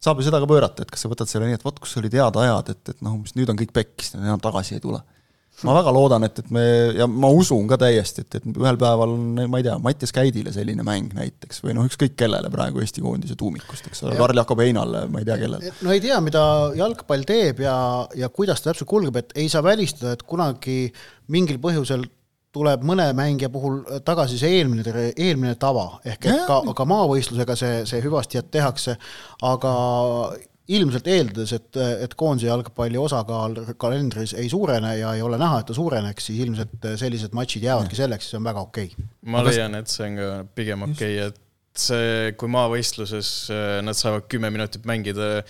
saab 0.00 0.20
ju 0.20 0.28
seda 0.28 0.40
ka 0.40 0.48
pöörata, 0.48 0.86
et 0.86 0.92
kas 0.92 1.04
sa 1.04 1.12
võtad 1.12 1.30
selle 1.30 1.50
nii, 1.50 1.60
et 1.60 1.64
vot 1.66 1.80
kus 1.82 1.96
olid 2.00 2.16
head 2.16 2.36
ajad, 2.40 2.74
et, 2.74 2.82
et 2.94 3.00
noh, 3.04 3.18
umbes 3.18 3.36
nüüd 3.36 3.50
on 3.52 3.58
kõik 3.60 3.74
pekkis, 3.76 4.14
enam 4.16 4.40
tagasi 4.40 4.78
ei 4.78 4.84
tule. 4.84 5.02
ma 5.66 5.74
väga 5.76 5.92
loodan, 5.92 6.24
et, 6.24 6.38
et 6.40 6.52
me, 6.56 6.62
ja 6.96 7.04
ma 7.04 7.28
usun 7.36 7.66
ka 7.68 7.76
täiesti, 7.82 8.22
et, 8.24 8.38
et 8.38 8.46
ühel 8.48 8.78
päeval 8.80 9.10
on, 9.12 9.42
ma 9.52 9.58
ei 9.60 9.66
tea, 9.66 9.74
Mattias 9.84 10.14
Käidile 10.16 10.54
selline 10.54 10.86
mäng 10.86 11.12
näiteks 11.12 11.60
või 11.66 11.74
noh, 11.76 11.84
ükskõik 11.90 12.14
kellele 12.16 12.48
praegu 12.54 12.80
Eesti 12.80 13.04
koondise 13.04 13.36
tuumikust, 13.36 13.90
eks 13.90 14.00
ole, 14.06 14.14
Karl-Jakob 14.16 14.62
Einale, 14.64 15.02
ma 15.12 15.20
ei 15.20 15.28
tea 15.28 15.36
kellele. 15.42 15.74
no 15.84 15.92
ei 15.92 16.00
tea, 16.00 16.16
mida 16.24 16.46
jalgpall 16.78 17.28
teeb 17.28 17.60
ja, 17.66 17.74
ja 18.16 18.32
kuidas 18.32 18.64
ta 18.64 18.70
täpselt 18.70 18.88
kulgeb, 18.88 19.20
et 19.20 19.36
ei 19.36 19.52
saa 19.52 19.60
välistada, 19.66 20.14
et 20.16 20.24
kunagi 20.24 20.78
mingil 21.28 21.60
põhjusel 21.60 22.08
tuleb 22.54 22.84
mõne 22.86 23.10
mängija 23.16 23.50
puhul 23.52 23.82
tagasi 24.06 24.38
see 24.40 24.58
eelmine, 24.58 25.10
eelmine 25.14 25.54
tava, 25.60 26.00
ehk 26.04 26.26
et 26.26 26.46
ka, 26.48 26.60
ka 26.76 26.86
maavõistlusega 26.88 27.56
see, 27.58 27.82
see 27.86 28.00
hüvasti 28.02 28.42
tehakse, 28.50 28.96
aga 29.46 29.74
ilmselt 30.70 31.08
eeldades, 31.10 31.52
et, 31.56 31.78
et 32.06 32.14
koondise 32.18 32.46
jalgpalli 32.46 32.98
osakaal 33.00 33.56
kalendris 33.80 34.34
ei 34.38 34.48
suurene 34.50 34.92
ja 35.00 35.14
ei 35.18 35.22
ole 35.26 35.38
näha, 35.40 35.60
et 35.60 35.70
ta 35.70 35.76
suureneks, 35.76 36.30
siis 36.30 36.42
ilmselt 36.46 36.90
sellised 37.00 37.34
matšid 37.36 37.66
jäävadki 37.66 37.98
selleks, 37.98 38.28
siis 38.28 38.38
on 38.38 38.46
väga 38.46 38.66
okei. 38.66 38.90
Okay.. 38.90 39.08
ma 39.34 39.44
leian, 39.46 39.78
et 39.78 39.90
see 39.90 40.06
on 40.06 40.18
ka 40.20 40.28
pigem 40.58 40.86
okei 40.86 41.16
okay,, 41.18 41.30
et 41.30 41.80
see, 41.80 42.34
kui 42.38 42.50
maavõistluses 42.50 43.30
äh, 43.54 43.78
nad 43.86 43.98
saavad 43.98 44.26
kümme 44.30 44.50
minutit 44.54 44.86
mängida, 44.90 45.40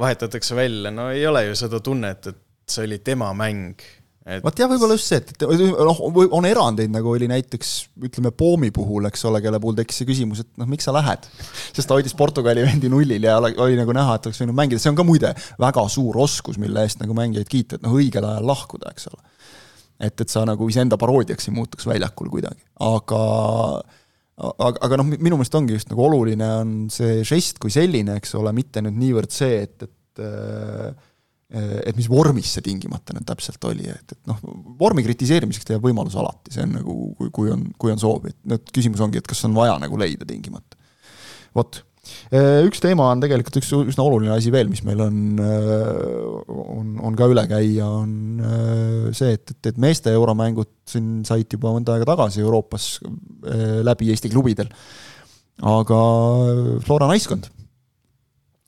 vahetatakse 0.00 0.58
välja, 0.58 0.94
no 0.94 1.10
ei 1.14 1.26
ole 1.26 1.46
ju 1.48 1.58
seda 1.58 1.82
tunnet, 1.84 2.30
et 2.30 2.70
see 2.70 2.86
oli 2.88 2.98
tema 3.04 3.30
mäng 3.36 3.82
et 4.24 4.44
vot 4.44 4.56
jah, 4.56 4.68
võib-olla 4.70 4.96
just 4.96 5.10
see, 5.10 5.20
et, 5.20 5.44
noh, 5.44 5.98
on 6.36 6.46
erandeid, 6.48 6.92
nagu 6.92 7.10
oli 7.12 7.28
näiteks 7.28 7.72
ütleme, 8.08 8.32
Poomi 8.36 8.70
puhul, 8.74 9.08
eks 9.10 9.26
ole, 9.28 9.42
kelle 9.44 9.60
puhul 9.60 9.76
tekkis 9.78 10.00
see 10.00 10.08
küsimus, 10.08 10.44
et 10.44 10.50
noh, 10.60 10.68
miks 10.70 10.88
sa 10.88 10.94
lähed. 10.96 11.26
sest 11.76 11.88
ta 11.88 11.98
hoidis 11.98 12.16
Portugali 12.16 12.64
vendi 12.64 12.90
nullil 12.92 13.28
ja 13.28 13.36
oli, 13.40 13.52
oli 13.60 13.76
nagu 13.80 13.96
näha, 13.96 14.16
et 14.16 14.28
oleks 14.30 14.40
võinud 14.40 14.56
mängida, 14.56 14.80
see 14.82 14.92
on 14.92 15.00
ka 15.00 15.06
muide 15.06 15.34
väga 15.60 15.84
suur 15.92 16.20
oskus, 16.24 16.60
mille 16.62 16.86
eest 16.86 17.02
nagu 17.02 17.16
mängijaid 17.16 17.50
kiita, 17.50 17.78
et 17.78 17.84
noh, 17.84 17.96
õigel 17.98 18.24
ajal 18.28 18.48
lahkuda, 18.48 18.94
eks 18.94 19.10
ole. 19.12 19.20
et, 20.00 20.14
et 20.14 20.30
sa 20.30 20.46
nagu 20.48 20.68
iseenda 20.72 20.98
paroodiaks 21.00 21.50
ei 21.50 21.58
muutuks 21.58 21.86
väljakul 21.90 22.32
kuidagi, 22.32 22.64
aga 22.84 23.20
aga, 24.34 24.78
aga 24.88 24.96
noh, 24.98 25.12
minu 25.12 25.36
meelest 25.36 25.54
ongi 25.54 25.76
just 25.76 25.92
nagu 25.92 26.08
oluline 26.08 26.48
on 26.62 26.72
see 26.90 27.20
žest 27.28 27.60
kui 27.62 27.70
selline, 27.70 28.16
eks 28.18 28.34
ole, 28.40 28.56
mitte 28.56 28.82
nüüd 28.82 28.96
niivõrd 28.98 29.36
see, 29.36 29.60
et, 29.68 29.84
et 29.84 29.92
Äh, 30.18 30.94
et 31.52 31.96
mis 31.98 32.08
vormis 32.10 32.54
see 32.56 32.64
tingimata 32.64 33.14
nüüd 33.14 33.26
täpselt 33.28 33.64
oli, 33.68 33.86
et, 33.92 34.14
et 34.16 34.30
noh, 34.30 34.38
vormi 34.80 35.04
kritiseerimiseks 35.06 35.68
teeb 35.68 35.84
võimalus 35.84 36.16
alati, 36.18 36.54
see 36.54 36.64
on 36.64 36.72
nagu, 36.78 36.94
kui, 37.18 37.32
kui 37.34 37.50
on, 37.52 37.66
kui 37.78 37.92
on 37.92 38.00
soovi, 38.00 38.32
et 38.32 38.54
nüüd 38.54 38.70
küsimus 38.74 39.02
ongi, 39.04 39.20
et 39.20 39.28
kas 39.28 39.44
on 39.46 39.56
vaja 39.56 39.76
nagu 39.82 39.98
leida 40.00 40.26
tingimata. 40.26 40.78
vot, 41.54 41.78
äh, 42.34 42.64
üks 42.66 42.82
teema 42.82 43.10
on 43.12 43.22
tegelikult 43.22 43.60
üks 43.60 43.70
üsna 43.76 44.06
oluline 44.06 44.32
asi 44.34 44.50
veel, 44.54 44.72
mis 44.72 44.82
meil 44.88 45.04
on, 45.04 45.20
äh, 45.44 46.56
on, 46.74 46.96
on 47.10 47.18
ka 47.18 47.28
üle 47.30 47.44
käia, 47.50 47.86
on 47.86 49.12
see, 49.14 49.36
et, 49.36 49.54
et, 49.54 49.72
et 49.74 49.82
meeste 49.84 50.14
euromängud 50.16 50.72
siin 50.90 51.20
said 51.28 51.46
juba 51.54 51.74
mõnda 51.76 51.94
aega 51.94 52.08
tagasi 52.14 52.42
Euroopas 52.42 52.88
läbi 53.84 54.10
Eesti 54.10 54.32
klubidel, 54.32 54.72
aga 55.62 56.00
Flora 56.82 57.12
naiskond 57.12 57.52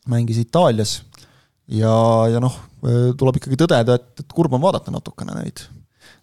mängis 0.07 0.39
Itaalias 0.39 1.01
ja, 1.73 1.95
ja 2.31 2.43
noh, 2.43 2.55
tuleb 3.19 3.41
ikkagi 3.41 3.59
tõdeda, 3.59 3.99
et, 3.99 4.13
et 4.23 4.35
kurb 4.35 4.55
on 4.57 4.63
vaadata 4.63 4.93
natukene 4.95 5.35
neid, 5.41 5.63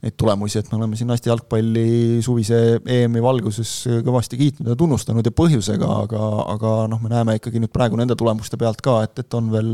neid 0.04 0.16
tulemusi, 0.20 0.60
et 0.62 0.70
me 0.72 0.80
oleme 0.80 1.00
siin 1.00 1.10
naiste 1.12 1.30
jalgpalli 1.32 2.22
suvise 2.24 2.80
EM-i 2.80 3.24
valguses 3.24 3.74
kõvasti 4.06 4.40
kiitnud 4.40 4.72
ja 4.72 4.78
tunnustanud 4.80 5.28
ja 5.28 5.36
põhjusega, 5.36 5.90
aga, 6.06 6.30
aga 6.56 6.76
noh, 6.92 7.02
me 7.04 7.12
näeme 7.12 7.38
ikkagi 7.40 7.62
nüüd 7.64 7.74
praegu 7.74 8.00
nende 8.00 8.18
tulemuste 8.20 8.60
pealt 8.60 8.84
ka, 8.84 9.02
et, 9.08 9.24
et 9.26 9.40
on 9.40 9.52
veel, 9.54 9.74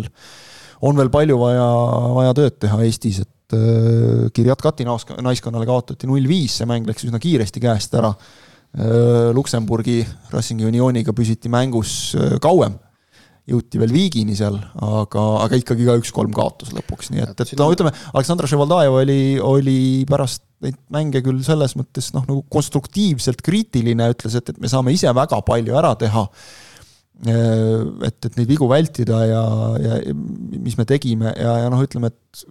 on 0.89 1.01
veel 1.01 1.13
palju 1.13 1.39
vaja, 1.41 1.70
vaja 2.17 2.36
tööd 2.41 2.59
teha 2.65 2.82
Eestis, 2.88 3.24
et 3.26 3.57
äh, 3.57 4.28
Kirjat 4.34 4.65
Kati 4.65 4.88
naiskonnale 4.89 5.70
kaotati 5.70 6.09
null 6.09 6.30
viis, 6.30 6.59
see 6.59 6.70
mäng 6.70 6.89
läks 6.89 7.05
üsna 7.09 7.22
kiiresti 7.22 7.65
käest 7.65 7.97
ära 7.99 8.13
äh,. 8.13 8.38
Luksemburgi 9.34 10.03
Racing 10.30 10.61
Unioniga 10.61 11.09
püsiti 11.17 11.49
mängus 11.49 12.13
äh, 12.13 12.38
kauem 12.41 12.76
jõuti 13.49 13.81
veel 13.81 13.93
viigini 13.93 14.35
seal, 14.37 14.57
aga, 14.85 15.25
aga 15.45 15.59
ikkagi 15.59 15.87
ka 15.87 15.97
üks-kolm 16.01 16.33
kaotus 16.35 16.71
lõpuks, 16.75 17.11
nii 17.13 17.25
et, 17.25 17.43
et 17.43 17.53
no 17.59 17.69
ütleme, 17.73 17.93
Aleksandr 18.13 18.49
Ševaldajev 18.49 18.99
oli, 19.01 19.19
oli 19.43 19.79
pärast 20.09 20.45
neid 20.65 20.79
mänge 20.93 21.21
küll 21.23 21.39
selles 21.45 21.75
mõttes 21.79 22.11
noh, 22.15 22.25
nagu 22.27 22.43
konstruktiivselt 22.51 23.43
kriitiline, 23.45 24.09
ütles, 24.13 24.35
et, 24.39 24.51
et 24.51 24.59
me 24.59 24.71
saame 24.71 24.93
ise 24.95 25.11
väga 25.15 25.39
palju 25.47 25.77
ära 25.79 25.93
teha. 25.99 26.25
et, 27.19 28.25
et 28.25 28.35
neid 28.37 28.47
vigu 28.47 28.67
vältida 28.71 29.17
ja, 29.27 29.45
ja 29.83 29.95
mis 30.15 30.77
me 30.79 30.85
tegime 30.87 31.33
ja, 31.35 31.57
ja 31.65 31.71
noh, 31.71 31.81
ütleme, 31.83 32.13
et 32.13 32.43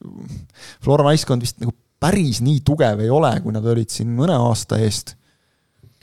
Flora 0.84 1.07
naiskond 1.09 1.44
vist 1.44 1.61
nagu 1.62 1.72
päris 1.99 2.42
nii 2.44 2.61
tugev 2.66 3.01
ei 3.03 3.11
ole, 3.11 3.32
kui 3.42 3.55
nad 3.55 3.64
olid 3.66 3.90
siin 3.92 4.12
mõne 4.14 4.36
aasta 4.38 4.78
eest 4.84 5.18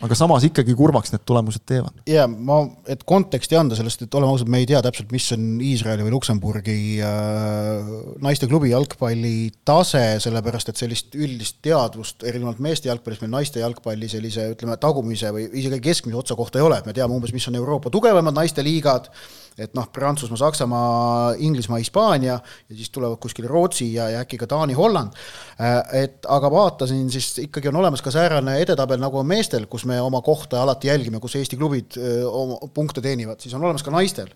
aga 0.03 0.15
samas 0.17 0.43
ikkagi 0.43 0.73
kurvaks 0.75 1.13
need 1.13 1.23
tulemused 1.27 1.63
teevad. 1.67 2.01
ja 2.09 2.25
ma, 2.27 2.57
et 2.91 3.05
konteksti 3.07 3.55
anda 3.55 3.77
sellest, 3.79 4.03
et 4.03 4.17
oleme 4.17 4.33
ausad, 4.33 4.49
me 4.51 4.59
ei 4.59 4.67
tea 4.67 4.81
täpselt, 4.83 5.13
mis 5.15 5.27
on 5.35 5.45
Iisraeli 5.63 6.03
või 6.03 6.11
Luksemburgi 6.17 6.75
äh, 7.05 7.93
naisteklubi 8.25 8.73
jalgpalli 8.73 9.37
tase, 9.67 10.03
sellepärast 10.23 10.73
et 10.73 10.83
sellist 10.83 11.15
üldist 11.15 11.61
teadvust 11.65 12.27
erinevalt 12.27 12.59
meeste 12.63 12.91
jalgpallist 12.91 13.23
meil 13.23 13.35
naiste 13.37 13.63
jalgpalli 13.63 14.11
sellise 14.11 14.49
ütleme, 14.57 14.75
tagumise 14.81 15.31
või 15.35 15.47
isegi 15.61 15.79
keskmise 15.87 16.19
otsa 16.19 16.35
kohta 16.35 16.59
ei 16.59 16.67
ole, 16.67 16.81
et 16.81 16.89
me 16.89 16.95
teame 16.95 17.15
umbes, 17.15 17.33
mis 17.35 17.47
on 17.47 17.55
Euroopa 17.61 17.93
tugevamad 17.93 18.35
naisteliigad, 18.35 19.07
et 19.55 19.71
noh, 19.75 19.87
Prantsusmaa, 19.93 20.37
Saksamaa, 20.37 21.33
Inglismaa, 21.39 21.79
Hispaania 21.79 22.33
ja 22.35 22.75
siis 22.75 22.89
tulevad 22.91 23.21
kuskil 23.23 23.47
Rootsi 23.47 23.93
ja, 23.93 24.09
ja 24.11 24.23
äkki 24.25 24.37
ka 24.41 24.47
Taani, 24.51 24.75
Holland. 24.75 25.15
Äh, 25.55 26.03
et 26.03 26.27
aga 26.27 26.51
vaatasin, 26.51 27.07
siis 27.11 27.29
ikkagi 27.45 27.71
on 27.71 27.79
olemas 27.79 28.03
ka 28.03 28.11
säärane 28.11 28.57
edetabel, 28.59 28.99
nagu 28.99 29.21
on 29.21 29.29
meestel, 29.29 29.69
kus 29.71 29.84
me 29.89 29.99
oma 30.01 30.21
kohta 30.25 30.61
alati 30.63 30.91
jälgime, 30.91 31.19
kus 31.23 31.35
Eesti 31.39 31.57
klubid 31.59 31.97
oma 32.29 32.59
punkte 32.73 33.03
teenivad, 33.03 33.41
siis 33.41 33.53
on 33.55 33.63
olemas 33.63 33.83
ka 33.85 33.93
naistel 33.93 34.31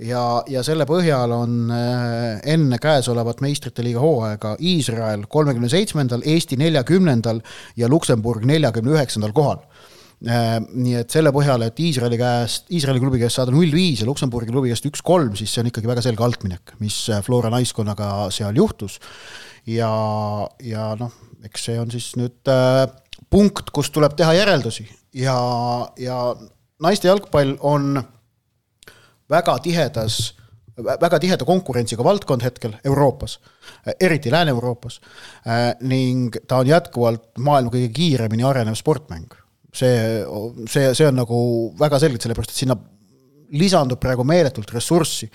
ja, 0.00 0.22
ja 0.48 0.64
selle 0.66 0.86
põhjal 0.88 1.34
on 1.36 1.72
enne 1.72 2.80
käesolevat 2.82 3.42
meistrite 3.44 3.84
liiga 3.84 4.02
hooaega 4.02 4.56
Iisrael 4.60 5.26
kolmekümne 5.28 5.70
seitsmendal, 5.72 6.24
Eesti 6.24 6.58
neljakümnendal 6.60 7.42
ja 7.76 7.88
Luksemburg 7.88 8.46
neljakümne 8.48 8.96
üheksandal 8.96 9.36
kohal 9.36 9.64
nii 10.20 10.98
et 11.00 11.12
selle 11.12 11.32
põhjal, 11.32 11.62
et 11.64 11.78
Iisraeli 11.80 12.18
käest, 12.20 12.66
Iisraeli 12.76 13.00
klubi 13.00 13.20
käest 13.22 13.38
saada 13.38 13.54
null 13.54 13.72
viis 13.72 14.02
ja 14.02 14.08
Luksemburgi 14.08 14.52
klubi 14.52 14.68
käest 14.68 14.84
üks-kolm, 14.90 15.32
siis 15.38 15.52
see 15.54 15.62
on 15.62 15.70
ikkagi 15.70 15.88
väga 15.88 16.04
selge 16.04 16.24
altminek, 16.26 16.74
mis 16.82 17.06
Flora 17.24 17.48
naiskonnaga 17.52 18.28
seal 18.34 18.56
juhtus. 18.60 18.98
ja, 19.66 19.88
ja 20.64 20.90
noh, 21.00 21.14
eks 21.44 21.64
see 21.70 21.78
on 21.80 21.92
siis 21.92 22.12
nüüd 22.20 22.52
äh, 22.52 22.84
punkt, 23.30 23.70
kus 23.72 23.90
tuleb 23.94 24.16
teha 24.18 24.34
järeldusi. 24.34 24.88
Ja, 25.14 25.36
ja 25.98 26.34
naiste 26.82 27.08
jalgpall 27.08 27.56
on 27.60 28.02
väga 29.30 29.58
tihedas 29.64 30.20
väga 30.80 31.18
tiheda 31.20 31.44
konkurentsiga 31.44 32.04
valdkond 32.04 32.44
hetkel 32.44 32.74
Euroopas, 32.84 33.38
eriti 34.00 34.30
Lääne-Euroopas, 34.32 35.00
ning 35.80 36.36
ta 36.48 36.60
on 36.62 36.70
jätkuvalt 36.70 37.26
maailma 37.38 37.72
kõige 37.74 37.90
kiiremini 37.94 38.46
arenev 38.46 38.78
sportmäng. 38.78 39.34
See, 39.74 39.92
see, 40.66 40.88
see 40.98 41.06
on 41.06 41.20
nagu 41.20 41.40
väga 41.78 42.00
selgelt, 42.02 42.24
sellepärast 42.24 42.54
et 42.54 42.62
sinna 42.64 42.76
lisandub 43.60 44.00
praegu 44.02 44.24
meeletult 44.26 44.70
ressurssi 44.74 45.28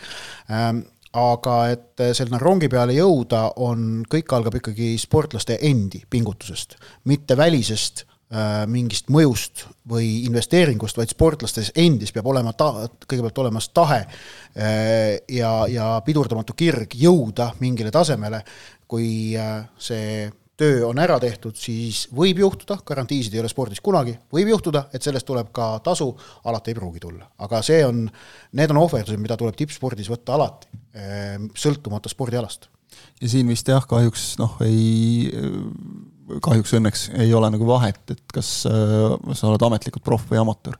aga 1.15 1.55
et 1.71 2.03
sinna 2.17 2.39
rongi 2.41 2.69
peale 2.71 2.95
jõuda, 2.97 3.45
on, 3.63 4.03
kõik 4.11 4.33
algab 4.35 4.59
ikkagi 4.59 4.95
sportlaste 4.99 5.57
endi 5.63 6.03
pingutusest, 6.09 6.75
mitte 7.09 7.37
välisest 7.39 8.03
äh, 8.03 8.63
mingist 8.71 9.09
mõjust 9.13 9.65
või 9.89 10.25
investeeringust, 10.25 10.99
vaid 10.99 11.13
sportlastes 11.13 11.71
endis 11.75 12.11
peab 12.15 12.27
olema 12.31 12.53
ta-, 12.57 12.87
kõigepealt 13.07 13.43
olemas 13.45 13.69
tahe 13.73 14.01
äh, 14.03 15.17
ja, 15.31 15.53
ja 15.71 15.91
pidurdamatu 16.05 16.57
kirg 16.57 16.97
jõuda 16.99 17.53
mingile 17.63 17.93
tasemele, 17.95 18.43
kui 18.87 19.37
äh, 19.39 19.61
see 19.77 20.25
töö 20.57 20.85
on 20.87 20.99
ära 21.01 21.17
tehtud, 21.19 21.55
siis 21.59 22.05
võib 22.15 22.39
juhtuda, 22.39 22.77
garantiisid 22.87 23.33
ei 23.35 23.41
ole 23.41 23.51
spordis 23.51 23.81
kunagi, 23.83 24.15
võib 24.33 24.53
juhtuda, 24.53 24.85
et 24.95 25.03
sellest 25.03 25.27
tuleb 25.27 25.51
ka 25.55 25.75
tasu, 25.83 26.07
alati 26.47 26.71
ei 26.71 26.77
pruugi 26.77 27.03
tulla. 27.03 27.27
aga 27.43 27.61
see 27.65 27.81
on, 27.85 28.05
need 28.55 28.71
on 28.71 28.79
ohverdused, 28.83 29.19
mida 29.21 29.37
tuleb 29.39 29.57
tippspordis 29.59 30.09
võtta 30.11 30.37
alati, 30.37 30.71
ehm, 30.95 31.49
sõltumata 31.55 32.11
spordialast. 32.11 32.69
ja 33.21 33.29
siin 33.29 33.51
vist 33.51 33.67
jah, 33.67 33.83
kahjuks 33.87 34.35
noh, 34.39 34.55
ei, 34.63 35.29
kahjuks 36.41 36.75
õnneks 36.79 37.07
ei 37.19 37.33
ole 37.35 37.51
nagu 37.51 37.67
vahet, 37.67 38.01
et 38.15 38.23
kas 38.33 38.57
äh, 38.69 39.35
sa 39.35 39.51
oled 39.51 39.67
ametlikult 39.67 40.03
proff 40.03 40.31
või 40.31 40.39
amatöör. 40.39 40.79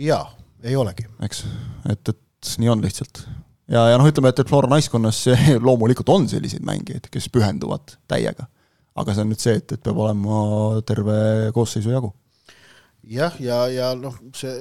jaa, 0.00 0.24
ei 0.64 0.76
olegi. 0.76 1.08
eks, 1.28 1.44
et, 1.92 2.08
et 2.08 2.56
nii 2.58 2.72
on 2.72 2.84
lihtsalt 2.84 3.26
ja, 3.72 3.84
ja 3.92 4.00
noh, 4.00 4.08
ütleme, 4.08 4.32
et, 4.32 4.42
et 4.42 4.50
Flora 4.50 4.70
naiskonnas 4.70 5.24
loomulikult 5.66 6.10
on 6.12 6.28
selliseid 6.30 6.64
mängijaid, 6.66 7.08
kes 7.12 7.28
pühenduvad 7.32 7.96
täiega. 8.10 8.48
aga 8.92 9.14
see 9.14 9.24
on 9.24 9.30
nüüd 9.32 9.40
see, 9.40 9.54
et, 9.56 9.72
et 9.72 9.80
peab 9.80 10.00
olema 10.04 10.40
terve 10.88 11.14
koosseisu 11.56 11.94
jagu. 11.94 12.12
jah, 13.02 13.36
ja, 13.40 13.64
ja, 13.72 13.92
ja 13.92 13.92
noh, 13.98 14.18
see 14.36 14.56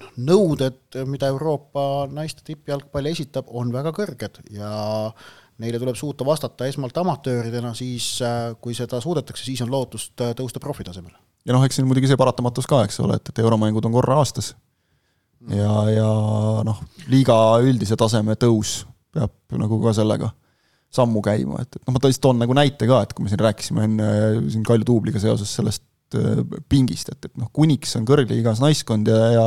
noh, 0.00 0.10
nõuded, 0.30 1.00
mida 1.10 1.30
Euroopa 1.34 2.06
naiste 2.10 2.46
tippjalgpall 2.46 3.10
esitab, 3.10 3.50
on 3.50 3.72
väga 3.74 3.94
kõrged 3.96 4.42
ja 4.54 4.70
neile 5.62 5.78
tuleb 5.78 5.98
suuta 5.98 6.26
vastata 6.26 6.66
esmalt 6.66 6.96
amatööridena, 6.98 7.70
siis 7.78 8.16
kui 8.60 8.74
seda 8.74 8.98
suudetakse, 9.02 9.44
siis 9.46 9.62
on 9.62 9.70
lootust 9.70 10.18
tõusta 10.38 10.62
profitasemele. 10.62 11.18
ja 11.46 11.56
noh, 11.56 11.66
eks 11.66 11.78
siin 11.78 11.90
muidugi 11.90 12.10
see 12.10 12.20
paratamatus 12.20 12.70
ka, 12.70 12.84
eks 12.86 13.02
ole, 13.02 13.18
et, 13.20 13.30
et 13.30 13.42
euromängud 13.42 13.86
on 13.86 13.98
korra 13.98 14.22
aastas 14.22 14.54
ja, 15.52 15.74
ja 15.92 16.08
noh, 16.66 16.80
liiga 17.12 17.36
üldise 17.64 17.98
taseme 18.00 18.38
tõus 18.40 18.82
peab 19.14 19.58
nagu 19.60 19.78
ka 19.82 19.92
sellega 19.96 20.30
sammu 20.94 21.22
käima, 21.26 21.58
et, 21.64 21.76
et 21.76 21.82
noh, 21.82 21.96
ma 21.96 22.02
tõesti 22.02 22.22
toon 22.22 22.38
nagu 22.38 22.54
näite 22.56 22.86
ka, 22.86 23.02
et 23.02 23.12
kui 23.14 23.26
me 23.26 23.32
siin 23.32 23.42
rääkisime 23.42 23.86
enne 23.88 24.08
siin 24.52 24.64
Kalju 24.66 24.86
Tuubliga 24.88 25.22
seoses 25.22 25.50
sellest 25.58 26.16
äh, 26.18 26.42
pingist, 26.70 27.10
et, 27.10 27.30
et 27.30 27.38
noh, 27.40 27.50
kuniks 27.54 27.96
on 27.98 28.06
kõrgliigas 28.08 28.62
naiskond 28.62 29.10
ja, 29.10 29.20
ja 29.34 29.46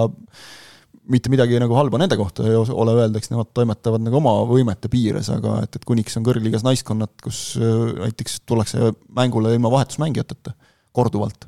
mitte 1.08 1.32
midagi 1.32 1.60
nagu 1.64 1.76
halba 1.80 2.02
nende 2.02 2.18
kohta 2.20 2.43
ei 2.48 2.56
ole 2.58 2.95
öelda, 2.98 3.20
eks 3.20 3.32
nemad 3.32 3.54
toimetavad 3.56 4.04
nagu 4.04 4.20
oma 4.20 4.34
võimete 4.50 4.91
piires, 4.91 5.32
aga 5.32 5.62
et, 5.64 5.80
et 5.80 5.88
kuniks 5.88 6.20
on 6.20 6.28
kõrgliigas 6.28 6.68
naiskonnad, 6.68 7.16
kus 7.24 7.41
äh, 7.62 7.93
näiteks 8.04 8.41
tullakse 8.48 8.91
mängule 9.16 9.56
ilma 9.56 9.72
vahetusmängijateta 9.72 10.56
korduvalt 10.98 11.48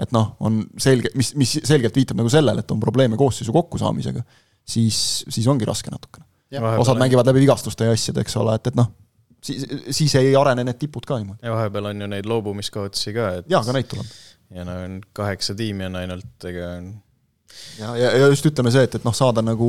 et 0.00 0.14
noh, 0.14 0.34
on 0.42 0.60
selge, 0.80 1.12
mis, 1.18 1.32
mis 1.38 1.56
selgelt 1.62 1.94
viitab 1.96 2.18
nagu 2.18 2.30
sellele, 2.32 2.64
et 2.64 2.74
on 2.74 2.82
probleeme 2.82 3.18
koosseisu 3.20 3.54
kokkusaamisega, 3.54 4.24
siis, 4.66 4.98
siis 5.28 5.46
ongi 5.50 5.68
raske 5.68 5.92
natukene. 5.92 6.26
osad 6.78 6.98
mängivad 7.00 7.26
läbi 7.30 7.44
vigastuste 7.44 7.88
ja 7.88 7.94
asjade, 7.94 8.24
eks 8.24 8.36
ole, 8.40 8.56
et, 8.58 8.70
et 8.70 8.78
noh, 8.78 8.90
siis, 9.44 9.64
siis 9.94 10.14
ei 10.20 10.34
arene 10.38 10.66
need 10.66 10.80
tipud 10.80 11.06
ka 11.06 11.18
niimoodi. 11.20 11.44
ja 11.46 11.54
vahepeal 11.54 11.90
on 11.92 12.04
ju 12.04 12.10
neid 12.10 12.28
loobumiskaotusi 12.30 13.14
ka, 13.16 13.30
et 13.40 13.50
jaa, 13.50 13.62
ka 13.66 13.74
neid 13.76 13.90
tuleb. 13.90 14.12
ja 14.54 14.66
no 14.66 14.76
on 14.84 15.00
kaheksa 15.16 15.56
tiimi 15.58 15.88
on 15.90 15.98
ainult, 16.02 16.48
ega 16.50 16.68
ja, 17.78 17.94
ja, 17.96 18.14
ja 18.18 18.30
just 18.32 18.46
ütleme 18.50 18.74
see, 18.74 18.86
et, 18.88 18.98
et 18.98 19.06
noh, 19.06 19.14
saada 19.14 19.44
nagu 19.46 19.68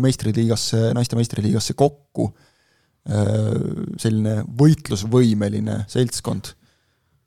meistriliigasse, 0.00 0.92
naiste 0.96 1.18
meistriliigasse 1.18 1.76
kokku 1.78 2.32
selline 3.08 4.42
võitlusvõimeline 4.58 5.78
seltskond 5.88 6.50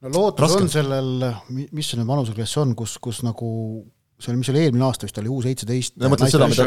no 0.01 0.13
lootus 0.13 0.47
Raske. 0.47 0.61
on 0.65 0.71
sellel, 0.71 1.25
mis 1.49 1.89
see 1.91 1.99
nüüd 1.99 2.09
vanuseklass 2.09 2.61
on, 2.61 2.75
kus, 2.77 2.97
kus 3.03 3.21
nagu 3.25 3.49
see 4.21 4.31
oli, 4.31 4.39
mis 4.41 4.49
oli 4.51 4.61
eelmine 4.61 4.85
aasta 4.85 5.07
vist 5.07 5.17
oli, 5.17 5.29
U 5.33 5.39
seitseteist. 5.43 5.95
ma 6.01 6.11
mõtlen 6.13 6.29
seda, 6.31 6.47
mida 6.49 6.65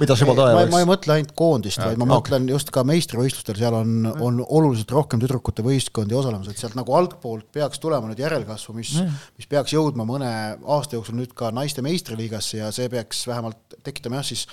mida 0.00 0.16
Šibaldaev 0.18 0.58
oleks? 0.58 0.72
ma 0.72 0.80
ei 0.82 0.88
mõtle 0.88 1.14
ainult 1.16 1.32
koondist, 1.38 1.80
vaid 1.80 2.00
ma 2.00 2.06
okay. 2.06 2.12
mõtlen 2.12 2.48
just 2.52 2.72
ka 2.74 2.84
meistrivõistlustel, 2.88 3.58
seal 3.60 3.76
on, 3.78 3.94
on 4.12 4.42
oluliselt 4.44 4.92
rohkem 4.94 5.22
tüdrukute 5.22 5.64
võistkondi 5.64 6.16
osalemas, 6.16 6.50
et 6.52 6.60
sealt 6.60 6.76
nagu 6.78 6.96
altpoolt 6.96 7.48
peaks 7.56 7.80
tulema 7.82 8.10
nüüd 8.10 8.20
järelkasvu, 8.20 8.76
mis 8.76 8.92
mm., 9.00 9.24
mis 9.40 9.50
peaks 9.50 9.74
jõudma 9.76 10.06
mõne 10.08 10.30
aasta 10.60 10.98
jooksul 10.98 11.16
nüüd 11.20 11.32
ka 11.36 11.52
naiste 11.56 11.84
meistriliigasse 11.86 12.60
ja 12.60 12.70
see 12.76 12.92
peaks 12.92 13.24
vähemalt 13.30 13.80
tekitama 13.86 14.20
jah, 14.20 14.28
siis 14.32 14.46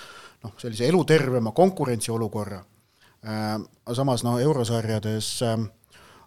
noh, 0.46 0.56
sellise 0.62 0.88
elutervema 0.88 1.52
konkurentsiolukorra 1.56 2.62
äh,. 3.28 3.58
samas 3.98 4.24
noh, 4.28 4.40
eurosarjades 4.44 5.34
äh, 5.44 5.60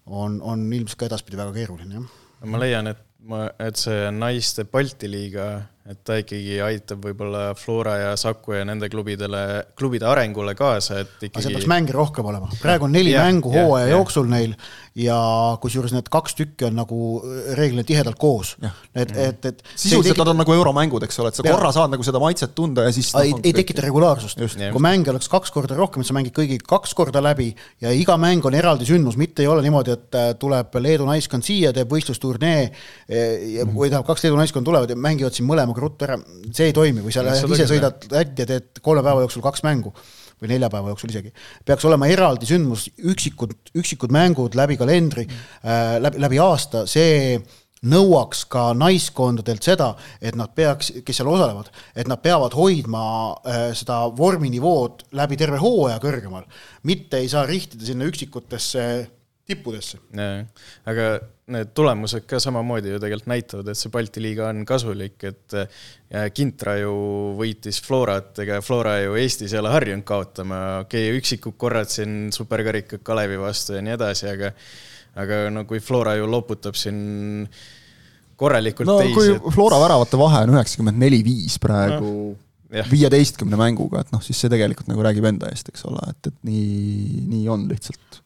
on, 0.07 0.41
on 0.43 0.67
ilmselt 0.73 0.99
ka 0.99 1.11
edaspidi 1.11 1.39
väga 1.41 1.55
keeruline, 1.55 2.01
jah. 2.01 2.19
ma 2.51 2.61
leian, 2.61 2.91
et 2.91 3.05
ma, 3.29 3.49
et 3.61 3.81
see 3.81 4.09
naiste 4.15 4.65
Balti 4.71 5.11
liiga 5.11 5.51
et 5.91 5.99
ta 6.07 6.19
ikkagi 6.21 6.59
aitab 6.63 7.03
võib-olla 7.03 7.55
Flora 7.59 7.97
ja 7.99 8.11
Saku 8.19 8.55
ja 8.55 8.67
nende 8.69 8.87
klubidele, 8.93 9.41
klubide 9.79 10.07
arengule 10.07 10.53
kaasa, 10.55 11.01
et 11.03 11.25
ikkagi. 11.27 11.43
seal 11.43 11.57
peaks 11.57 11.71
mänge 11.71 11.95
rohkem 11.97 12.27
olema, 12.31 12.51
praegu 12.61 12.87
on 12.87 12.95
neli 12.95 13.15
ja, 13.15 13.25
mängu 13.27 13.51
hooaja 13.51 13.89
jooksul 13.91 14.29
neil 14.31 14.53
ja 15.01 15.17
kusjuures 15.63 15.95
need 15.95 16.11
kaks 16.13 16.37
tükki 16.39 16.67
on 16.69 16.77
nagu 16.79 16.99
reeglina 17.57 17.83
tihedalt 17.87 18.19
koos. 18.21 18.53
et, 18.95 19.15
et, 19.17 19.49
et. 19.51 19.65
sisuliselt 19.73 20.21
nad 20.21 20.31
on 20.31 20.39
nagu 20.43 20.55
euromängud, 20.55 21.07
eks 21.07 21.19
ole, 21.23 21.33
et 21.33 21.41
sa 21.41 21.47
ja. 21.47 21.57
korra 21.57 21.73
saad 21.75 21.95
nagu 21.95 22.07
seda 22.07 22.21
maitset 22.23 22.55
tunda 22.55 22.85
ja 22.87 22.95
siis. 22.95 23.11
ei, 23.23 23.35
ei 23.43 23.55
tekita 23.57 23.83
regulaarsust, 23.87 24.45
kui 24.61 24.85
mänge 24.85 25.11
oleks 25.15 25.31
kaks 25.33 25.55
korda 25.55 25.79
rohkem, 25.79 26.05
et 26.05 26.11
sa 26.11 26.17
mängid 26.17 26.37
kõigi 26.37 26.61
kaks 26.61 26.95
korda 26.99 27.25
läbi 27.25 27.49
ja 27.83 27.95
iga 27.97 28.19
mäng 28.21 28.47
on 28.47 28.59
eraldi 28.59 28.87
sündmus, 28.87 29.19
mitte 29.19 29.43
ei 29.43 29.51
ole 29.51 29.65
niimoodi, 29.67 29.97
et 29.97 30.21
äh, 30.21 30.31
tuleb 30.39 30.79
Leedu 30.81 31.09
naiskond 31.09 31.47
siia, 31.47 31.75
teeb 31.75 31.91
võistlusturnee 31.91 32.63
ja, 32.63 32.71
või 33.11 33.89
tähendab, 33.89 34.07
kaks 34.07 34.25
Leedu 34.25 34.39
naiskonda 34.39 34.69
tulevad 34.71 34.93
ja 34.93 34.97
mängivad 34.97 35.35
siin 35.35 35.49
mõlemaga 35.49 35.83
ruttu 35.83 36.07
ära, 36.07 36.19
see 36.55 36.71
ei 36.71 36.75
toimi 36.77 37.03
või 37.05 37.15
sa 37.15 37.25
lähed 37.27 37.55
ise 37.57 37.67
sõidad 37.71 38.07
Lätti 38.11 38.45
ja 38.45 38.51
teed 38.53 38.83
kolme 38.85 39.03
päeva 39.07 39.25
jooksul 39.25 39.43
kaks 39.45 39.65
mängu 39.67 39.93
või 40.41 40.53
nelja 40.55 40.71
päeva 40.73 40.93
jooksul 40.93 41.11
isegi. 41.13 41.33
peaks 41.67 41.85
olema 41.85 42.09
eraldi 42.09 42.49
sündmus, 42.49 42.87
üksikud, 43.13 43.57
üksikud 43.77 44.15
mängud 44.15 44.55
läbi 44.59 44.79
kalendri 44.81 45.27
äh,, 45.27 45.99
läbi, 46.01 46.23
läbi 46.23 46.41
aasta, 46.41 46.87
see 46.89 47.41
nõuaks 47.81 48.45
ka 48.53 48.71
naiskondadelt 48.77 49.65
seda, 49.65 49.95
et 50.21 50.37
nad 50.37 50.53
peaks, 50.57 50.93
kes 51.05 51.21
seal 51.21 51.31
osalevad, 51.33 51.71
et 51.97 52.09
nad 52.11 52.21
peavad 52.21 52.53
hoidma 52.57 53.05
äh, 53.41 53.63
seda 53.77 54.03
vorminivood 54.17 55.07
läbi 55.17 55.39
terve 55.41 55.61
hooaja 55.63 56.01
kõrgemal. 56.03 56.45
mitte 56.85 57.21
ei 57.21 57.29
saa 57.29 57.47
rihtida 57.49 57.85
sinna 57.85 58.09
üksikutesse 58.09 58.85
tippudesse. 59.51 60.01
aga 60.91 61.07
need 61.51 61.73
tulemused 61.75 62.27
ka 62.31 62.39
samamoodi 62.43 62.93
ju 62.93 63.01
tegelikult 63.03 63.31
näitavad, 63.33 63.71
et 63.73 63.79
see 63.79 63.93
Balti 63.93 64.23
liiga 64.23 64.49
on 64.51 64.63
kasulik, 64.69 65.25
et 65.27 65.57
Kintra 66.37 66.77
ju 66.79 66.93
võitis 67.39 67.81
Florat, 67.85 68.33
ega 68.45 68.61
Flora 68.65 68.99
ju 69.03 69.19
Eestis 69.19 69.55
ei 69.55 69.63
ole 69.63 69.73
harjunud 69.75 70.07
kaotama, 70.07 70.61
okei 70.85 71.09
okay,, 71.11 71.19
üksikud 71.19 71.59
korrad 71.61 71.91
siin 71.91 72.31
superkarikad 72.35 73.03
Kalevi 73.07 73.41
vastu 73.41 73.77
ja 73.77 73.83
nii 73.85 73.97
edasi, 73.99 74.31
aga 74.31 74.55
aga 75.21 75.43
no 75.51 75.67
kui 75.67 75.83
Flora 75.83 76.15
ju 76.19 76.29
loputab 76.31 76.79
siin 76.79 77.49
korralikult 78.41 78.89
no 78.89 79.01
teisi, 79.03 79.17
kui 79.17 79.35
et... 79.35 79.51
Flora 79.55 79.81
väravate 79.83 80.21
vahe 80.21 80.45
on 80.47 80.55
üheksakümmend 80.55 81.03
neli, 81.03 81.21
viis 81.27 81.59
praegu 81.63 82.13
no, 82.31 82.87
viieteistkümne 82.91 83.59
mänguga, 83.59 84.05
et 84.05 84.15
noh, 84.15 84.23
siis 84.25 84.39
see 84.39 84.53
tegelikult 84.53 84.91
nagu 84.91 85.05
räägib 85.05 85.27
enda 85.33 85.51
eest, 85.51 85.73
eks 85.73 85.87
ole, 85.91 86.03
et, 86.13 86.31
et 86.31 86.37
nii, 86.47 87.25
nii 87.31 87.49
on 87.53 87.67
lihtsalt 87.71 88.21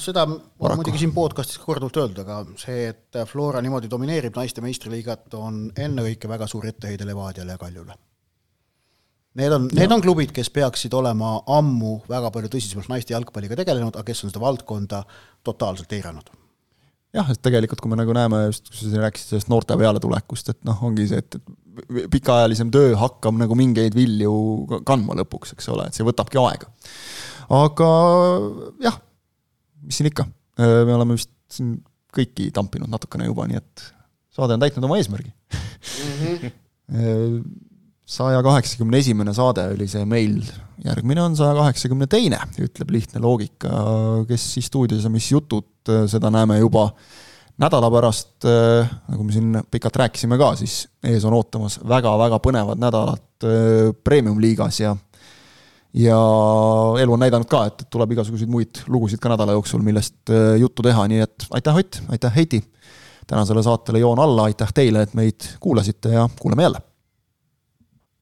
seda 0.00 0.24
on 0.24 0.76
muidugi 0.78 1.02
siin 1.02 1.12
podcast'is 1.14 1.60
korduvalt 1.62 1.98
öeldud, 2.00 2.20
aga 2.24 2.40
see, 2.60 2.88
et 2.92 3.18
Flora 3.28 3.60
niimoodi 3.64 3.90
domineerib 3.90 4.36
naiste 4.38 4.64
meistriliigat, 4.64 5.28
on 5.38 5.66
ennekõike 5.76 6.30
väga 6.30 6.48
suur 6.50 6.68
etteheide 6.70 7.06
Levadiale 7.08 7.56
ja 7.56 7.60
Kaljule. 7.60 7.96
Need 9.38 9.54
on, 9.54 9.68
need 9.76 9.92
on 9.94 10.02
klubid, 10.02 10.32
kes 10.34 10.48
peaksid 10.50 10.94
olema 10.98 11.36
ammu 11.58 11.98
väga 12.10 12.30
palju 12.34 12.50
tõsisemalt 12.50 12.88
naiste 12.90 13.14
jalgpalliga 13.14 13.58
tegelenud, 13.60 13.94
aga 13.94 14.08
kes 14.08 14.24
on 14.24 14.32
seda 14.32 14.42
valdkonda 14.42 15.02
totaalselt 15.46 15.92
eiranud. 15.94 16.32
jah, 17.14 17.28
et 17.32 17.40
tegelikult, 17.42 17.80
kui 17.80 17.90
me 17.92 17.96
nagu 17.96 18.12
näeme 18.16 18.42
just, 18.48 18.68
kui 18.68 18.90
sa 18.90 19.04
rääkisid 19.04 19.32
sellest 19.32 19.48
noorte 19.52 19.76
pealetulekust, 19.80 20.50
et 20.52 20.58
noh, 20.68 20.80
ongi 20.84 21.06
see, 21.08 21.22
et, 21.22 21.38
et 21.38 22.10
pikaajalisem 22.12 22.72
töö 22.74 22.96
hakkab 23.00 23.36
nagu 23.38 23.56
mingeid 23.56 23.96
vilju 23.96 24.32
kandma 24.88 25.16
lõpuks, 25.22 25.54
eks 25.56 25.70
ole, 25.72 25.86
et 25.88 25.96
see 25.96 26.06
võtabki 26.08 26.40
aega. 26.42 26.72
aga 27.58 27.90
jah 28.84 28.98
mis 29.84 30.00
siin 30.00 30.10
ikka, 30.10 30.26
me 30.58 30.94
oleme 30.94 31.16
vist 31.18 31.32
siin 31.52 31.76
kõiki 32.14 32.50
tampinud 32.54 32.90
natukene 32.90 33.28
juba, 33.28 33.46
nii 33.48 33.60
et 33.60 33.84
saade 34.34 34.56
on 34.56 34.62
täitnud 34.62 34.86
oma 34.88 34.98
eesmärgi 35.00 35.30
mhm. 36.94 37.42
saja 38.08 38.40
kaheksakümne 38.44 39.00
esimene 39.02 39.34
saade 39.36 39.66
oli 39.74 39.88
see 39.90 40.04
meil, 40.08 40.40
järgmine 40.84 41.24
on 41.26 41.38
saja 41.38 41.56
kaheksakümne 41.58 42.08
teine, 42.10 42.40
ütleb 42.64 42.92
lihtne 42.94 43.22
loogika, 43.22 43.72
kes 44.28 44.52
siis 44.56 44.70
stuudios 44.70 45.04
ja 45.04 45.12
mis 45.12 45.28
jutud, 45.32 45.68
seda 46.08 46.30
näeme 46.32 46.60
juba 46.62 46.88
nädala 47.58 47.90
pärast, 47.90 48.46
nagu 48.46 49.26
me 49.26 49.34
siin 49.34 49.58
pikalt 49.70 49.96
rääkisime 50.04 50.38
ka, 50.40 50.52
siis 50.60 50.84
ees 51.04 51.24
on 51.26 51.34
ootamas 51.36 51.80
väga-väga 51.82 52.38
põnevad 52.44 52.80
nädalad 52.80 53.48
premium-liigas 54.06 54.80
ja 54.80 54.94
ja 55.94 56.18
elu 57.00 57.12
on 57.12 57.22
näidanud 57.24 57.48
ka, 57.48 57.64
et 57.70 57.86
tuleb 57.90 58.12
igasuguseid 58.16 58.50
muid 58.50 58.82
lugusid 58.88 59.22
ka 59.22 59.32
nädala 59.32 59.56
jooksul, 59.56 59.84
millest 59.84 60.32
äh, 60.32 60.56
juttu 60.60 60.84
teha, 60.84 61.06
nii 61.08 61.22
et 61.24 61.48
aitäh, 61.50 61.80
Ott, 61.84 62.02
aitäh, 62.08 62.36
Heiti! 62.36 62.62
tänasele 63.28 63.62
saatele 63.62 63.98
joon 64.00 64.18
alla, 64.18 64.48
aitäh 64.48 64.70
teile, 64.72 65.02
et 65.04 65.14
meid 65.14 65.48
kuulasite 65.60 66.14
ja 66.16 66.28
kuuleme 66.40 66.62
jälle! 66.62 66.87